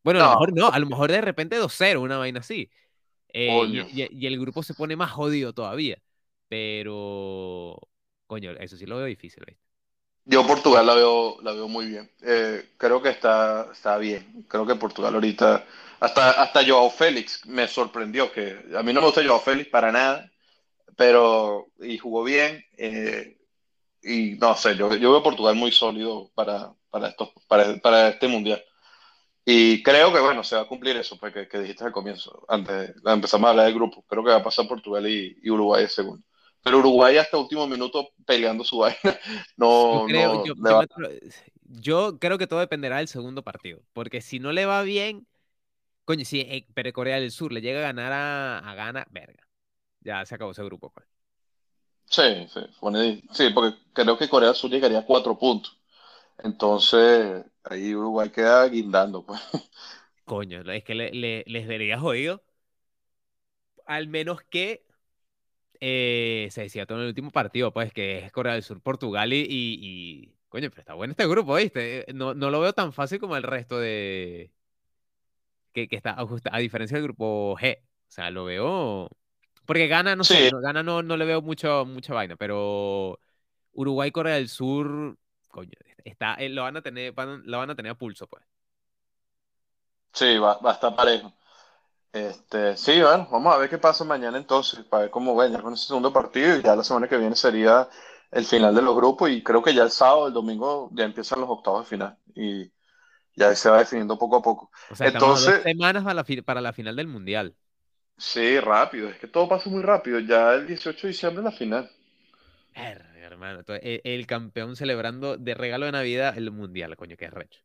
Bueno, 0.04 0.22
a 0.22 0.24
lo 0.24 0.30
mejor 0.32 0.56
no, 0.56 0.70
a 0.70 0.80
lo 0.80 0.88
mejor 0.88 1.12
de 1.12 1.22
repente 1.22 1.62
2-0, 1.62 2.02
una 2.02 2.18
vaina 2.18 2.40
así. 2.40 2.72
Eh, 3.32 3.86
y, 3.94 4.08
y, 4.12 4.26
el 4.26 4.40
grupo 4.40 4.64
se 4.64 4.74
pone 4.74 4.96
más 4.96 5.12
jodido 5.12 5.54
todavía. 5.54 6.02
Pero, 6.48 7.80
Coño, 8.30 8.52
eso 8.60 8.78
sí 8.78 8.86
lo 8.86 8.98
veo 8.98 9.08
difícil. 9.08 9.44
Yo 10.24 10.46
Portugal 10.46 10.86
la 10.86 10.94
veo, 10.94 11.38
la 11.42 11.52
veo 11.52 11.68
muy 11.68 11.88
bien. 11.88 12.12
Eh, 12.22 12.74
creo 12.78 13.02
que 13.02 13.10
está, 13.10 13.70
está 13.72 13.98
bien. 13.98 14.46
Creo 14.48 14.68
que 14.68 14.76
Portugal 14.76 15.16
ahorita, 15.16 15.66
hasta, 16.00 16.40
hasta 16.40 16.64
Joao 16.64 16.92
Félix 16.92 17.44
me 17.48 17.68
sorprendió, 17.68 18.32
que 18.32 18.56
a 18.78 18.84
mí 18.84 18.94
no 18.94 19.02
me 19.02 19.08
gusta 19.08 19.26
Joao 19.26 19.40
Félix 19.40 19.72
para 19.72 19.92
nada, 19.92 20.32
pero 20.96 21.72
y 21.80 21.98
jugó 21.98 22.24
bien. 22.24 22.64
Eh, 22.78 23.36
y 24.04 24.36
no 24.40 24.56
sé, 24.56 24.76
yo, 24.76 24.96
yo 24.96 25.12
veo 25.12 25.24
Portugal 25.24 25.56
muy 25.56 25.72
sólido 25.72 26.30
para, 26.36 26.72
para, 26.92 27.08
esto, 27.08 27.34
para, 27.48 28.10
este 28.10 28.28
mundial. 28.28 28.64
Y 29.44 29.82
creo 29.82 30.14
que, 30.14 30.20
bueno, 30.20 30.44
se 30.44 30.56
va 30.56 30.62
a 30.62 30.68
cumplir 30.68 30.98
eso 30.98 31.18
pues, 31.18 31.34
que, 31.34 31.60
dijiste 31.60 31.84
al 31.84 31.92
comienzo, 31.92 32.46
antes 32.48 32.94
de 33.04 33.12
empezar 33.12 33.44
a 33.44 33.50
hablar 33.50 33.66
del 33.66 33.74
grupo. 33.74 34.04
Creo 34.08 34.24
que 34.24 34.30
va 34.30 34.38
a 34.38 34.44
pasar 34.44 34.68
Portugal 34.68 35.08
y, 35.10 35.50
Uruguay 35.50 35.88
segundo. 35.88 36.24
Pero 36.64 36.80
Uruguay 36.80 37.18
hasta 37.18 37.38
último 37.38 37.68
minuto 37.68 38.10
peleando 38.26 38.64
su 38.64 38.78
vaina. 38.80 38.98
No, 39.58 40.08
yo, 40.46 40.56
creo, 40.56 40.84
yo, 41.64 42.20
creo 42.20 42.38
que 42.38 42.48
todo 42.48 42.60
dependerá 42.60 42.98
del 42.98 43.08
segundo 43.08 43.44
partido. 43.44 43.80
Porque 43.94 44.22
si 44.22 44.40
no 44.40 44.52
le 44.52 44.66
va 44.66 44.82
bien, 44.84 45.28
coño, 46.06 46.26
si 46.26 46.42
eh, 46.42 46.68
pero 46.74 46.94
Corea 46.94 47.20
del 47.20 47.32
Sur 47.32 47.52
le 47.52 47.62
llega 47.62 47.80
a 47.80 47.84
ganar 47.84 48.12
a, 48.12 48.60
a 48.60 48.76
Ghana, 48.76 49.08
verga. 49.12 49.48
Ya 50.02 50.26
se 50.26 50.36
acabó 50.36 50.52
ese 50.52 50.64
grupo, 50.64 50.92
pues. 50.92 51.06
Sí, 52.06 52.48
sí, 52.52 52.62
sí, 53.32 53.50
porque 53.54 53.78
creo 53.94 54.18
que 54.18 54.30
Corea 54.30 54.50
del 54.50 54.56
Sur 54.56 54.72
llegaría 54.72 55.00
a 55.00 55.06
cuatro 55.06 55.38
puntos. 55.38 55.78
Entonces, 56.40 57.46
ahí 57.64 57.94
Uruguay 57.94 58.30
queda 58.30 58.68
guindando, 58.68 59.26
pues. 59.26 59.40
Coño, 60.26 60.62
es 60.72 60.84
que 60.84 60.96
le, 60.96 61.44
les 61.46 61.68
vería 61.68 62.00
jodido. 62.00 62.44
Al 63.86 64.08
menos 64.08 64.42
que 64.44 64.86
eh, 65.80 66.48
se 66.52 66.62
decía 66.62 66.86
todo 66.86 66.98
en 66.98 67.04
el 67.04 67.10
último 67.10 67.32
partido, 67.32 67.72
pues, 67.72 67.94
que 67.94 68.20
es 68.20 68.32
Corea 68.32 68.54
del 68.54 68.64
Sur, 68.64 68.82
Portugal 68.82 69.32
y, 69.34 70.36
coño, 70.50 70.70
pero 70.70 70.82
está 70.82 70.94
bueno 70.94 71.12
este 71.12 71.28
grupo, 71.28 71.56
¿viste? 71.56 72.06
No, 72.14 72.34
no 72.34 72.50
lo 72.50 72.60
veo 72.60 72.74
tan 72.74 72.94
fácil 72.94 73.20
como 73.20 73.36
el 73.38 73.44
resto 73.44 73.80
de... 73.80 74.52
Que, 75.74 75.88
que 75.88 75.96
está 75.96 76.16
a 76.52 76.60
diferencia 76.60 76.98
del 76.98 77.04
grupo 77.04 77.56
G. 77.58 77.78
O 77.80 78.12
sea, 78.12 78.32
lo 78.32 78.46
veo... 78.46 79.10
Porque 79.66 79.88
gana, 79.88 80.16
no 80.16 80.24
sé, 80.24 80.50
gana 80.64 80.82
no, 80.82 81.04
no 81.04 81.16
le 81.16 81.26
veo 81.26 81.44
mucho, 81.44 81.86
mucha 81.86 82.14
vaina, 82.14 82.36
pero 82.36 83.20
Uruguay, 83.74 84.10
Corea 84.10 84.36
del 84.36 84.50
Sur, 84.50 85.16
coño, 85.48 85.72
está, 86.04 86.34
eh, 86.36 86.50
lo 86.50 86.64
van 86.64 86.78
a 86.78 86.82
tener, 86.82 87.14
lo 87.16 87.58
van 87.60 87.70
a 87.70 87.76
tener 87.76 87.92
a 87.92 87.96
pulso, 87.96 88.26
pues. 88.26 88.44
Sí, 90.12 90.40
va, 90.40 90.58
va 90.58 90.72
a 90.72 90.74
estar 90.74 90.96
parejo. 90.96 91.32
Este, 92.12 92.76
sí, 92.76 93.02
bueno, 93.02 93.28
vamos 93.32 93.54
a 93.54 93.58
ver 93.58 93.70
qué 93.70 93.78
pasa 93.78 94.04
mañana 94.04 94.38
entonces, 94.38 94.84
para 94.86 95.04
ver 95.04 95.12
cómo 95.12 95.36
va 95.36 95.48
con 95.62 95.74
ese 95.74 95.88
segundo 95.88 96.12
partido 96.12 96.58
y 96.58 96.64
ya 96.64 96.76
la 96.76 96.84
semana 96.84 97.08
que 97.08 97.18
viene 97.18 97.36
sería 97.36 97.88
el 98.32 98.46
final 98.46 98.74
de 98.74 98.82
los 98.82 98.96
grupos 98.96 99.30
y 99.30 99.44
creo 99.44 99.62
que 99.62 99.74
ya 99.74 99.84
el 99.84 99.92
sábado, 99.92 100.28
el 100.28 100.34
domingo 100.34 100.90
ya 100.94 101.06
empiezan 101.06 101.40
los 101.42 101.50
octavos 101.50 101.84
de 101.84 101.90
final 101.90 102.18
y 102.36 102.72
ya 103.36 103.54
se 103.56 103.70
va 103.70 103.80
definiendo 103.80 104.18
poco 104.18 104.38
a 104.38 104.42
poco. 104.42 104.72
O 104.90 104.96
sea, 104.96 105.08
entonces, 105.08 105.54
dos 105.54 105.64
semanas 105.64 106.04
para 106.04 106.16
la, 106.16 106.44
para 106.44 106.62
la 106.62 106.74
final 106.74 106.96
del 106.96 107.08
Mundial. 107.08 107.56
Sí, 108.18 108.60
rápido, 108.60 109.10
es 109.10 109.18
que 109.18 109.28
todo 109.28 109.48
pasa 109.48 109.70
muy 109.70 109.82
rápido, 109.82 110.20
ya 110.20 110.54
el 110.56 110.68
18 110.68 111.08
de 111.08 111.08
diciembre 111.08 111.44
la 111.44 111.52
final. 111.52 111.90
hermano, 113.22 113.62
el, 113.68 114.02
el, 114.04 114.28
campeón 114.28 114.76
celebrando 114.76 115.38
de 115.38 115.54
regalo 115.54 115.86
de 115.86 115.94
Navidad 115.94 116.38
el 116.38 116.52
Mundial, 116.52 116.96
coño, 116.98 117.16
es 117.18 117.32
recho. 117.32 117.62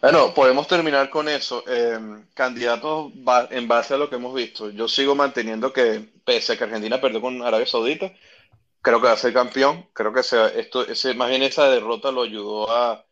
Bueno, 0.00 0.32
podemos 0.32 0.66
terminar 0.66 1.10
con 1.10 1.28
eso. 1.28 1.62
Eh, 1.68 1.98
candidatos 2.34 3.12
en 3.50 3.68
base 3.68 3.94
a 3.94 3.98
lo 3.98 4.08
que 4.08 4.16
hemos 4.16 4.34
visto. 4.34 4.70
Yo 4.70 4.88
sigo 4.88 5.14
manteniendo 5.14 5.72
que, 5.72 6.08
pese 6.24 6.54
a 6.54 6.56
que 6.56 6.64
Argentina 6.64 7.00
perdió 7.00 7.20
con 7.20 7.42
Arabia 7.42 7.66
Saudita, 7.66 8.10
creo 8.80 9.00
que 9.00 9.08
va 9.08 9.12
a 9.12 9.16
ser 9.16 9.32
campeón. 9.34 9.88
Creo 9.92 10.12
que 10.12 10.20
esto, 10.20 10.86
ese, 10.86 11.14
más 11.14 11.28
bien 11.28 11.42
esa 11.42 11.68
derrota 11.70 12.10
lo 12.12 12.22
ayudó 12.22 12.70
a, 12.70 13.04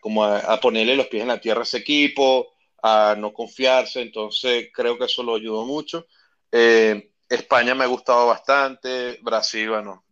como 0.00 0.24
a, 0.24 0.60
ponerle 0.60 0.96
los 0.96 1.06
pies 1.06 1.22
en 1.22 1.28
la 1.28 1.40
tierra 1.40 1.60
a 1.60 1.64
ese 1.64 1.78
equipo, 1.78 2.54
a 2.82 3.14
no 3.16 3.32
confiarse. 3.32 4.02
Entonces, 4.02 4.70
creo 4.72 4.98
que 4.98 5.04
eso 5.04 5.22
lo 5.22 5.36
ayudó 5.36 5.64
mucho. 5.66 6.06
Eh, 6.50 7.12
España 7.28 7.74
me 7.76 7.84
ha 7.84 7.88
gustado 7.88 8.26
bastante. 8.26 9.18
Brasil, 9.22 9.70
bueno, 9.70 10.04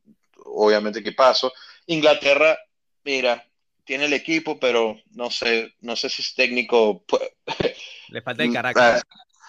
obviamente 0.45 1.03
paso. 1.13 1.53
Inglaterra, 1.87 2.57
mira, 3.03 3.48
tiene 3.88 4.05
el 4.05 4.12
equipo, 4.12 4.61
pero 4.61 4.98
no 5.12 5.31
sé, 5.31 5.74
no 5.81 5.96
sé 5.96 6.11
si 6.11 6.20
es 6.20 6.35
técnico. 6.35 7.05
Le 8.11 8.20
falta 8.20 8.44
el 8.44 8.53
carácter. 8.53 9.03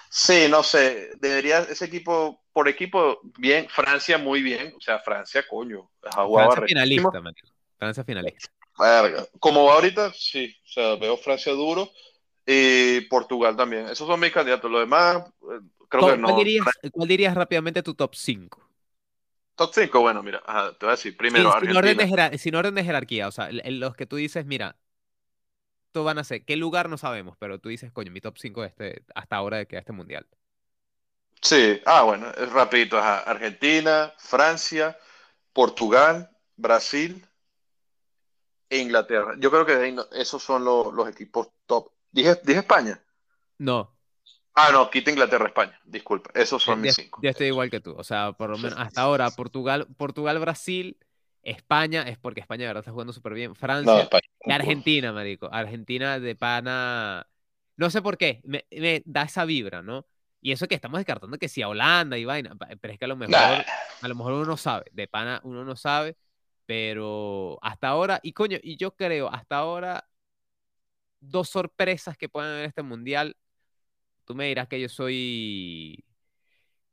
Sí, 0.10 0.48
no 0.50 0.64
sé, 0.64 1.10
debería 1.20 1.60
ese 1.60 1.86
equipo, 1.86 2.42
por 2.54 2.70
equipo, 2.70 3.20
bien, 3.38 3.68
Francia 3.70 4.18
muy 4.18 4.42
bien, 4.42 4.74
o 4.76 4.82
sea, 4.82 4.98
Francia, 5.00 5.46
coño, 5.48 5.92
Francia 6.02 6.64
finalista, 6.66 7.22
Francia 7.78 8.04
finalista. 8.04 8.50
Como 9.40 9.66
va 9.66 9.74
ahorita, 9.74 10.12
sí, 10.14 10.56
o 10.66 10.68
sea, 10.68 10.96
veo 10.96 11.16
Francia 11.18 11.52
duro 11.52 11.92
y 12.44 13.02
Portugal 13.02 13.56
también. 13.56 13.88
Esos 13.90 14.08
son 14.08 14.20
mis 14.20 14.32
candidatos, 14.32 14.72
los 14.72 14.82
demás, 14.82 15.18
eh, 15.44 15.60
creo 15.90 16.08
que 16.08 16.18
no. 16.18 16.36
¿Cuál 16.92 17.08
dirías 17.08 17.36
rápidamente 17.36 17.84
tu 17.84 17.94
top 17.94 18.16
5? 18.16 18.69
Top 19.60 19.74
5, 19.74 20.00
bueno, 20.00 20.24
mira, 20.24 20.42
te 20.80 20.86
voy 20.86 20.88
a 20.88 20.92
decir, 20.92 21.18
primero 21.18 21.52
sin, 21.60 21.76
orden 21.76 21.98
de 21.98 22.38
sin 22.38 22.56
orden 22.56 22.76
de 22.76 22.84
jerarquía, 22.86 23.28
o 23.28 23.32
sea, 23.32 23.50
los 23.52 23.94
que 23.94 24.06
tú 24.06 24.16
dices, 24.16 24.46
mira, 24.46 24.78
tú 25.92 26.06
van 26.06 26.18
a 26.18 26.24
ser, 26.24 26.46
¿qué 26.46 26.56
lugar 26.56 26.88
no 26.88 26.98
sabemos? 26.98 27.36
Pero 27.38 27.60
tú 27.60 27.68
dices, 27.68 27.92
coño, 27.92 28.10
mi 28.10 28.22
top 28.22 28.38
5 28.38 28.64
este, 28.64 29.04
hasta 29.14 29.36
ahora 29.36 29.58
de 29.58 29.66
que 29.66 29.78
este 29.78 29.92
mundial. 29.92 30.26
Sí, 31.42 31.82
ah, 31.86 32.04
bueno, 32.04 32.32
es 32.38 32.50
rapidito, 32.54 32.98
Argentina, 32.98 34.14
Francia, 34.18 34.98
Portugal, 35.52 36.30
Brasil 36.56 37.22
e 38.70 38.78
Inglaterra. 38.78 39.36
Yo 39.40 39.52
creo 39.52 39.66
que 39.66 39.94
esos 40.14 40.42
son 40.42 40.64
los 40.64 41.10
equipos 41.10 41.50
top. 41.66 41.92
¿Dije, 42.10 42.40
¿Dije 42.46 42.60
España? 42.60 43.04
No. 43.58 43.94
Ah, 44.62 44.72
no, 44.74 44.90
quita 44.90 45.10
Inglaterra, 45.10 45.48
España. 45.48 45.80
Disculpa, 45.86 46.32
esos 46.34 46.62
son 46.62 46.82
mis 46.82 46.94
cinco. 46.94 47.22
Yo 47.24 47.30
estoy 47.30 47.48
igual 47.48 47.70
que 47.70 47.80
tú. 47.80 47.96
O 47.98 48.04
sea, 48.04 48.34
por 48.34 48.50
lo 48.50 48.58
menos 48.58 48.78
hasta 48.78 49.02
ahora, 49.02 49.32
Portugal, 49.32 49.88
Portugal, 49.96 50.38
Brasil, 50.38 50.98
España, 51.44 52.02
es 52.04 52.18
porque 52.18 52.42
España 52.42 52.64
de 52.64 52.68
verdad 52.68 52.82
está 52.82 52.92
jugando 52.92 53.14
súper 53.14 53.36
bien. 53.36 53.56
Francia 53.56 54.10
y 54.46 54.52
Argentina, 54.52 55.14
marico. 55.14 55.48
Argentina 55.50 56.20
de 56.20 56.36
pana. 56.36 57.26
No 57.78 57.90
sé 57.90 58.02
por 58.02 58.18
qué, 58.18 58.42
me, 58.44 58.66
da 59.06 59.24
esa 59.24 59.46
vibra, 59.46 59.82
¿no? 59.82 60.06
Y 60.42 60.52
eso 60.52 60.68
que 60.68 60.76
estamos 60.76 61.00
descartando 61.00 61.38
que 61.38 61.48
si 61.48 61.62
a 61.62 61.70
Holanda 61.70 62.18
y 62.18 62.26
vaina, 62.26 62.54
pero 62.82 62.94
es 62.94 63.00
que 63.00 63.06
a 63.06 63.08
lo 63.08 63.16
mejor, 63.16 63.36
a 64.02 64.08
lo 64.08 64.16
mejor 64.16 64.34
uno 64.34 64.46
no 64.46 64.58
sabe, 64.58 64.88
de 64.92 65.08
pana 65.08 65.40
uno 65.46 65.64
no 65.64 65.78
sabe, 65.78 66.18
pero 66.66 67.60
hasta 67.62 67.88
ahora, 67.88 68.20
y 68.24 68.34
coño, 68.34 68.58
y 68.62 68.76
yo 68.76 68.94
creo, 68.94 69.32
hasta 69.32 69.56
ahora, 69.56 70.10
dos 71.22 71.48
sorpresas 71.48 72.18
que 72.18 72.28
pueden 72.28 72.52
haber 72.52 72.64
en 72.64 72.70
este 72.70 72.84
mundial. 72.84 73.38
Tú 74.30 74.36
me 74.36 74.46
dirás 74.46 74.68
que 74.68 74.80
yo 74.80 74.90
soy 74.90 76.06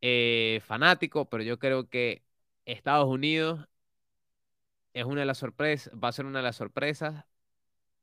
eh, 0.01 0.63
fanático, 0.65 1.29
pero 1.29 1.43
yo 1.45 1.59
creo 1.59 1.89
que 1.91 2.25
Estados 2.67 3.09
Unidos 3.09 3.69
es 4.95 5.05
una 5.05 5.21
de 5.21 5.27
las 5.27 5.37
sorpresas, 5.39 5.93
va 6.03 6.09
a 6.09 6.13
ser 6.13 6.25
una 6.27 6.39
de 6.39 6.45
las 6.45 6.57
sorpresas 6.57 7.27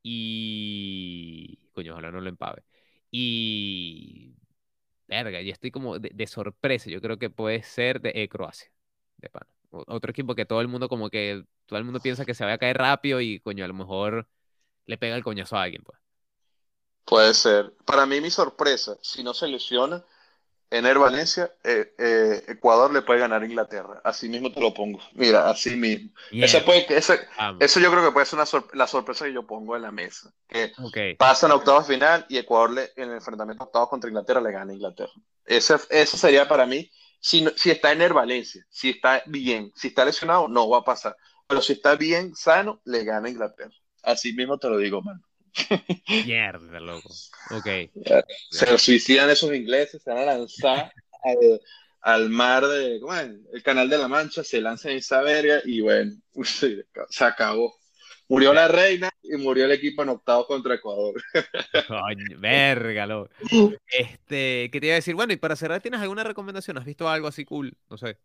y 0.03 1.59
coño, 1.73 1.93
ojalá 1.93 2.11
no 2.11 2.21
lo 2.21 2.29
empabe. 2.29 2.63
Y 3.11 4.35
verga, 5.07 5.41
y 5.41 5.51
estoy 5.51 5.71
como 5.71 5.99
de, 5.99 6.27
sorpresa. 6.27 6.91
Yo 6.91 7.01
creo 7.01 7.19
que 7.19 7.29
puede 7.31 7.63
ser 7.63 8.01
de 8.01 8.11
eh, 8.15 8.29
Croacia. 8.29 8.71
De 9.17 9.31
Otro 9.71 10.11
equipo 10.11 10.35
que 10.35 10.45
todo 10.45 10.61
el 10.61 10.67
mundo 10.69 10.89
como 10.89 11.09
que 11.09 11.45
todo 11.67 11.79
el 11.79 11.85
mundo 11.85 12.01
piensa 12.01 12.25
que 12.25 12.35
se 12.35 12.45
va 12.45 12.53
a 12.53 12.57
caer 12.59 12.77
rápido 12.77 13.21
y 13.21 13.39
coño, 13.39 13.65
a 13.65 13.67
lo 13.69 13.75
mejor 13.75 14.29
le 14.87 14.97
pega 14.99 15.15
el 15.15 15.23
coñazo 15.23 15.57
a 15.57 15.63
alguien, 15.63 15.83
pues. 15.83 16.02
Puede 17.05 17.33
ser. 17.33 17.73
Para 17.85 18.05
mí 18.05 18.21
mi 18.21 18.31
sorpresa, 18.31 18.97
si 19.01 19.23
no 19.23 19.33
se 19.33 19.47
lesiona, 19.47 20.03
Ener 20.73 20.97
Valencia, 20.97 21.53
eh, 21.63 21.93
eh, 21.99 22.43
Ecuador 22.47 22.91
le 22.91 23.03
puede 23.03 23.19
ganar 23.19 23.43
a 23.43 23.45
Inglaterra. 23.45 24.01
Así 24.03 24.27
mismo 24.27 24.51
te 24.51 24.59
lo 24.59 24.73
pongo. 24.73 24.99
Mira, 25.13 25.47
así 25.47 25.75
mismo. 25.75 26.09
puede, 26.65 26.87
eso 26.97 27.79
yo 27.79 27.91
creo 27.91 28.03
que 28.03 28.11
puede 28.11 28.25
ser 28.25 28.39
una 28.39 28.65
la 28.73 28.87
sorpresa 28.87 29.25
que 29.25 29.33
yo 29.33 29.45
pongo 29.45 29.75
en 29.75 29.83
la 29.83 29.91
mesa. 29.91 30.33
Que 30.47 30.73
pasan 31.15 31.51
a 31.51 31.55
octavos 31.55 31.85
final 31.85 32.25
y 32.27 32.37
Ecuador 32.37 32.71
le, 32.71 32.91
en 32.95 33.09
el 33.09 33.17
enfrentamiento 33.17 33.65
octavos 33.65 33.89
contra 33.89 34.09
Inglaterra 34.09 34.41
le 34.41 34.51
gana 34.51 34.71
a 34.71 34.75
Inglaterra. 34.75 35.13
Ese, 35.45 35.75
eso 35.91 36.17
sería 36.17 36.47
para 36.47 36.65
mí, 36.65 36.89
si, 37.19 37.45
si 37.55 37.69
está 37.69 37.91
Ener 37.91 38.13
Valencia, 38.13 38.65
si 38.71 38.89
está 38.89 39.21
bien, 39.27 39.71
si 39.75 39.89
está 39.89 40.03
lesionado, 40.03 40.47
no 40.47 40.67
va 40.69 40.79
a 40.79 40.83
pasar. 40.83 41.15
Pero 41.45 41.61
si 41.61 41.73
está 41.73 41.95
bien, 41.95 42.35
sano, 42.35 42.81
le 42.83 43.03
gana 43.03 43.27
a 43.27 43.31
Inglaterra. 43.31 43.75
Así 44.01 44.33
mismo 44.33 44.57
te 44.57 44.69
lo 44.69 44.79
digo, 44.79 45.03
mano. 45.03 45.21
Mierda, 46.25 46.79
loco. 46.79 47.09
Ok. 47.51 47.67
Se 48.51 48.77
suicidan 48.77 49.29
esos 49.29 49.53
ingleses, 49.53 50.01
se 50.01 50.09
van 50.09 50.27
a 50.27 50.37
lanzar 50.37 50.91
al, 52.01 52.29
mar 52.29 52.65
de, 52.67 52.99
¿cómo 52.99 53.15
es? 53.15 53.29
El 53.53 53.63
canal 53.63 53.89
de 53.89 53.97
la 53.97 54.07
Mancha, 54.07 54.43
se 54.43 54.61
lanzan 54.61 54.91
en 54.91 54.97
esa 54.97 55.21
verga 55.21 55.61
y 55.65 55.81
bueno, 55.81 56.11
se 56.43 57.23
acabó. 57.23 57.75
Murió 58.29 58.53
la 58.53 58.67
reina 58.67 59.11
y 59.21 59.35
murió 59.35 59.65
el 59.65 59.71
equipo 59.73 60.01
en 60.01 60.09
octavo 60.09 60.47
contra 60.47 60.75
Ecuador. 60.75 61.21
verga, 62.39 63.05
loco. 63.05 63.29
Este, 63.87 64.69
¿qué 64.71 64.79
te 64.79 64.87
iba 64.87 64.93
a 64.93 64.95
decir? 64.95 65.13
Bueno, 65.13 65.33
y 65.33 65.37
para 65.37 65.55
cerrar, 65.55 65.81
¿tienes 65.81 66.01
alguna 66.01 66.23
recomendación? 66.23 66.77
¿Has 66.77 66.85
visto 66.85 67.07
algo 67.07 67.27
así 67.27 67.45
cool? 67.45 67.75
No 67.89 67.97
sé. 67.97 68.17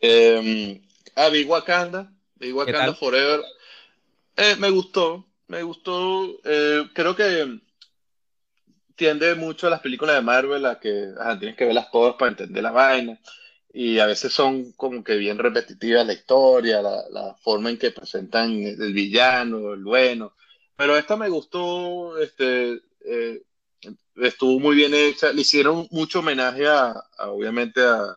Eh, 0.00 0.80
ah, 1.14 1.28
vi 1.28 1.44
Wakanda, 1.44 2.12
vi 2.34 2.52
Wakanda 2.52 2.94
Forever. 2.94 3.40
Eh, 4.36 4.56
me 4.58 4.70
gustó, 4.70 5.27
me 5.48 5.62
gustó, 5.62 6.38
eh, 6.44 6.88
creo 6.92 7.16
que 7.16 7.60
tiende 8.94 9.34
mucho 9.34 9.66
a 9.66 9.70
las 9.70 9.80
películas 9.80 10.16
de 10.16 10.22
Marvel 10.22 10.66
a 10.66 10.78
que 10.78 11.12
tienes 11.38 11.56
que 11.56 11.64
verlas 11.64 11.90
todas 11.90 12.14
para 12.14 12.30
entender 12.30 12.62
la 12.62 12.70
vaina. 12.70 13.18
Y 13.72 13.98
a 13.98 14.06
veces 14.06 14.32
son 14.32 14.72
como 14.72 15.04
que 15.04 15.16
bien 15.16 15.38
repetitivas 15.38 16.06
la 16.06 16.12
historia, 16.12 16.82
la, 16.82 17.34
forma 17.40 17.70
en 17.70 17.78
que 17.78 17.90
presentan 17.90 18.50
el 18.50 18.92
villano, 18.92 19.74
el 19.74 19.84
bueno, 19.84 20.34
pero 20.74 20.96
esta 20.96 21.16
me 21.16 21.28
gustó, 21.28 22.18
este, 22.18 22.80
eh, 23.04 23.42
estuvo 24.16 24.58
muy 24.58 24.74
bien 24.74 24.94
hecha, 24.94 25.32
le 25.32 25.42
hicieron 25.42 25.86
mucho 25.90 26.20
homenaje 26.20 26.66
a, 26.66 26.94
obviamente 27.18 27.80
a, 27.82 28.16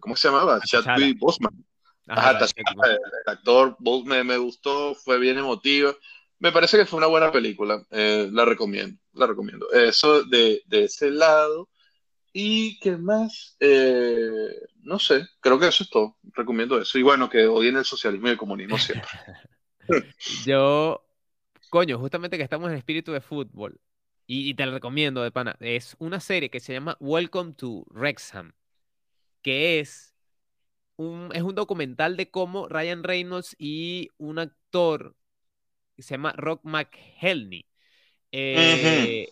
¿cómo 0.00 0.16
se 0.16 0.28
llamaba? 0.28 0.60
Chadwick 0.60 1.18
Boseman. 1.18 1.64
el 2.06 2.98
actor. 3.26 3.76
Me, 4.04 4.24
me 4.24 4.36
gustó, 4.36 4.94
fue 4.94 5.18
bien 5.18 5.38
emotivo 5.38 5.94
me 6.44 6.52
parece 6.52 6.76
que 6.76 6.84
fue 6.84 6.98
una 6.98 7.06
buena 7.06 7.32
película. 7.32 7.82
Eh, 7.90 8.28
la 8.30 8.44
recomiendo, 8.44 9.00
la 9.14 9.26
recomiendo. 9.26 9.72
Eso 9.72 10.24
de, 10.24 10.62
ese 10.70 11.10
lado. 11.10 11.70
¿Y 12.34 12.78
qué 12.80 12.98
más? 12.98 13.56
Eh, 13.60 14.54
no 14.82 14.98
sé, 14.98 15.26
creo 15.40 15.58
que 15.58 15.68
eso 15.68 15.84
es 15.84 15.88
todo. 15.88 16.18
Recomiendo 16.34 16.78
eso. 16.78 16.98
Y 16.98 17.02
bueno, 17.02 17.30
que 17.30 17.46
odien 17.46 17.78
el 17.78 17.86
socialismo 17.86 18.28
y 18.28 18.32
el 18.32 18.36
comunismo 18.36 18.76
siempre. 18.76 19.08
Yo, 20.44 21.02
coño, 21.70 21.98
justamente 21.98 22.36
que 22.36 22.42
estamos 22.42 22.70
en 22.70 22.76
espíritu 22.76 23.12
de 23.12 23.22
fútbol. 23.22 23.80
Y, 24.26 24.52
te 24.52 24.66
la 24.66 24.72
recomiendo 24.72 25.22
de 25.22 25.30
pana. 25.30 25.56
Es 25.60 25.96
una 25.98 26.20
serie 26.20 26.50
que 26.50 26.60
se 26.60 26.74
llama 26.74 26.98
Welcome 27.00 27.54
to 27.54 27.86
Wrexham. 27.88 28.52
Que 29.40 29.80
es 29.80 30.14
un, 30.96 31.30
es 31.32 31.40
un 31.40 31.54
documental 31.54 32.18
de 32.18 32.30
cómo 32.30 32.68
Ryan 32.68 33.02
Reynolds 33.02 33.56
y 33.58 34.10
un 34.18 34.38
actor 34.38 35.16
se 36.02 36.14
llama 36.14 36.32
Rock 36.36 36.60
McHelney. 36.64 37.66
Eh, 38.32 39.28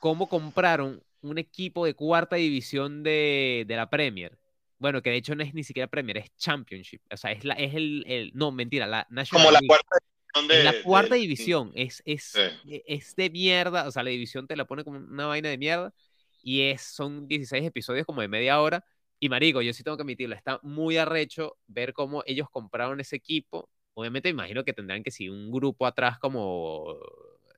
cómo 0.00 0.28
compraron 0.28 1.02
un 1.22 1.38
equipo 1.38 1.86
de 1.86 1.94
cuarta 1.94 2.36
división 2.36 3.02
de, 3.02 3.64
la 3.68 3.88
Premier. 3.88 4.38
Bueno, 4.78 5.00
que 5.00 5.10
de 5.10 5.16
hecho 5.16 5.34
no 5.34 5.42
es 5.42 5.54
ni 5.54 5.64
siquiera 5.64 5.86
Premier, 5.86 6.18
es 6.18 6.36
Championship. 6.36 7.00
O 7.10 7.16
sea, 7.16 7.32
es, 7.32 7.44
la, 7.44 7.54
es 7.54 7.74
el, 7.74 8.32
No, 8.34 8.50
mentira, 8.50 8.86
la 8.86 9.06
National 9.10 9.46
Como 9.46 9.52
la 9.52 9.60
cuarta 9.66 9.96
división 10.00 10.48
de. 10.48 10.64
la 10.64 10.82
cuarta 10.82 11.14
división. 11.14 11.72
Es, 11.74 12.02
es, 12.04 12.34
e, 12.34 12.82
es, 12.86 13.14
de 13.14 13.30
mierda. 13.30 13.86
O 13.86 13.92
sea, 13.92 14.02
la 14.02 14.10
división 14.10 14.46
te 14.46 14.56
la 14.56 14.64
pone 14.64 14.84
como 14.84 14.98
una 14.98 15.26
vaina 15.26 15.48
de 15.48 15.58
mierda. 15.58 15.94
Y 16.42 16.62
es, 16.62 16.82
son 16.82 17.28
16 17.28 17.64
episodios 17.64 18.04
como 18.04 18.20
de 18.20 18.28
media 18.28 18.60
hora. 18.60 18.84
Y 19.20 19.28
marico, 19.28 19.62
yo 19.62 19.72
sí 19.72 19.84
tengo 19.84 19.96
que 19.96 20.02
admitirlo, 20.02 20.34
está 20.34 20.58
muy 20.64 20.96
arrecho 20.96 21.56
ver 21.68 21.92
cómo 21.92 22.24
ellos 22.26 22.48
compraron 22.50 22.98
ese 22.98 23.14
equipo 23.14 23.70
obviamente 23.94 24.28
imagino 24.28 24.64
que 24.64 24.72
tendrán 24.72 25.02
que 25.02 25.10
seguir 25.10 25.32
un 25.32 25.50
grupo 25.50 25.86
atrás 25.86 26.18
como 26.18 26.96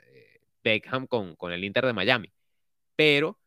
eh, 0.02 0.40
Beckham 0.62 1.06
con, 1.06 1.36
con 1.36 1.52
el 1.52 1.64
Inter 1.64 1.86
de 1.86 1.92
Miami. 1.92 2.32
Pero 2.96 3.38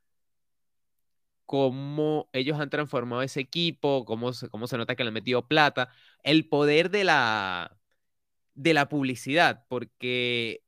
cómo 1.48 2.30
ellos 2.34 2.60
han 2.60 2.70
transformado 2.70 3.22
ese 3.24 3.40
equipo, 3.42 4.06
cómo, 4.06 4.32
cómo 4.52 4.68
se 4.68 4.78
nota 4.78 4.96
que 4.96 5.04
le 5.04 5.10
han 5.10 5.14
metido 5.14 5.48
plata, 5.48 5.90
el 6.24 6.48
poder 6.50 6.92
de 6.92 7.06
la, 7.06 7.78
de 8.56 8.74
la 8.74 8.90
publicidad, 8.90 9.66
porque 9.70 10.64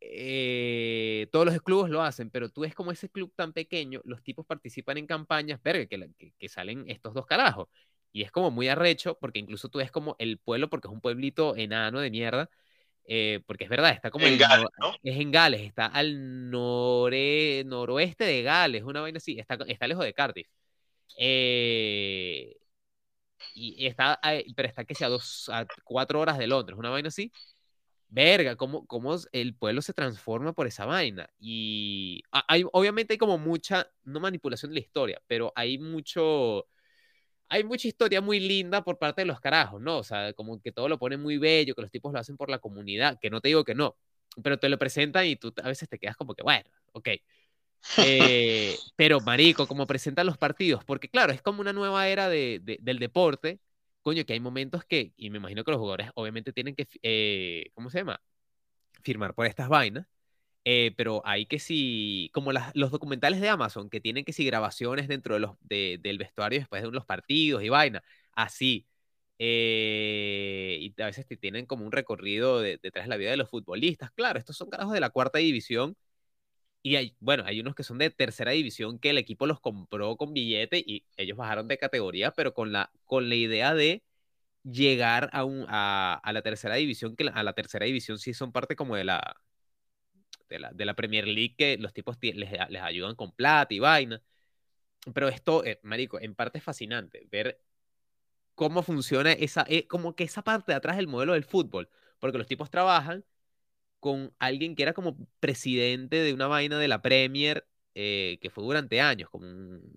eh, 0.00 1.28
todos 1.32 1.46
los 1.46 1.60
clubes 1.62 1.90
lo 1.90 2.02
hacen, 2.02 2.30
pero 2.30 2.50
tú 2.50 2.62
ves 2.62 2.74
como 2.74 2.92
ese 2.92 3.10
club 3.10 3.32
tan 3.36 3.52
pequeño, 3.52 4.00
los 4.04 4.22
tipos 4.22 4.46
participan 4.46 4.98
en 4.98 5.06
campañas, 5.06 5.62
verga, 5.62 5.86
que, 5.86 6.32
que, 6.38 6.48
salen 6.48 6.84
estos 6.88 7.14
dos 7.14 7.26
carajos. 7.26 7.68
Y 8.12 8.22
es 8.22 8.30
como 8.32 8.50
muy 8.50 8.68
arrecho, 8.68 9.18
porque 9.20 9.38
incluso 9.38 9.68
tú 9.68 9.78
ves 9.78 9.90
como 9.90 10.16
el 10.18 10.38
pueblo, 10.38 10.68
porque 10.68 10.88
es 10.88 10.92
un 10.92 11.00
pueblito 11.00 11.56
enano 11.56 12.00
de 12.00 12.10
mierda, 12.10 12.50
eh, 13.04 13.40
porque 13.46 13.64
es 13.64 13.70
verdad, 13.70 13.90
está 13.90 14.10
como 14.10 14.26
en, 14.26 14.38
Gales, 14.38 14.68
¿no? 14.78 14.92
Es 15.02 15.18
en 15.18 15.30
Gales, 15.30 15.62
está 15.62 15.86
al 15.86 16.50
nore, 16.50 17.64
noroeste 17.66 18.24
de 18.24 18.42
Gales, 18.42 18.82
una 18.84 19.00
vaina 19.00 19.18
así, 19.18 19.38
está, 19.38 19.58
está 19.66 19.86
lejos 19.86 20.04
de 20.04 20.14
Cardiff. 20.14 20.48
Eh, 21.18 22.56
y, 23.54 23.86
está, 23.86 24.20
pero 24.54 24.68
está 24.68 24.84
que 24.84 24.94
sea 24.94 25.08
dos, 25.08 25.48
a 25.48 25.66
cuatro 25.84 26.20
horas 26.20 26.38
de 26.38 26.46
Londres, 26.46 26.78
una 26.78 26.90
vaina 26.90 27.08
así. 27.08 27.32
Verga, 28.08 28.56
cómo, 28.56 28.86
cómo 28.86 29.16
el 29.32 29.54
pueblo 29.54 29.82
se 29.82 29.92
transforma 29.92 30.52
por 30.52 30.66
esa 30.66 30.84
vaina. 30.84 31.30
Y 31.38 32.22
hay, 32.30 32.64
obviamente 32.72 33.14
hay 33.14 33.18
como 33.18 33.38
mucha, 33.38 33.88
no 34.04 34.20
manipulación 34.20 34.70
de 34.70 34.74
la 34.74 34.80
historia, 34.80 35.22
pero 35.28 35.52
hay 35.54 35.78
mucho 35.78 36.66
hay 37.50 37.64
mucha 37.64 37.88
historia 37.88 38.20
muy 38.20 38.40
linda 38.40 38.82
por 38.84 38.98
parte 38.98 39.22
de 39.22 39.26
los 39.26 39.40
carajos, 39.40 39.80
¿no? 39.82 39.98
O 39.98 40.04
sea, 40.04 40.32
como 40.34 40.60
que 40.62 40.72
todo 40.72 40.88
lo 40.88 40.98
pone 40.98 41.16
muy 41.18 41.38
bello, 41.38 41.74
que 41.74 41.82
los 41.82 41.90
tipos 41.90 42.12
lo 42.12 42.18
hacen 42.20 42.36
por 42.36 42.48
la 42.50 42.60
comunidad, 42.60 43.18
que 43.20 43.30
no 43.30 43.40
te 43.40 43.48
digo 43.48 43.64
que 43.64 43.74
no, 43.74 43.96
pero 44.42 44.58
te 44.58 44.68
lo 44.68 44.78
presentan 44.78 45.26
y 45.26 45.36
tú 45.36 45.52
a 45.62 45.68
veces 45.68 45.88
te 45.88 45.98
quedas 45.98 46.16
como 46.16 46.34
que, 46.34 46.42
bueno, 46.42 46.70
ok. 46.92 47.08
Eh, 47.98 48.76
pero, 48.96 49.20
marico, 49.20 49.66
como 49.66 49.86
presentan 49.86 50.26
los 50.26 50.38
partidos, 50.38 50.84
porque 50.84 51.08
claro, 51.08 51.32
es 51.32 51.42
como 51.42 51.60
una 51.60 51.72
nueva 51.72 52.08
era 52.08 52.28
de, 52.28 52.60
del 52.80 52.98
deporte, 52.98 53.60
coño, 54.02 54.24
que 54.24 54.34
hay 54.34 54.40
momentos 54.40 54.84
que, 54.84 55.12
y 55.16 55.30
me 55.30 55.38
imagino 55.38 55.64
que 55.64 55.72
los 55.72 55.78
jugadores 55.80 56.10
obviamente 56.14 56.52
tienen 56.52 56.74
que, 56.76 56.86
eh, 57.02 57.70
¿cómo 57.74 57.90
se 57.90 57.98
llama? 57.98 58.20
Firmar 59.02 59.34
por 59.34 59.46
estas 59.46 59.68
vainas. 59.68 60.06
Eh, 60.72 60.92
pero 60.96 61.20
hay 61.24 61.46
que 61.46 61.58
sí, 61.58 62.30
como 62.32 62.52
los 62.52 62.90
documentales 62.92 63.40
de 63.40 63.48
Amazon, 63.48 63.90
que 63.90 64.00
tienen 64.00 64.24
que 64.24 64.32
sí 64.32 64.44
grabaciones 64.44 65.08
dentro 65.08 65.34
de 65.34 65.40
los, 65.40 65.56
del 65.62 66.18
vestuario 66.18 66.60
después 66.60 66.82
de 66.82 66.90
los 66.92 67.04
partidos 67.06 67.62
y 67.64 67.68
vaina, 67.70 68.02
así. 68.32 68.86
Eh, 69.38 70.78
y 70.80 71.02
a 71.02 71.06
veces 71.06 71.26
te 71.26 71.36
tienen 71.36 71.66
como 71.66 71.84
un 71.86 71.92
recorrido 71.92 72.60
detrás 72.60 73.06
de 73.06 73.08
la 73.08 73.16
vida 73.16 73.30
de 73.30 73.36
los 73.38 73.48
futbolistas. 73.50 74.10
Claro, 74.12 74.38
estos 74.38 74.56
son 74.56 74.68
carajos 74.70 74.92
de 74.94 75.00
la 75.00 75.10
cuarta 75.10 75.38
división. 75.38 75.96
Y 76.82 76.96
hay, 76.96 77.16
bueno, 77.20 77.44
hay 77.46 77.60
unos 77.60 77.74
que 77.74 77.82
son 77.84 77.98
de 77.98 78.10
tercera 78.10 78.52
división 78.52 78.98
que 78.98 79.10
el 79.10 79.18
equipo 79.18 79.46
los 79.46 79.60
compró 79.60 80.16
con 80.16 80.32
billete 80.32 80.78
y 80.86 81.04
ellos 81.16 81.36
bajaron 81.36 81.68
de 81.68 81.76
categoría, 81.78 82.32
pero 82.32 82.54
con 82.54 82.72
la, 82.72 82.90
con 83.04 83.28
la 83.28 83.34
idea 83.34 83.74
de 83.74 84.02
llegar 84.64 85.30
a, 85.32 85.44
un, 85.44 85.66
a, 85.68 86.14
a 86.22 86.32
la 86.32 86.42
tercera 86.42 86.76
división, 86.76 87.16
que 87.16 87.28
a 87.32 87.42
la 87.44 87.54
tercera 87.54 87.86
división 87.86 88.18
sí 88.18 88.34
son 88.34 88.52
parte 88.52 88.76
como 88.76 88.96
de 88.96 89.04
la, 89.04 89.36
de 90.58 90.84
la, 90.84 90.94
Premier 90.94 91.26
League 91.26 91.54
que 91.56 91.78
los 91.78 91.92
tipos 91.92 92.16
les, 92.20 92.34
les 92.34 92.82
ayudan 92.82 93.14
con 93.16 93.32
plata 93.32 93.72
y 93.74 93.78
vaina. 93.78 94.22
pero 95.14 95.28
esto, 95.28 95.64
eh, 95.64 95.80
marico, 95.82 96.20
en 96.20 96.34
parte 96.34 96.58
es 96.58 96.64
fascinante 96.64 97.26
ver 97.30 97.60
cómo 98.54 98.82
funciona 98.82 99.32
esa, 99.32 99.64
eh, 99.68 99.86
como 99.88 100.14
que 100.16 100.24
esa 100.24 100.42
parte 100.42 100.72
de 100.72 100.76
atrás 100.76 100.96
del 100.96 101.08
modelo 101.08 101.34
del 101.34 101.44
fútbol, 101.44 101.88
porque 102.18 102.38
los 102.38 102.46
tipos 102.46 102.70
trabajan 102.70 103.24
con 104.00 104.34
alguien 104.38 104.76
que 104.76 104.82
era 104.84 104.94
como 104.94 105.16
presidente 105.40 106.16
de 106.16 106.34
una 106.34 106.48
vaina 106.48 106.78
de 106.78 106.88
la 106.88 107.02
Premier 107.02 107.66
eh, 107.94 108.38
que 108.42 108.50
fue 108.50 108.64
durante 108.64 109.00
años, 109.00 109.30
como 109.30 109.46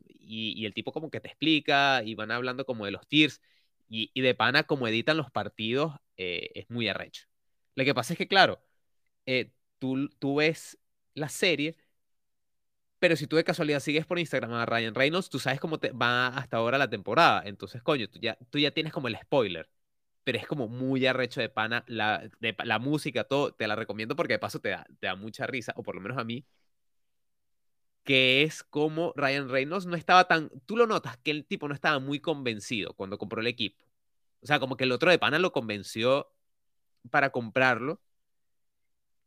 y, 0.08 0.66
el 0.66 0.74
tipo 0.74 0.91
como 0.91 1.12
que 1.12 1.20
te 1.20 1.28
explica 1.30 2.04
y 2.04 2.16
van 2.16 2.32
hablando 2.32 2.66
como 2.66 2.86
de 2.86 2.91
los 2.91 3.08
tiers 3.08 3.41
y, 3.88 4.12
y 4.14 4.22
de 4.22 4.36
pana 4.36 4.64
como 4.64 4.88
editan 4.88 5.18
los 5.18 5.32
partidos 5.32 5.93
eh, 6.18 6.51
es 6.56 6.70
muy 6.70 6.88
arrecho. 6.88 7.28
Lo 7.76 7.84
que 7.86 7.93
pasa 7.93 8.14
es 8.14 8.18
que, 8.18 8.28
claro, 8.28 8.64
eh, 9.26 9.51
tú, 9.84 10.07
tú 10.17 10.36
ves 10.36 10.77
la 11.13 11.27
serie, 11.27 11.75
pero 12.99 13.17
si 13.17 13.27
tú 13.27 13.36
de 13.36 13.43
casualidad 13.43 13.81
sigues 13.81 14.05
por 14.05 14.17
Instagram 14.17 14.53
a 14.53 14.65
Ryan 14.65 14.95
Reynolds, 14.95 15.29
tú 15.29 15.38
sabes 15.38 15.59
cómo 15.59 15.77
va 16.01 16.27
hasta 16.29 16.55
ahora 16.57 16.77
la 16.77 16.89
temporada. 16.89 17.43
Entonces, 17.45 17.84
coño, 17.84 18.07
tú 18.09 18.17
ya, 18.21 18.38
tú 18.49 18.59
ya 18.59 18.71
tienes 18.71 18.93
como 18.93 19.09
el 19.09 19.17
spoiler. 19.17 19.69
Pero 20.23 20.38
es 20.38 20.47
como 20.47 20.69
muy 20.69 21.05
arrecho 21.05 21.41
de 21.41 21.49
pana. 21.49 21.84
La, 21.88 22.23
la 22.39 22.79
música, 22.79 23.25
todo, 23.25 23.53
te 23.53 23.67
la 23.67 23.75
recomiendo 23.75 24.15
porque 24.15 24.34
de 24.34 24.39
paso 24.39 24.59
te 24.61 24.69
da, 24.69 24.86
te 25.01 25.07
da 25.07 25.15
mucha 25.15 25.45
risa, 25.47 25.73
o 25.75 25.84
por 25.84 25.95
lo 25.95 26.01
menos 26.01 26.17
a 26.17 26.23
mí 26.23 26.45
que 28.03 28.43
es 28.43 28.63
como 28.63 29.13
Ryan 29.15 29.49
Reynolds 29.49 29.86
no 29.86 29.95
estaba 29.95 30.27
tan, 30.27 30.49
tú 30.65 30.75
lo 30.75 30.88
notas 30.88 31.17
que 31.17 31.31
el 31.31 31.45
tipo 31.45 31.67
no 31.69 31.73
estaba 31.73 31.99
muy 31.99 32.19
convencido 32.19 32.93
cuando 32.95 33.17
compró 33.17 33.39
el 33.41 33.47
equipo. 33.47 33.86
O 34.41 34.45
sea, 34.47 34.59
como 34.59 34.75
que 34.77 34.84
el 34.86 34.91
otro 34.91 35.09
de 35.09 35.19
pana 35.19 35.39
lo 35.39 35.53
convenció 35.53 36.29
para 37.11 37.31
comprarlo. 37.31 38.01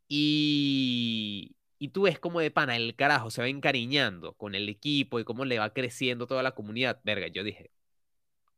Y, 0.09 1.57
y 1.79 1.89
tú 1.89 2.03
ves 2.03 2.19
como 2.19 2.41
de 2.41 2.51
pana 2.51 2.77
el 2.77 2.95
carajo 2.97 3.31
se 3.31 3.43
va 3.43 3.49
encariñando 3.49 4.35
con 4.35 4.55
el 4.55 4.69
equipo 4.69 5.19
y 5.21 5.25
cómo 5.25 5.45
le 5.45 5.59
va 5.59 5.73
creciendo 5.73 6.27
toda 6.27 6.43
la 6.43 6.53
comunidad. 6.55 7.01
Verga, 7.05 7.29
yo 7.29 7.45
dije, 7.45 7.71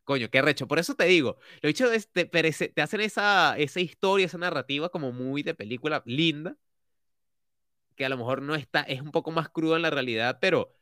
coño, 0.05 0.31
qué 0.31 0.43
recho. 0.43 0.69
Por 0.69 0.79
eso 0.79 0.95
te 0.95 1.07
digo, 1.07 1.39
lo 1.63 1.69
dicho, 1.69 1.87
te, 2.13 2.27
te 2.27 2.83
hacen 2.83 3.01
esa, 3.03 3.57
esa 3.59 3.81
historia, 3.81 4.27
esa 4.27 4.39
narrativa 4.39 4.91
como 4.91 5.13
muy 5.13 5.43
de 5.43 5.55
película 5.55 6.03
linda 6.07 6.57
que 7.97 8.05
a 8.05 8.09
lo 8.09 8.17
mejor 8.17 8.43
no 8.43 8.55
está, 8.55 8.83
es 8.83 9.01
un 9.03 9.11
poco 9.11 9.31
más 9.33 9.49
crudo 9.51 9.77
en 9.77 9.83
la 9.83 9.91
realidad, 9.91 10.39
pero, 10.41 10.73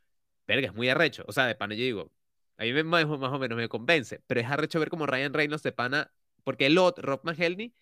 verga, 0.46 0.68
es 0.68 0.74
muy 0.74 0.88
arrecho. 0.88 1.24
O 1.28 1.32
sea, 1.32 1.46
de 1.46 1.54
pana 1.54 1.74
yo 1.74 1.82
digo, 1.82 2.12
a 2.58 2.64
mí 2.64 2.72
me, 2.72 2.84
más, 2.84 3.04
o 3.06 3.38
menos 3.38 3.56
me 3.58 3.68
convence, 3.68 4.22
pero 4.26 4.40
es 4.40 4.46
arrecho 4.46 4.78
ver 4.80 4.90
como 4.90 5.06
Ryan 5.06 5.32
Reynolds 5.34 5.62
de 5.62 5.72
pana, 5.72 6.12
porque 6.44 6.66
el 6.66 6.78
otro, 6.78 7.02
Rob 7.04 7.20
Mahelny, 7.24 7.74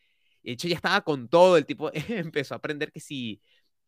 de 0.45 0.53
hecho 0.53 0.69
ya 0.69 0.77
estaba 0.77 1.01
con 1.03 1.29
todo, 1.29 1.57
el 1.57 1.67
tipo 1.67 1.91
empezó 2.09 2.55
a 2.55 2.59
aprender 2.59 2.93
que 2.93 3.01
si, 3.01 3.41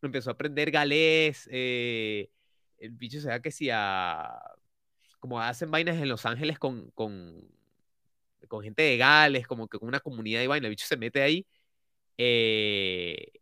empezó 0.02 0.30
a 0.30 0.34
aprender 0.34 0.70
galés, 0.70 1.48
eh, 1.52 2.30
el 2.78 2.92
bicho 2.92 3.20
se 3.20 3.28
da 3.28 3.40
que 3.40 3.50
si 3.52 3.70
a, 3.72 4.38
como 5.20 5.40
hacen 5.40 5.70
vainas 5.70 5.96
en 5.98 6.08
Los 6.08 6.26
Ángeles 6.26 6.58
con, 6.58 6.90
con, 6.92 7.42
con 8.48 8.62
gente 8.62 8.82
de 8.82 8.96
Gales, 8.96 9.46
como 9.46 9.68
que 9.68 9.78
con 9.78 9.88
una 9.88 10.00
comunidad 10.00 10.40
de 10.40 10.48
vaina, 10.48 10.66
el 10.66 10.70
bicho 10.70 10.86
se 10.86 10.96
mete 10.96 11.22
ahí. 11.22 11.46
Eh, 12.18 13.32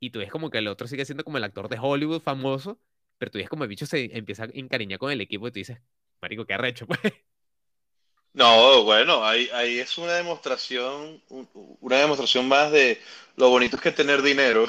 y 0.00 0.10
tú 0.10 0.20
ves 0.20 0.30
como 0.30 0.50
que 0.50 0.58
el 0.58 0.68
otro 0.68 0.86
sigue 0.88 1.04
siendo 1.04 1.24
como 1.24 1.38
el 1.38 1.44
actor 1.44 1.68
de 1.68 1.78
Hollywood 1.80 2.20
famoso, 2.22 2.80
pero 3.18 3.30
tú 3.30 3.38
ves 3.38 3.48
como 3.48 3.64
el 3.64 3.70
bicho 3.70 3.86
se 3.86 4.16
empieza 4.16 4.44
a 4.44 4.48
encariñar 4.54 4.98
con 4.98 5.10
el 5.12 5.20
equipo 5.20 5.48
y 5.48 5.52
tú 5.52 5.58
dices, 5.60 5.80
marico, 6.22 6.46
qué 6.46 6.54
arrecho, 6.54 6.86
pues. 6.88 7.00
No, 8.36 8.82
bueno, 8.82 9.24
ahí, 9.24 9.48
ahí 9.54 9.78
es 9.78 9.96
una 9.96 10.12
demostración, 10.12 11.22
una 11.80 11.96
demostración 11.96 12.46
más 12.46 12.70
de 12.70 13.00
lo 13.36 13.48
bonito 13.48 13.76
es 13.76 13.82
que 13.82 13.92
tener 13.92 14.20
dinero. 14.20 14.68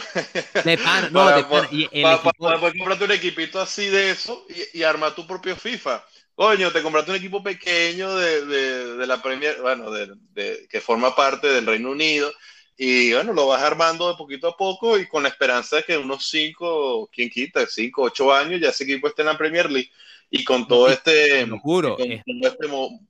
De 0.64 0.78
pan, 0.78 1.10
no, 1.12 1.28
de 1.36 1.44
pan. 1.44 1.68
Y 1.70 1.84
el 1.92 2.02
para, 2.02 2.22
comprarte 2.22 3.04
un 3.04 3.12
equipito 3.12 3.60
así 3.60 3.88
de 3.88 4.12
eso 4.12 4.46
y, 4.74 4.80
y 4.80 4.84
armar 4.84 5.16
tu 5.16 5.28
propio 5.28 5.58
FIFA. 5.58 6.02
Coño, 6.34 6.72
te 6.72 6.82
compraste 6.82 7.12
un 7.12 7.18
equipo 7.18 7.44
pequeño 7.44 8.16
de, 8.16 8.46
de, 8.46 8.96
de 8.96 9.08
la 9.08 9.22
Premier, 9.22 9.62
bueno, 9.62 9.92
de, 9.92 10.14
de, 10.32 10.66
que 10.70 10.80
forma 10.80 11.14
parte 11.14 11.48
del 11.48 11.66
Reino 11.66 11.92
Unido 11.92 12.32
y 12.78 13.12
bueno, 13.12 13.34
lo 13.34 13.48
vas 13.48 13.64
armando 13.64 14.08
de 14.08 14.16
poquito 14.16 14.48
a 14.48 14.56
poco 14.56 14.98
y 14.98 15.08
con 15.08 15.24
la 15.24 15.30
esperanza 15.30 15.78
de 15.78 15.84
que 15.84 15.98
unos 15.98 16.30
5, 16.30 17.10
¿quién 17.12 17.30
quita? 17.30 17.66
5, 17.66 18.02
8 18.02 18.34
años 18.34 18.62
ya 18.62 18.70
ese 18.70 18.86
equipo 18.86 19.08
esté 19.08 19.24
en 19.24 19.28
la 19.30 19.38
Premier 19.38 19.70
League. 19.70 19.92
Y 20.30 20.44
con 20.44 20.68
todo 20.68 20.90
este, 20.90 21.48
juro, 21.62 21.96
con, 21.96 22.12
este 22.12 22.68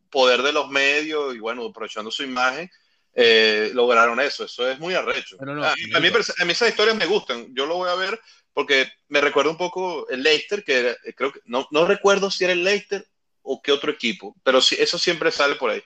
poder 0.09 0.41
de 0.43 0.51
los 0.51 0.69
medios 0.69 1.35
y 1.35 1.39
bueno, 1.39 1.65
aprovechando 1.65 2.11
su 2.11 2.23
imagen, 2.23 2.69
eh, 3.13 3.71
lograron 3.73 4.19
eso. 4.19 4.45
Eso 4.45 4.69
es 4.69 4.79
muy 4.79 4.93
arrecho. 4.93 5.37
a, 5.39 5.45
mí, 5.45 5.93
a, 5.93 5.99
mí, 6.45 6.51
esas 6.51 6.69
historias 6.69 6.95
me 6.95 7.07
gustan. 7.07 7.47
Yo 7.55 7.65
lo 7.65 7.75
voy 7.75 7.89
a 7.89 7.95
ver 7.95 8.19
porque 8.53 8.87
me 9.07 9.21
recuerda 9.21 9.51
un 9.51 9.57
poco 9.57 10.07
el 10.09 10.21
Leicester, 10.21 10.63
que 10.63 10.95
creo 11.15 11.31
que 11.31 11.41
no, 11.45 11.67
no 11.71 11.85
recuerdo 11.85 12.29
si 12.29 12.43
era 12.43 12.53
el 12.53 12.63
Leicester 12.63 13.07
o 13.41 13.61
qué 13.61 13.71
otro 13.71 13.91
equipo, 13.91 14.35
pero 14.43 14.61
sí, 14.61 14.75
eso 14.77 14.99
siempre 14.99 15.31
sale 15.31 15.55
por 15.55 15.71
ahí 15.71 15.81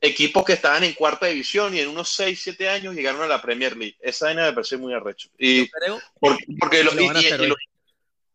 equipos 0.00 0.44
que 0.44 0.54
estaban 0.54 0.82
en 0.84 0.94
cuarta 0.94 1.26
división 1.26 1.74
y 1.74 1.80
en 1.80 1.88
unos 1.88 2.08
6, 2.10 2.40
7 2.42 2.68
años 2.68 2.94
llegaron 2.94 3.22
a 3.22 3.26
la 3.26 3.42
Premier 3.42 3.76
League. 3.76 3.96
Esa 4.00 4.26
vaina 4.26 4.46
me 4.46 4.52
parece 4.52 4.76
muy 4.76 4.94
arrecho. 4.94 5.28
Y, 5.38 5.68
creo 5.68 6.00
porque, 6.18 6.44
porque 6.58 6.84
los, 6.84 6.94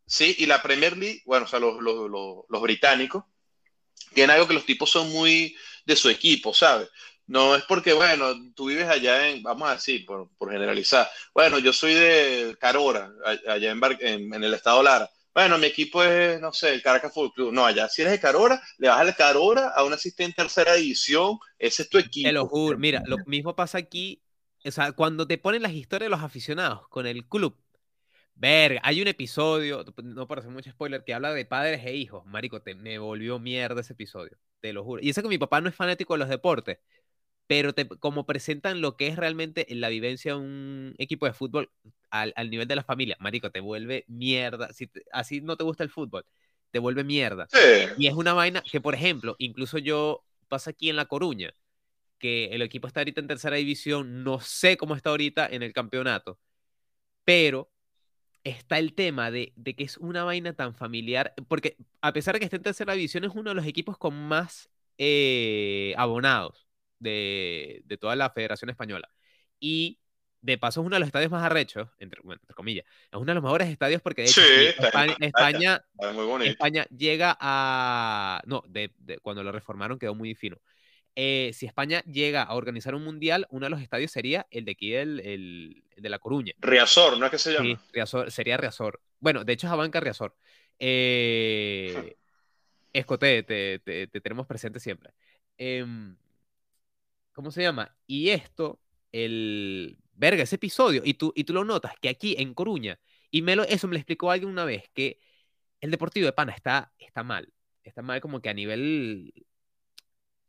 sí, 0.06 0.36
y 0.40 0.46
la 0.46 0.62
Premier 0.62 0.98
League, 0.98 1.22
bueno, 1.26 1.46
o 1.46 1.48
sea, 1.48 1.60
los, 1.60 1.82
los, 1.82 2.10
los, 2.48 2.62
británicos, 2.62 3.24
tienen 4.14 4.36
algo 4.36 4.48
que 4.48 4.54
los 4.54 4.66
tipos 4.66 4.90
son 4.90 5.12
muy 5.12 5.56
de 5.86 5.96
su 5.96 6.10
equipo, 6.10 6.54
¿sabes? 6.54 6.90
No 7.28 7.56
es 7.56 7.64
porque, 7.64 7.94
bueno, 7.94 8.34
tú 8.54 8.68
vives 8.68 8.88
allá 8.88 9.30
en, 9.30 9.42
vamos 9.42 9.70
a 9.70 9.74
decir, 9.74 10.06
por, 10.06 10.30
por 10.38 10.52
generalizar, 10.52 11.10
bueno, 11.34 11.60
yo 11.60 11.74
soy 11.74 11.94
de 11.96 12.56
Carora, 12.60 13.12
allá 13.48 13.72
en, 13.72 13.82
en, 14.00 14.34
en 14.34 14.44
el 14.44 14.54
estado 14.54 14.84
Lara 14.84 15.10
bueno, 15.36 15.58
mi 15.58 15.68
equipo 15.68 16.02
es, 16.02 16.40
no 16.40 16.54
sé, 16.54 16.74
el 16.74 16.82
Caracas 16.82 17.14
Fútbol 17.14 17.34
Club. 17.34 17.52
No, 17.52 17.66
allá 17.66 17.90
si 17.90 18.02
eres 18.02 18.14
de 18.14 18.20
Carora, 18.22 18.62
le 18.78 18.88
vas 18.88 19.02
al 19.02 19.14
Carora 19.18 19.68
a 19.68 19.84
un 19.84 19.92
asistente 19.92 20.42
en 20.42 20.48
tercera 20.48 20.76
división, 20.76 21.38
ese 21.60 21.84
es 21.84 21.90
tu 21.90 21.98
equipo. 21.98 22.30
Te 22.30 22.32
lo 22.32 22.48
juro, 22.48 22.78
mira, 22.78 23.04
lo 23.06 23.18
mismo 23.26 23.54
pasa 23.54 23.78
aquí, 23.78 24.22
o 24.64 24.72
sea, 24.72 24.94
cuando 24.94 25.28
te 25.28 25.38
ponen 25.38 25.62
las 25.62 25.74
historias 25.74 26.06
de 26.06 26.16
los 26.16 26.24
aficionados 26.24 26.88
con 26.88 27.06
el 27.06 27.28
club, 27.28 27.58
verga, 28.36 28.82
hay 28.84 29.02
un 29.02 29.08
episodio, 29.08 29.86
no 30.04 30.28
para 30.28 30.40
hacer 30.40 30.52
mucho 30.52 30.70
spoiler, 30.72 31.04
que 31.04 31.14
habla 31.14 31.34
de 31.34 31.46
padres 31.46 31.86
e 31.86 31.96
hijos, 31.96 32.26
marico, 32.26 32.62
te, 32.62 32.76
me 32.76 32.98
volvió 32.98 33.40
mierda 33.40 33.82
ese 33.82 33.94
episodio, 33.94 34.38
te 34.62 34.74
lo 34.74 34.84
juro. 34.84 35.02
Y 35.02 35.10
eso 35.10 35.22
que 35.22 35.30
mi 35.30 35.38
papá 35.38 35.62
no 35.62 35.70
es 35.70 35.76
fanático 35.76 36.14
de 36.14 36.20
los 36.20 36.30
deportes, 36.30 36.80
pero 37.48 37.74
te, 37.74 37.88
como 37.88 38.26
presentan 38.26 38.82
lo 38.82 38.98
que 38.98 39.08
es 39.08 39.16
realmente 39.16 39.66
la 39.70 39.90
vivencia 39.90 40.34
de 40.34 40.40
un 40.40 40.96
equipo 40.98 41.26
de 41.26 41.34
fútbol 41.34 41.72
al, 42.10 42.34
al 42.36 42.50
nivel 42.50 42.68
de 42.68 42.76
la 42.76 42.84
familia, 42.84 43.18
marico, 43.20 43.52
te 43.52 43.60
vuelve 43.60 44.06
mierda. 44.08 44.74
Si 44.74 44.90
así 45.12 45.42
no 45.42 45.56
te 45.56 45.64
gusta 45.64 45.84
el 45.84 45.90
fútbol, 45.90 46.26
te 46.72 46.80
vuelve 46.80 47.04
mierda. 47.04 47.48
Y 47.98 48.08
es 48.08 48.14
una 48.16 48.34
vaina 48.34 48.62
que, 48.70 48.82
por 48.82 48.96
ejemplo, 48.96 49.36
incluso 49.38 49.78
yo 49.78 50.26
pasa 50.50 50.72
aquí 50.72 50.90
en 50.90 50.98
La 50.98 51.06
Coruña, 51.06 51.54
que 52.20 52.48
el 52.48 52.62
equipo 52.62 52.88
está 52.88 53.00
ahorita 53.00 53.22
en 53.22 53.28
tercera 53.28 53.56
división, 53.56 54.24
no 54.24 54.40
sé 54.40 54.76
cómo 54.76 54.96
está 54.96 55.12
ahorita 55.12 55.48
en 55.48 55.64
el 55.64 55.72
campeonato, 55.72 56.40
pero 57.24 57.72
está 58.46 58.78
el 58.78 58.94
tema 58.94 59.32
de, 59.32 59.52
de, 59.58 59.76
que 59.76 59.84
es 59.84 59.98
una 59.98 60.24
vaina 60.24 60.54
tan 60.54 60.74
familiar, 60.74 61.34
porque 61.50 61.76
a 62.02 62.14
pesar 62.14 62.36
de 62.36 62.40
que 62.40 62.46
esté 62.46 62.58
en 62.58 62.64
tercera 62.64 62.94
división, 62.94 63.26
es 63.26 63.32
uno 63.34 63.50
de 63.50 63.56
los 63.56 63.66
equipos 63.66 63.98
con 63.98 64.16
más 64.16 64.70
eh, 64.98 65.94
abonados 65.98 66.68
de, 67.00 67.82
de 67.86 67.98
toda 67.98 68.16
la 68.16 68.30
Federación 68.30 68.70
Española. 68.70 69.10
Y 69.60 70.00
de 70.42 70.60
paso 70.60 70.80
es 70.82 70.86
uno 70.86 70.96
de 70.96 71.00
los 71.00 71.08
estadios 71.08 71.32
más 71.32 71.44
arrechos, 71.44 71.90
entre, 71.98 72.22
bueno, 72.22 72.40
entre 72.40 72.54
comillas, 72.54 72.86
es 72.86 73.16
uno 73.18 73.26
de 73.26 73.34
los 73.34 73.44
mejores 73.44 73.68
estadios 73.68 74.02
porque 74.04 74.22
de 74.22 74.28
hecho 74.28 74.42
España, 74.42 75.16
España, 75.20 75.86
España, 76.44 76.86
llega 76.96 77.36
a... 77.40 78.44
No, 78.46 78.64
de, 78.68 78.92
de, 79.00 79.18
cuando 79.18 79.44
lo 79.44 79.52
reformaron 79.52 79.98
quedó 79.98 80.14
muy 80.14 80.36
fino. 80.36 80.58
Eh, 81.16 81.52
si 81.54 81.66
España 81.66 82.04
llega 82.04 82.44
a 82.44 82.56
organizar 82.56 82.94
un 82.94 83.04
mundial, 83.04 83.48
uno 83.50 83.66
de 83.66 83.70
los 83.70 83.82
estadios 83.82 84.12
sería 84.12 84.48
el 84.52 84.66
de 84.66 84.72
aquí, 84.72 84.94
el, 84.94 85.20
el, 85.22 85.84
el 85.96 86.04
de 86.04 86.10
La 86.10 86.20
Coruña. 86.20 86.54
Riazor, 86.60 87.18
¿no 87.18 87.26
es 87.26 87.32
que 87.32 87.38
se 87.38 87.54
llama? 87.54 87.66
Sí, 87.66 87.78
Riazor, 87.94 88.32
sería 88.32 88.58
Riazor. 88.58 89.02
Bueno, 89.20 89.44
de 89.44 89.54
hecho 89.54 89.68
es 89.68 89.74
Abanca 89.74 90.00
Riazor. 90.00 90.36
Eh, 90.78 92.18
Escote, 92.94 93.44
te, 93.44 93.80
te, 93.80 94.08
te, 94.08 94.22
tenemos 94.22 94.46
presente 94.46 94.80
siempre. 94.80 95.14
Eh, 95.58 95.86
¿cómo 97.36 97.52
se 97.52 97.62
llama? 97.62 97.96
Y 98.08 98.30
esto, 98.30 98.80
el, 99.12 99.98
verga, 100.14 100.44
ese 100.44 100.56
episodio, 100.56 101.02
y 101.06 101.16
tú, 101.16 101.34
y 101.36 101.44
tú 101.44 101.54
lo 101.54 101.66
notas, 101.66 101.94
que 102.02 102.10
aquí 102.10 102.36
en 102.40 102.54
Coruña, 102.54 103.00
y 103.30 103.42
me 103.42 103.56
lo, 103.56 103.64
eso 103.64 103.88
me 103.88 103.94
lo 103.94 104.00
explicó 104.00 104.32
alguien 104.32 104.50
una 104.50 104.66
vez, 104.66 104.90
que 104.94 105.20
el 105.82 105.92
Deportivo 105.92 106.26
de 106.26 106.32
Pana 106.32 106.54
está, 106.54 106.94
está 106.98 107.24
mal, 107.24 107.54
está 107.84 108.02
mal 108.02 108.22
como 108.22 108.42
que 108.42 108.50
a 108.50 108.54
nivel... 108.54 109.34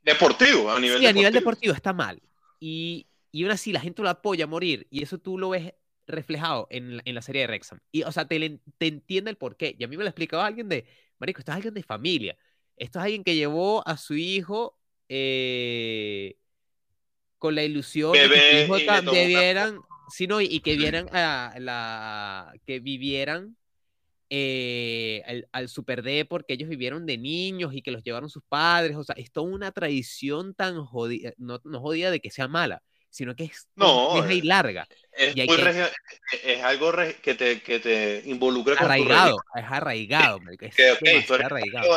Deportivo, 0.06 0.70
a 0.70 0.80
nivel 0.80 0.98
sí, 0.98 1.04
deportivo. 1.04 1.08
a 1.08 1.12
nivel 1.12 1.32
deportivo 1.32 1.74
está 1.74 1.92
mal. 1.92 2.22
Y, 2.58 3.06
y 3.32 3.42
aún 3.42 3.52
así 3.52 3.72
la 3.72 3.80
gente 3.80 4.00
lo 4.00 4.08
apoya 4.08 4.44
a 4.44 4.48
morir, 4.48 4.86
y 4.88 5.02
eso 5.02 5.18
tú 5.18 5.36
lo 5.36 5.50
ves 5.50 5.74
reflejado 6.06 6.66
en, 6.70 7.02
en 7.04 7.14
la 7.14 7.20
serie 7.20 7.42
de 7.42 7.48
Rexham. 7.48 7.80
Y, 7.92 8.04
o 8.04 8.12
sea, 8.12 8.26
te, 8.26 8.60
te 8.78 8.86
entiende 8.86 9.30
el 9.30 9.36
porqué. 9.36 9.76
Y 9.78 9.84
a 9.84 9.88
mí 9.88 9.96
me 9.96 10.04
lo 10.04 10.08
explicaba 10.08 10.46
alguien 10.46 10.68
de, 10.68 10.86
marico, 11.18 11.40
esto 11.40 11.50
es 11.50 11.56
alguien 11.56 11.74
de 11.74 11.82
familia. 11.82 12.38
Esto 12.76 13.00
es 13.00 13.04
alguien 13.04 13.24
que 13.24 13.34
llevó 13.34 13.86
a 13.86 13.98
su 13.98 14.14
hijo... 14.14 14.78
Eh, 15.08 16.36
con 17.38 17.54
la 17.54 17.62
ilusión 17.62 18.12
de 18.12 18.28
que 18.28 18.66
sus 18.66 18.80
hijos 18.80 19.12
vieran, 19.12 19.80
sino, 20.08 20.40
y, 20.40 20.60
que 20.60 20.76
vieran 20.76 21.08
a 21.12 21.54
la, 21.58 22.54
que 22.66 22.80
vivieran 22.80 23.56
eh, 24.30 25.22
al, 25.26 25.48
al 25.52 25.68
Super 25.68 26.02
D 26.02 26.24
porque 26.24 26.54
ellos 26.54 26.68
vivieron 26.68 27.06
de 27.06 27.18
niños 27.18 27.74
y 27.74 27.82
que 27.82 27.90
los 27.90 28.02
llevaron 28.04 28.30
sus 28.30 28.42
padres. 28.48 28.96
O 28.96 29.04
sea, 29.04 29.14
es 29.18 29.30
toda 29.32 29.48
una 29.52 29.72
tradición 29.72 30.54
tan 30.54 30.84
jodida, 30.84 31.32
no, 31.38 31.60
no 31.64 31.80
jodida 31.80 32.10
de 32.10 32.20
que 32.20 32.30
sea 32.30 32.48
mala, 32.48 32.82
sino 33.10 33.34
que 33.36 33.44
es 33.44 33.68
No, 33.76 33.86
compleja 33.86 34.32
y 34.34 34.40
eh, 34.40 34.42
larga. 34.42 34.88
es, 35.12 35.36
Y 35.36 35.40
muy 35.46 35.56
que 35.56 35.62
regio- 35.64 35.88
es 36.42 36.62
algo 36.64 36.92
que 37.22 37.34
te, 37.34 37.62
que 37.62 37.78
te 37.80 38.22
involucra 38.26 38.78
con 38.78 38.94
tu 38.94 39.04
arraigado, 39.04 39.44
es 39.54 39.64
arraigado, 39.70 40.40
es 40.60 40.74
Que, 40.76 40.92
ok, 40.92 41.26
tú 41.26 41.34
eres 41.34 41.46
arraigado. 41.46 41.96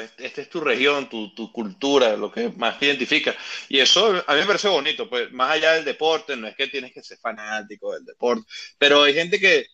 es- 0.00 0.12
esta 0.18 0.40
es 0.42 0.48
tu 0.48 0.60
región, 0.60 1.08
tu, 1.08 1.34
tu 1.34 1.52
cultura, 1.52 2.16
lo 2.16 2.30
que 2.32 2.48
más 2.50 2.78
te 2.78 2.86
identifica. 2.86 3.34
Y 3.68 3.78
eso 3.80 4.22
a 4.26 4.34
mí 4.34 4.40
me 4.40 4.46
parece 4.46 4.68
bonito, 4.68 5.08
pues 5.08 5.30
más 5.32 5.52
allá 5.52 5.72
del 5.74 5.84
deporte, 5.84 6.36
no 6.36 6.46
es 6.46 6.56
que 6.56 6.68
tienes 6.68 6.92
que 6.92 7.02
ser 7.02 7.18
fanático 7.18 7.92
del 7.94 8.04
deporte, 8.04 8.44
pero 8.78 9.02
hay 9.02 9.14
gente 9.14 9.38
que, 9.40 9.66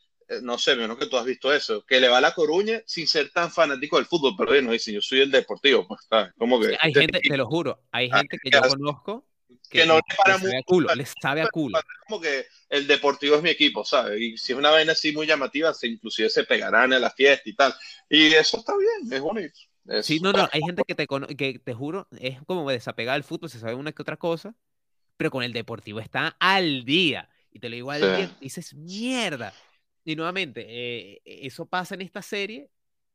no 0.43 0.59
sé, 0.59 0.77
menos 0.77 0.99
que 0.99 1.07
tú 1.07 1.17
has 1.17 1.25
visto 1.25 1.53
eso, 1.53 1.85
que 1.87 2.01
le 2.01 2.09
va 2.09 2.19
a 2.19 2.21
La 2.21 2.35
Coruña 2.35 2.83
sin 2.87 3.07
ser 3.07 3.31
tan 3.31 3.51
fanático 3.53 3.97
del 3.97 4.07
fútbol, 4.07 4.35
pero 4.37 4.61
no 4.63 4.73
dicen, 4.73 4.95
yo 4.95 5.01
soy 5.03 5.21
el 5.21 5.31
deportivo, 5.31 5.87
pues 5.87 6.01
como 6.39 6.61
Sí, 6.61 6.73
que 6.73 6.79
hay 6.81 6.95
este 6.95 6.95
gente, 6.95 7.21
te 7.23 7.37
lo 7.37 7.47
juro, 7.47 7.85
hay 7.93 8.11
ah, 8.11 8.23
gente 8.23 8.39
que 8.39 8.51
yo 8.51 8.65
conozco 8.65 9.27
que 9.71 9.85
que 9.87 9.87
no 9.87 9.97
le 9.97 10.03
para 10.17 10.37
sabe 10.37 10.59
a 10.59 10.63
mucho, 10.65 10.65
culo, 10.65 10.93
les 10.95 11.15
sabe 11.21 11.43
a 11.43 11.49
culo. 11.49 11.87
como 12.07 12.21
que 12.21 12.47
el 12.69 12.87
deportivo 12.87 13.37
es 13.37 13.43
mi 13.43 13.51
equipo, 13.51 13.85
¿sabes? 13.85 14.21
Y 14.21 14.37
si 14.37 14.53
es 14.53 14.59
una 14.59 14.71
vaina 14.71 14.93
así 14.93 15.13
muy 15.13 15.27
llamativa, 15.27 15.73
se, 15.75 15.89
inclusive 15.89 16.29
se 16.31 16.45
pegarán 16.45 16.93
en 16.93 17.01
la 17.01 17.11
fiesta 17.11 17.49
y 17.49 17.55
tal. 17.55 17.75
Y 18.09 18.33
eso 18.35 18.59
está 18.59 18.75
bien, 18.77 19.13
es 19.13 19.21
bonito. 19.21 19.59
Es- 19.87 20.07
Sí, 20.07 20.21
no, 20.21 20.33
no, 20.35 20.49
hay 20.53 20.63
gente 20.63 20.85
que 20.85 20.95
te, 20.95 21.07
que 21.37 21.59
te 21.59 21.75
juro, 21.75 22.07
es 22.21 22.41
como 22.43 22.69
desapegada 22.71 23.15
del 23.15 23.25
fútbol, 23.25 23.49
se 23.49 23.59
sabe 23.59 23.75
una 23.75 23.93
que 23.93 24.03
otra 24.03 24.17
cosa, 24.19 24.55
pero 25.17 25.31
con 25.31 25.43
el 25.45 25.53
deportivo 25.53 26.01
está 26.01 26.37
al 26.41 26.85
día. 26.85 27.31
Y 27.53 27.61
te 27.61 27.69
lo 27.71 27.77
digo 27.77 27.91
al 27.93 28.11
Sí. 28.11 28.11
día, 28.13 28.33
dices, 28.41 28.75
mierda. 28.75 29.57
Y 30.05 30.17
nuevamente, 30.17 30.67
eh, 30.69 31.23
eso 31.25 31.67
pasa 31.67 31.95
en 31.95 32.03
esta 32.03 32.23
serie, 32.23 32.71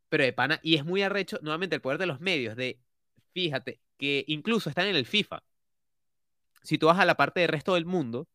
pero 0.10 0.24
de 0.24 0.34
pana, 0.34 0.60
y 0.64 0.76
es 0.76 0.86
muy 0.86 1.02
arrecho, 1.04 1.40
nuevamente, 1.42 1.76
el 1.76 1.82
poder 1.82 2.00
de 2.00 2.08
los 2.08 2.20
medios, 2.20 2.56
de, 2.56 2.80
fíjate, 3.34 3.80
que 3.98 4.24
incluso 4.28 4.70
están 4.70 4.88
en 4.88 4.96
el 4.96 5.06
FIFA. 5.06 5.44
Si 6.64 6.78
tú 6.78 6.88
vas 6.88 7.00
a 7.00 7.06
la 7.06 7.16
parte 7.16 7.40
del 7.42 7.50
resto 7.50 7.74
del 7.76 7.86
mundo, 7.86 8.28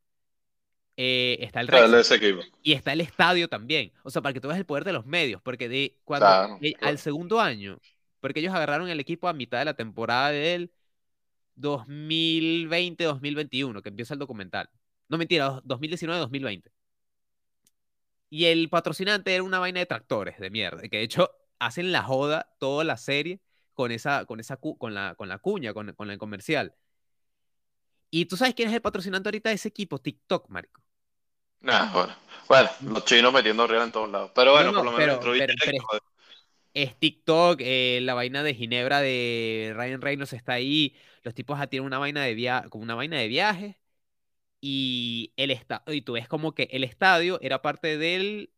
eh, 0.96 1.38
está 1.40 1.60
el 1.60 1.68
equipo. 1.68 2.42
y 2.62 2.72
está 2.72 2.92
el 2.92 3.00
estadio 3.00 3.48
también. 3.48 3.92
O 4.04 4.10
sea, 4.10 4.22
para 4.22 4.32
que 4.32 4.40
tú 4.40 4.48
veas 4.48 4.58
el 4.58 4.66
poder 4.66 4.84
de 4.84 4.92
los 4.92 5.06
medios, 5.06 5.42
porque 5.42 5.68
de 5.68 5.96
cuando 6.04 6.26
Claro, 6.26 6.58
eh, 6.60 6.74
claro. 6.74 6.90
al 6.90 6.98
segundo 6.98 7.40
año, 7.40 7.78
porque 8.20 8.40
ellos 8.40 8.54
agarraron 8.54 8.88
el 8.88 9.00
equipo 9.00 9.28
a 9.28 9.32
mitad 9.32 9.58
de 9.58 9.64
la 9.66 9.74
temporada 9.74 10.30
del 10.30 10.70
2020-2021, 11.56 13.82
que 13.82 13.88
empieza 13.88 14.14
el 14.14 14.20
documental. 14.20 14.68
No 15.08 15.18
mentira, 15.18 15.60
2019-2020. 15.64 16.70
Y 18.34 18.46
el 18.46 18.68
patrocinante 18.68 19.32
era 19.32 19.44
una 19.44 19.60
vaina 19.60 19.78
de 19.78 19.86
tractores 19.86 20.40
de 20.40 20.50
mierda, 20.50 20.82
que 20.88 20.96
de 20.96 21.04
hecho 21.04 21.30
hacen 21.60 21.92
la 21.92 22.02
joda 22.02 22.52
toda 22.58 22.82
la 22.82 22.96
serie 22.96 23.40
con 23.74 23.92
esa, 23.92 24.24
con 24.24 24.40
esa, 24.40 24.56
con 24.56 24.92
la, 24.92 25.14
con 25.14 25.28
la 25.28 25.38
cuña, 25.38 25.72
con, 25.72 25.92
con 25.92 26.10
el 26.10 26.18
comercial. 26.18 26.74
Y 28.10 28.24
tú 28.24 28.36
sabes 28.36 28.56
quién 28.56 28.70
es 28.70 28.74
el 28.74 28.82
patrocinante 28.82 29.28
ahorita 29.28 29.50
de 29.50 29.54
ese 29.54 29.68
equipo, 29.68 30.00
TikTok, 30.00 30.48
marico. 30.48 30.82
Nah, 31.60 31.92
bueno. 31.92 32.16
Bueno, 32.48 32.70
los 32.80 33.04
chinos 33.04 33.32
metiendo 33.32 33.68
real 33.68 33.84
en 33.84 33.92
todos 33.92 34.10
lados. 34.10 34.32
Pero 34.34 34.50
No, 34.50 34.56
bueno, 34.56 34.72
no, 34.72 34.78
por 34.78 34.84
lo 34.86 34.98
menos 34.98 35.18
pero, 35.20 35.54
pero, 35.64 36.02
es 36.74 36.98
TikTok, 36.98 37.60
eh, 37.60 38.00
la 38.02 38.14
vaina 38.14 38.42
de 38.42 38.54
Ginebra 38.56 39.00
de 39.00 39.74
Ryan 39.76 40.02
Reynolds 40.02 40.32
está 40.32 40.54
ahí, 40.54 40.96
los 41.22 41.34
tipos 41.34 41.60
ah, 41.60 41.68
tienen 41.68 41.86
una 41.86 42.00
vaina 42.00 42.24
de 42.24 42.34
via 42.34 42.66
como 42.68 42.82
una 42.82 42.96
vaina 42.96 43.16
de 43.16 43.28
viajes 43.28 43.76
y 44.66 45.32
el 45.36 45.50
esta 45.50 45.82
y 45.86 46.00
tú 46.00 46.14
ves 46.14 46.26
como 46.26 46.54
que 46.54 46.68
el 46.72 46.84
estadio 46.84 47.38
era 47.42 47.60
parte 47.60 47.98
del 47.98 48.50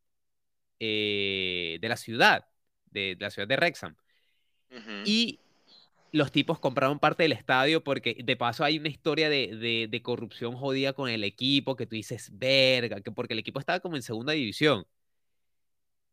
eh, 0.78 1.78
de 1.80 1.88
la 1.88 1.96
ciudad, 1.96 2.46
de, 2.86 3.16
de 3.16 3.24
la 3.24 3.30
ciudad 3.30 3.48
de 3.48 3.56
Wrexham 3.56 3.96
Ujú. 4.70 4.92
y 5.04 5.40
los 6.12 6.30
tipos 6.32 6.60
compraron 6.60 7.00
parte 7.00 7.24
del 7.24 7.32
estadio 7.32 7.82
porque 7.82 8.16
de 8.24 8.36
paso 8.36 8.62
hay 8.64 8.78
una 8.78 8.88
historia 8.88 9.28
de, 9.28 9.56
de- 9.56 9.88
de 9.90 10.02
corrupción 10.02 10.54
jodida 10.56 10.92
con 10.92 11.08
el 11.10 11.24
equipo 11.24 11.76
que 11.76 11.86
tú 11.86 11.96
dices, 11.96 12.30
verga, 12.32 13.00
que 13.00 13.10
porque 13.12 13.32
el 13.34 13.40
equipo 13.40 13.58
estaba 13.58 13.80
como 13.80 13.96
en 13.96 14.02
segunda 14.02 14.32
división. 14.32 14.86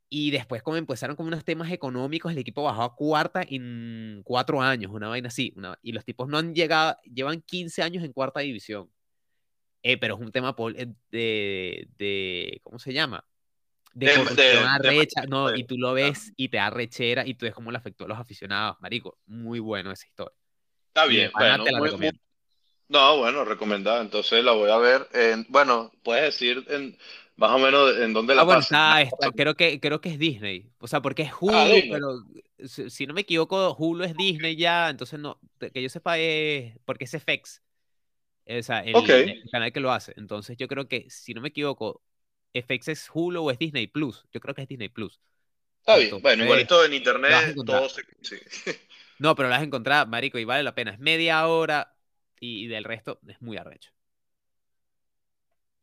Y 0.09 0.29
después 0.31 0.61
como 0.61 0.77
empezaron 0.77 1.15
con 1.15 1.25
unos 1.27 1.43
temas 1.43 1.71
económicos, 1.71 2.31
el 2.31 2.37
equipo 2.37 2.63
bajó 2.63 2.83
a 2.83 2.95
cuarta 2.95 3.41
en 3.47 4.21
cuatro 4.23 4.61
años, 4.61 4.91
una 4.91 5.07
vaina 5.09 5.29
así. 5.29 5.53
una- 5.55 5.77
y 5.81 5.91
los 5.91 6.05
tipos 6.05 6.27
no 6.29 6.37
han 6.37 6.53
llegado, 6.53 6.97
llevan 7.05 7.41
15 7.41 7.81
años 7.81 8.03
en 8.03 8.13
cuarta 8.13 8.41
división. 8.41 8.89
Eh, 9.83 9.97
pero 9.97 10.15
es 10.15 10.21
un 10.21 10.31
tema 10.31 10.55
eh, 10.75 10.87
de, 11.11 11.87
de, 11.97 12.61
¿cómo 12.63 12.79
se 12.79 12.93
llama? 12.93 13.23
De 13.93 14.07
De- 14.07 14.13
corrupción 14.15 14.63
de- 14.63 14.69
arrecha, 14.87 15.25
no, 15.27 15.53
y 15.53 15.65
tú 15.65 15.77
lo 15.77 15.93
ves 15.93 16.31
y 16.37 16.47
te 16.49 16.57
da 16.57 16.69
rechera 16.69 17.27
y 17.27 17.35
tú 17.35 17.45
ves 17.45 17.53
cómo 17.53 17.69
le 17.69 17.77
afectó 17.77 18.05
a 18.05 18.07
los 18.07 18.17
aficionados, 18.17 18.77
marico. 18.79 19.19
Muy 19.27 19.59
bueno 19.59 19.91
esa 19.91 20.07
historia. 20.07 20.35
Está 20.87 21.05
bien, 21.05 21.31
bueno, 21.37 21.63
te 21.63 21.71
la 21.71 21.79
muy- 21.79 21.89
recomiendo. 21.89 22.19
No, 22.89 23.17
bueno, 23.17 23.43
recomendada. 23.45 24.01
Entonces 24.01 24.43
la 24.43 24.53
voy 24.53 24.69
a 24.71 24.77
ver. 24.77 25.07
en- 25.13 25.45
bueno, 25.49 25.91
puedes 26.03 26.23
decir 26.23 26.65
en, 26.69 26.97
más 27.35 27.51
o 27.51 27.59
menos 27.59 27.97
en 27.97 28.13
dónde 28.13 28.33
Ah, 28.33 28.37
la 28.37 28.43
bueno, 28.43 28.61
pasan. 28.61 28.99
está, 28.99 29.15
está- 29.25 29.31
creo 29.35 29.55
que, 29.55 29.79
creo 29.79 29.99
que 29.99 30.09
es 30.09 30.19
Disney. 30.19 30.69
O 30.79 30.87
sea, 30.87 31.01
porque 31.01 31.23
es 31.23 31.31
Hulu, 31.39 31.53
Ah, 31.55 31.67
pero 31.89 32.23
si, 32.67 32.89
si 32.89 33.05
no 33.07 33.13
me 33.13 33.21
equivoco, 33.21 33.75
Hulu 33.77 34.03
es 34.05 34.15
Disney 34.15 34.55
ya, 34.55 34.89
entonces 34.89 35.19
no, 35.19 35.39
que 35.73 35.81
yo 35.81 35.89
sepa 35.89 36.17
es 36.17 36.77
porque 36.85 37.05
es 37.05 37.13
FX. 37.13 37.61
O 38.45 38.63
sea, 38.63 38.79
el, 38.79 38.93
canal 39.51 39.71
que 39.71 39.79
lo 39.79 39.91
hace. 39.91 40.13
Entonces 40.17 40.57
yo 40.57 40.67
creo 40.67 40.87
que, 40.87 41.09
si 41.09 41.33
no 41.33 41.41
me 41.41 41.49
equivoco, 41.49 42.01
FX 42.53 42.87
es 42.89 43.09
Hulu 43.13 43.43
o 43.43 43.51
es 43.51 43.59
Disney 43.59 43.87
Plus. 43.87 44.25
Yo 44.31 44.39
creo 44.39 44.53
que 44.53 44.63
es 44.63 44.67
Disney 44.67 44.89
Plus. 44.89 45.19
Está 45.79 45.95
bien. 45.95 46.05
Entonces, 46.05 46.23
Bueno, 46.23 46.43
igualito 46.43 46.83
en 46.85 46.93
internet 46.93 47.55
todo 47.65 47.89
se. 47.89 48.03
No, 49.19 49.35
pero 49.35 49.47
lo 49.47 49.53
vas 49.53 49.61
a 49.61 49.65
encontrar, 49.65 50.07
marico, 50.07 50.37
y 50.39 50.43
vale 50.43 50.63
la 50.63 50.75
pena. 50.75 50.91
Es 50.91 50.99
media 50.99 51.47
hora 51.47 51.95
y, 52.39 52.65
y 52.65 52.67
del 52.67 52.83
resto 52.83 53.19
es 53.27 53.41
muy 53.41 53.57
arrecho. 53.57 53.91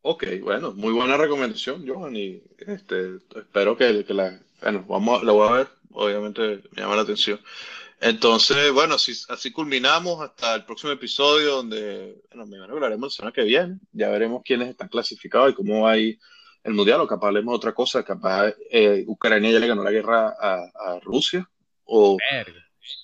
Ok, 0.03 0.25
bueno, 0.41 0.71
muy 0.73 0.93
buena 0.93 1.15
recomendación, 1.15 1.87
Johan, 1.87 2.15
y 2.15 2.41
este, 2.65 3.17
espero 3.35 3.77
que, 3.77 4.03
que 4.03 4.13
la, 4.15 4.39
bueno, 4.61 4.83
vamos, 4.87 5.23
la 5.23 5.31
voy 5.31 5.47
a 5.47 5.51
ver, 5.51 5.67
obviamente 5.91 6.63
me 6.71 6.81
llama 6.81 6.95
la 6.95 7.03
atención. 7.03 7.39
Entonces, 8.03 8.71
bueno, 8.73 8.95
así, 8.95 9.13
así 9.29 9.51
culminamos 9.51 10.19
hasta 10.21 10.55
el 10.55 10.65
próximo 10.65 10.91
episodio, 10.91 11.57
donde, 11.57 12.19
bueno, 12.31 12.47
me 12.47 12.57
imagino 12.57 12.73
que 12.75 12.79
lo 12.79 12.85
haremos 12.87 13.13
la 13.13 13.15
semana 13.15 13.31
que 13.31 13.43
viene, 13.43 13.77
ya 13.91 14.09
veremos 14.09 14.41
quiénes 14.43 14.69
están 14.69 14.87
clasificados 14.89 15.51
y 15.51 15.53
cómo 15.53 15.81
va 15.81 15.91
ahí 15.91 16.17
el 16.63 16.73
mundial, 16.73 16.99
o 17.01 17.07
capaz 17.07 17.27
hablemos 17.27 17.51
de 17.53 17.57
otra 17.57 17.73
cosa, 17.73 18.03
capaz 18.03 18.53
eh, 18.71 19.03
Ucrania 19.07 19.51
ya 19.51 19.59
le 19.59 19.67
ganó 19.67 19.83
la 19.83 19.91
guerra 19.91 20.35
a, 20.39 20.55
a 20.95 20.99
Rusia, 20.99 21.47
o 21.85 22.17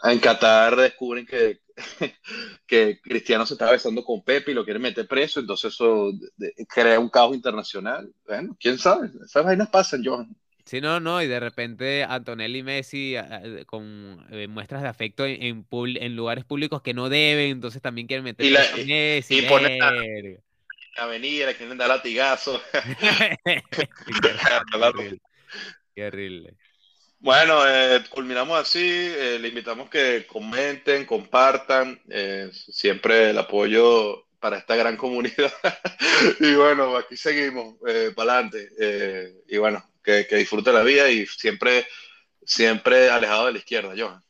en 0.03 0.19
Qatar 0.19 0.75
descubren 0.75 1.27
que, 1.27 1.59
que 2.65 2.99
Cristiano 2.99 3.45
se 3.45 3.53
está 3.53 3.69
besando 3.71 4.03
con 4.03 4.23
Pepe 4.23 4.49
y 4.51 4.55
lo 4.55 4.63
quieren 4.65 4.81
meter 4.81 5.07
preso, 5.07 5.39
entonces 5.39 5.73
eso 5.75 6.11
de- 6.37 6.53
de- 6.57 6.65
crea 6.67 6.99
un 6.99 7.09
caos 7.09 7.35
internacional. 7.35 8.11
Bueno, 8.25 8.57
quién 8.59 8.79
sabe, 8.79 9.11
esas 9.23 9.45
vainas 9.45 9.69
pasan, 9.69 10.03
Johan. 10.03 10.35
Sí, 10.68 10.82
no, 10.82 10.99
no, 10.99 11.22
y 11.22 11.28
de 11.28 11.39
repente 11.39 12.03
Antonelli 12.03 12.59
y 12.59 12.63
Messi 12.63 13.15
a- 13.15 13.38
a- 13.38 13.65
con 13.65 14.26
eh, 14.32 14.47
muestras 14.49 14.82
de 14.82 14.89
afecto 14.89 15.26
en, 15.26 15.41
en, 15.41 15.65
en 15.72 16.15
lugares 16.18 16.43
públicos 16.43 16.82
que 16.82 16.93
no 16.93 17.07
deben, 17.07 17.51
entonces 17.51 17.82
también 17.82 18.05
quieren 18.07 18.26
meter 18.26 18.45
Y 18.45 18.49
la- 18.49 18.61
a 18.74 18.78
Messi. 18.86 19.36
y. 19.36 19.45
La 20.97 21.03
avenida, 21.03 21.45
le 21.47 21.55
quieren 21.55 21.78
dar 21.78 21.88
latigazos. 21.89 22.61
Qué 24.05 24.28
horrible. 24.82 25.22
Qué 25.95 26.07
horrible. 26.07 26.57
Bueno, 27.20 27.68
eh, 27.68 28.03
culminamos 28.09 28.59
así. 28.59 28.80
eh, 28.82 29.39
le 29.39 29.47
invitamos 29.49 29.89
que 29.89 30.26
comenten, 30.28 31.05
compartan. 31.05 31.99
eh, 32.09 32.49
siempre 32.53 33.32
el 33.32 33.38
apoyo 33.38 34.28
para 34.39 34.57
esta 34.57 34.76
gran 34.76 34.97
comunidad. 34.97 35.51
y 36.39 36.53
bueno, 36.55 36.95
aquí 36.97 37.18
seguimos, 37.18 37.76
para 38.15 38.34
adelante. 38.39 38.70
y 39.47 39.57
bueno, 39.57 39.84
que, 40.08 40.26
que 40.26 40.38
disfrute 40.38 40.72
la 40.72 40.84
vida 40.84 41.10
y 41.10 41.26
siempre, 41.26 41.86
siempre 42.45 43.10
alejado 43.10 43.47
de 43.47 43.51
la 43.51 43.58
izquierda, 43.58 43.93
Johan. 43.97 44.24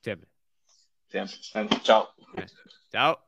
Siempre. 0.00 0.30
Siempre. 1.08 1.36
Bueno, 1.52 1.80
chao. 1.82 2.14
Chao. 2.92 3.26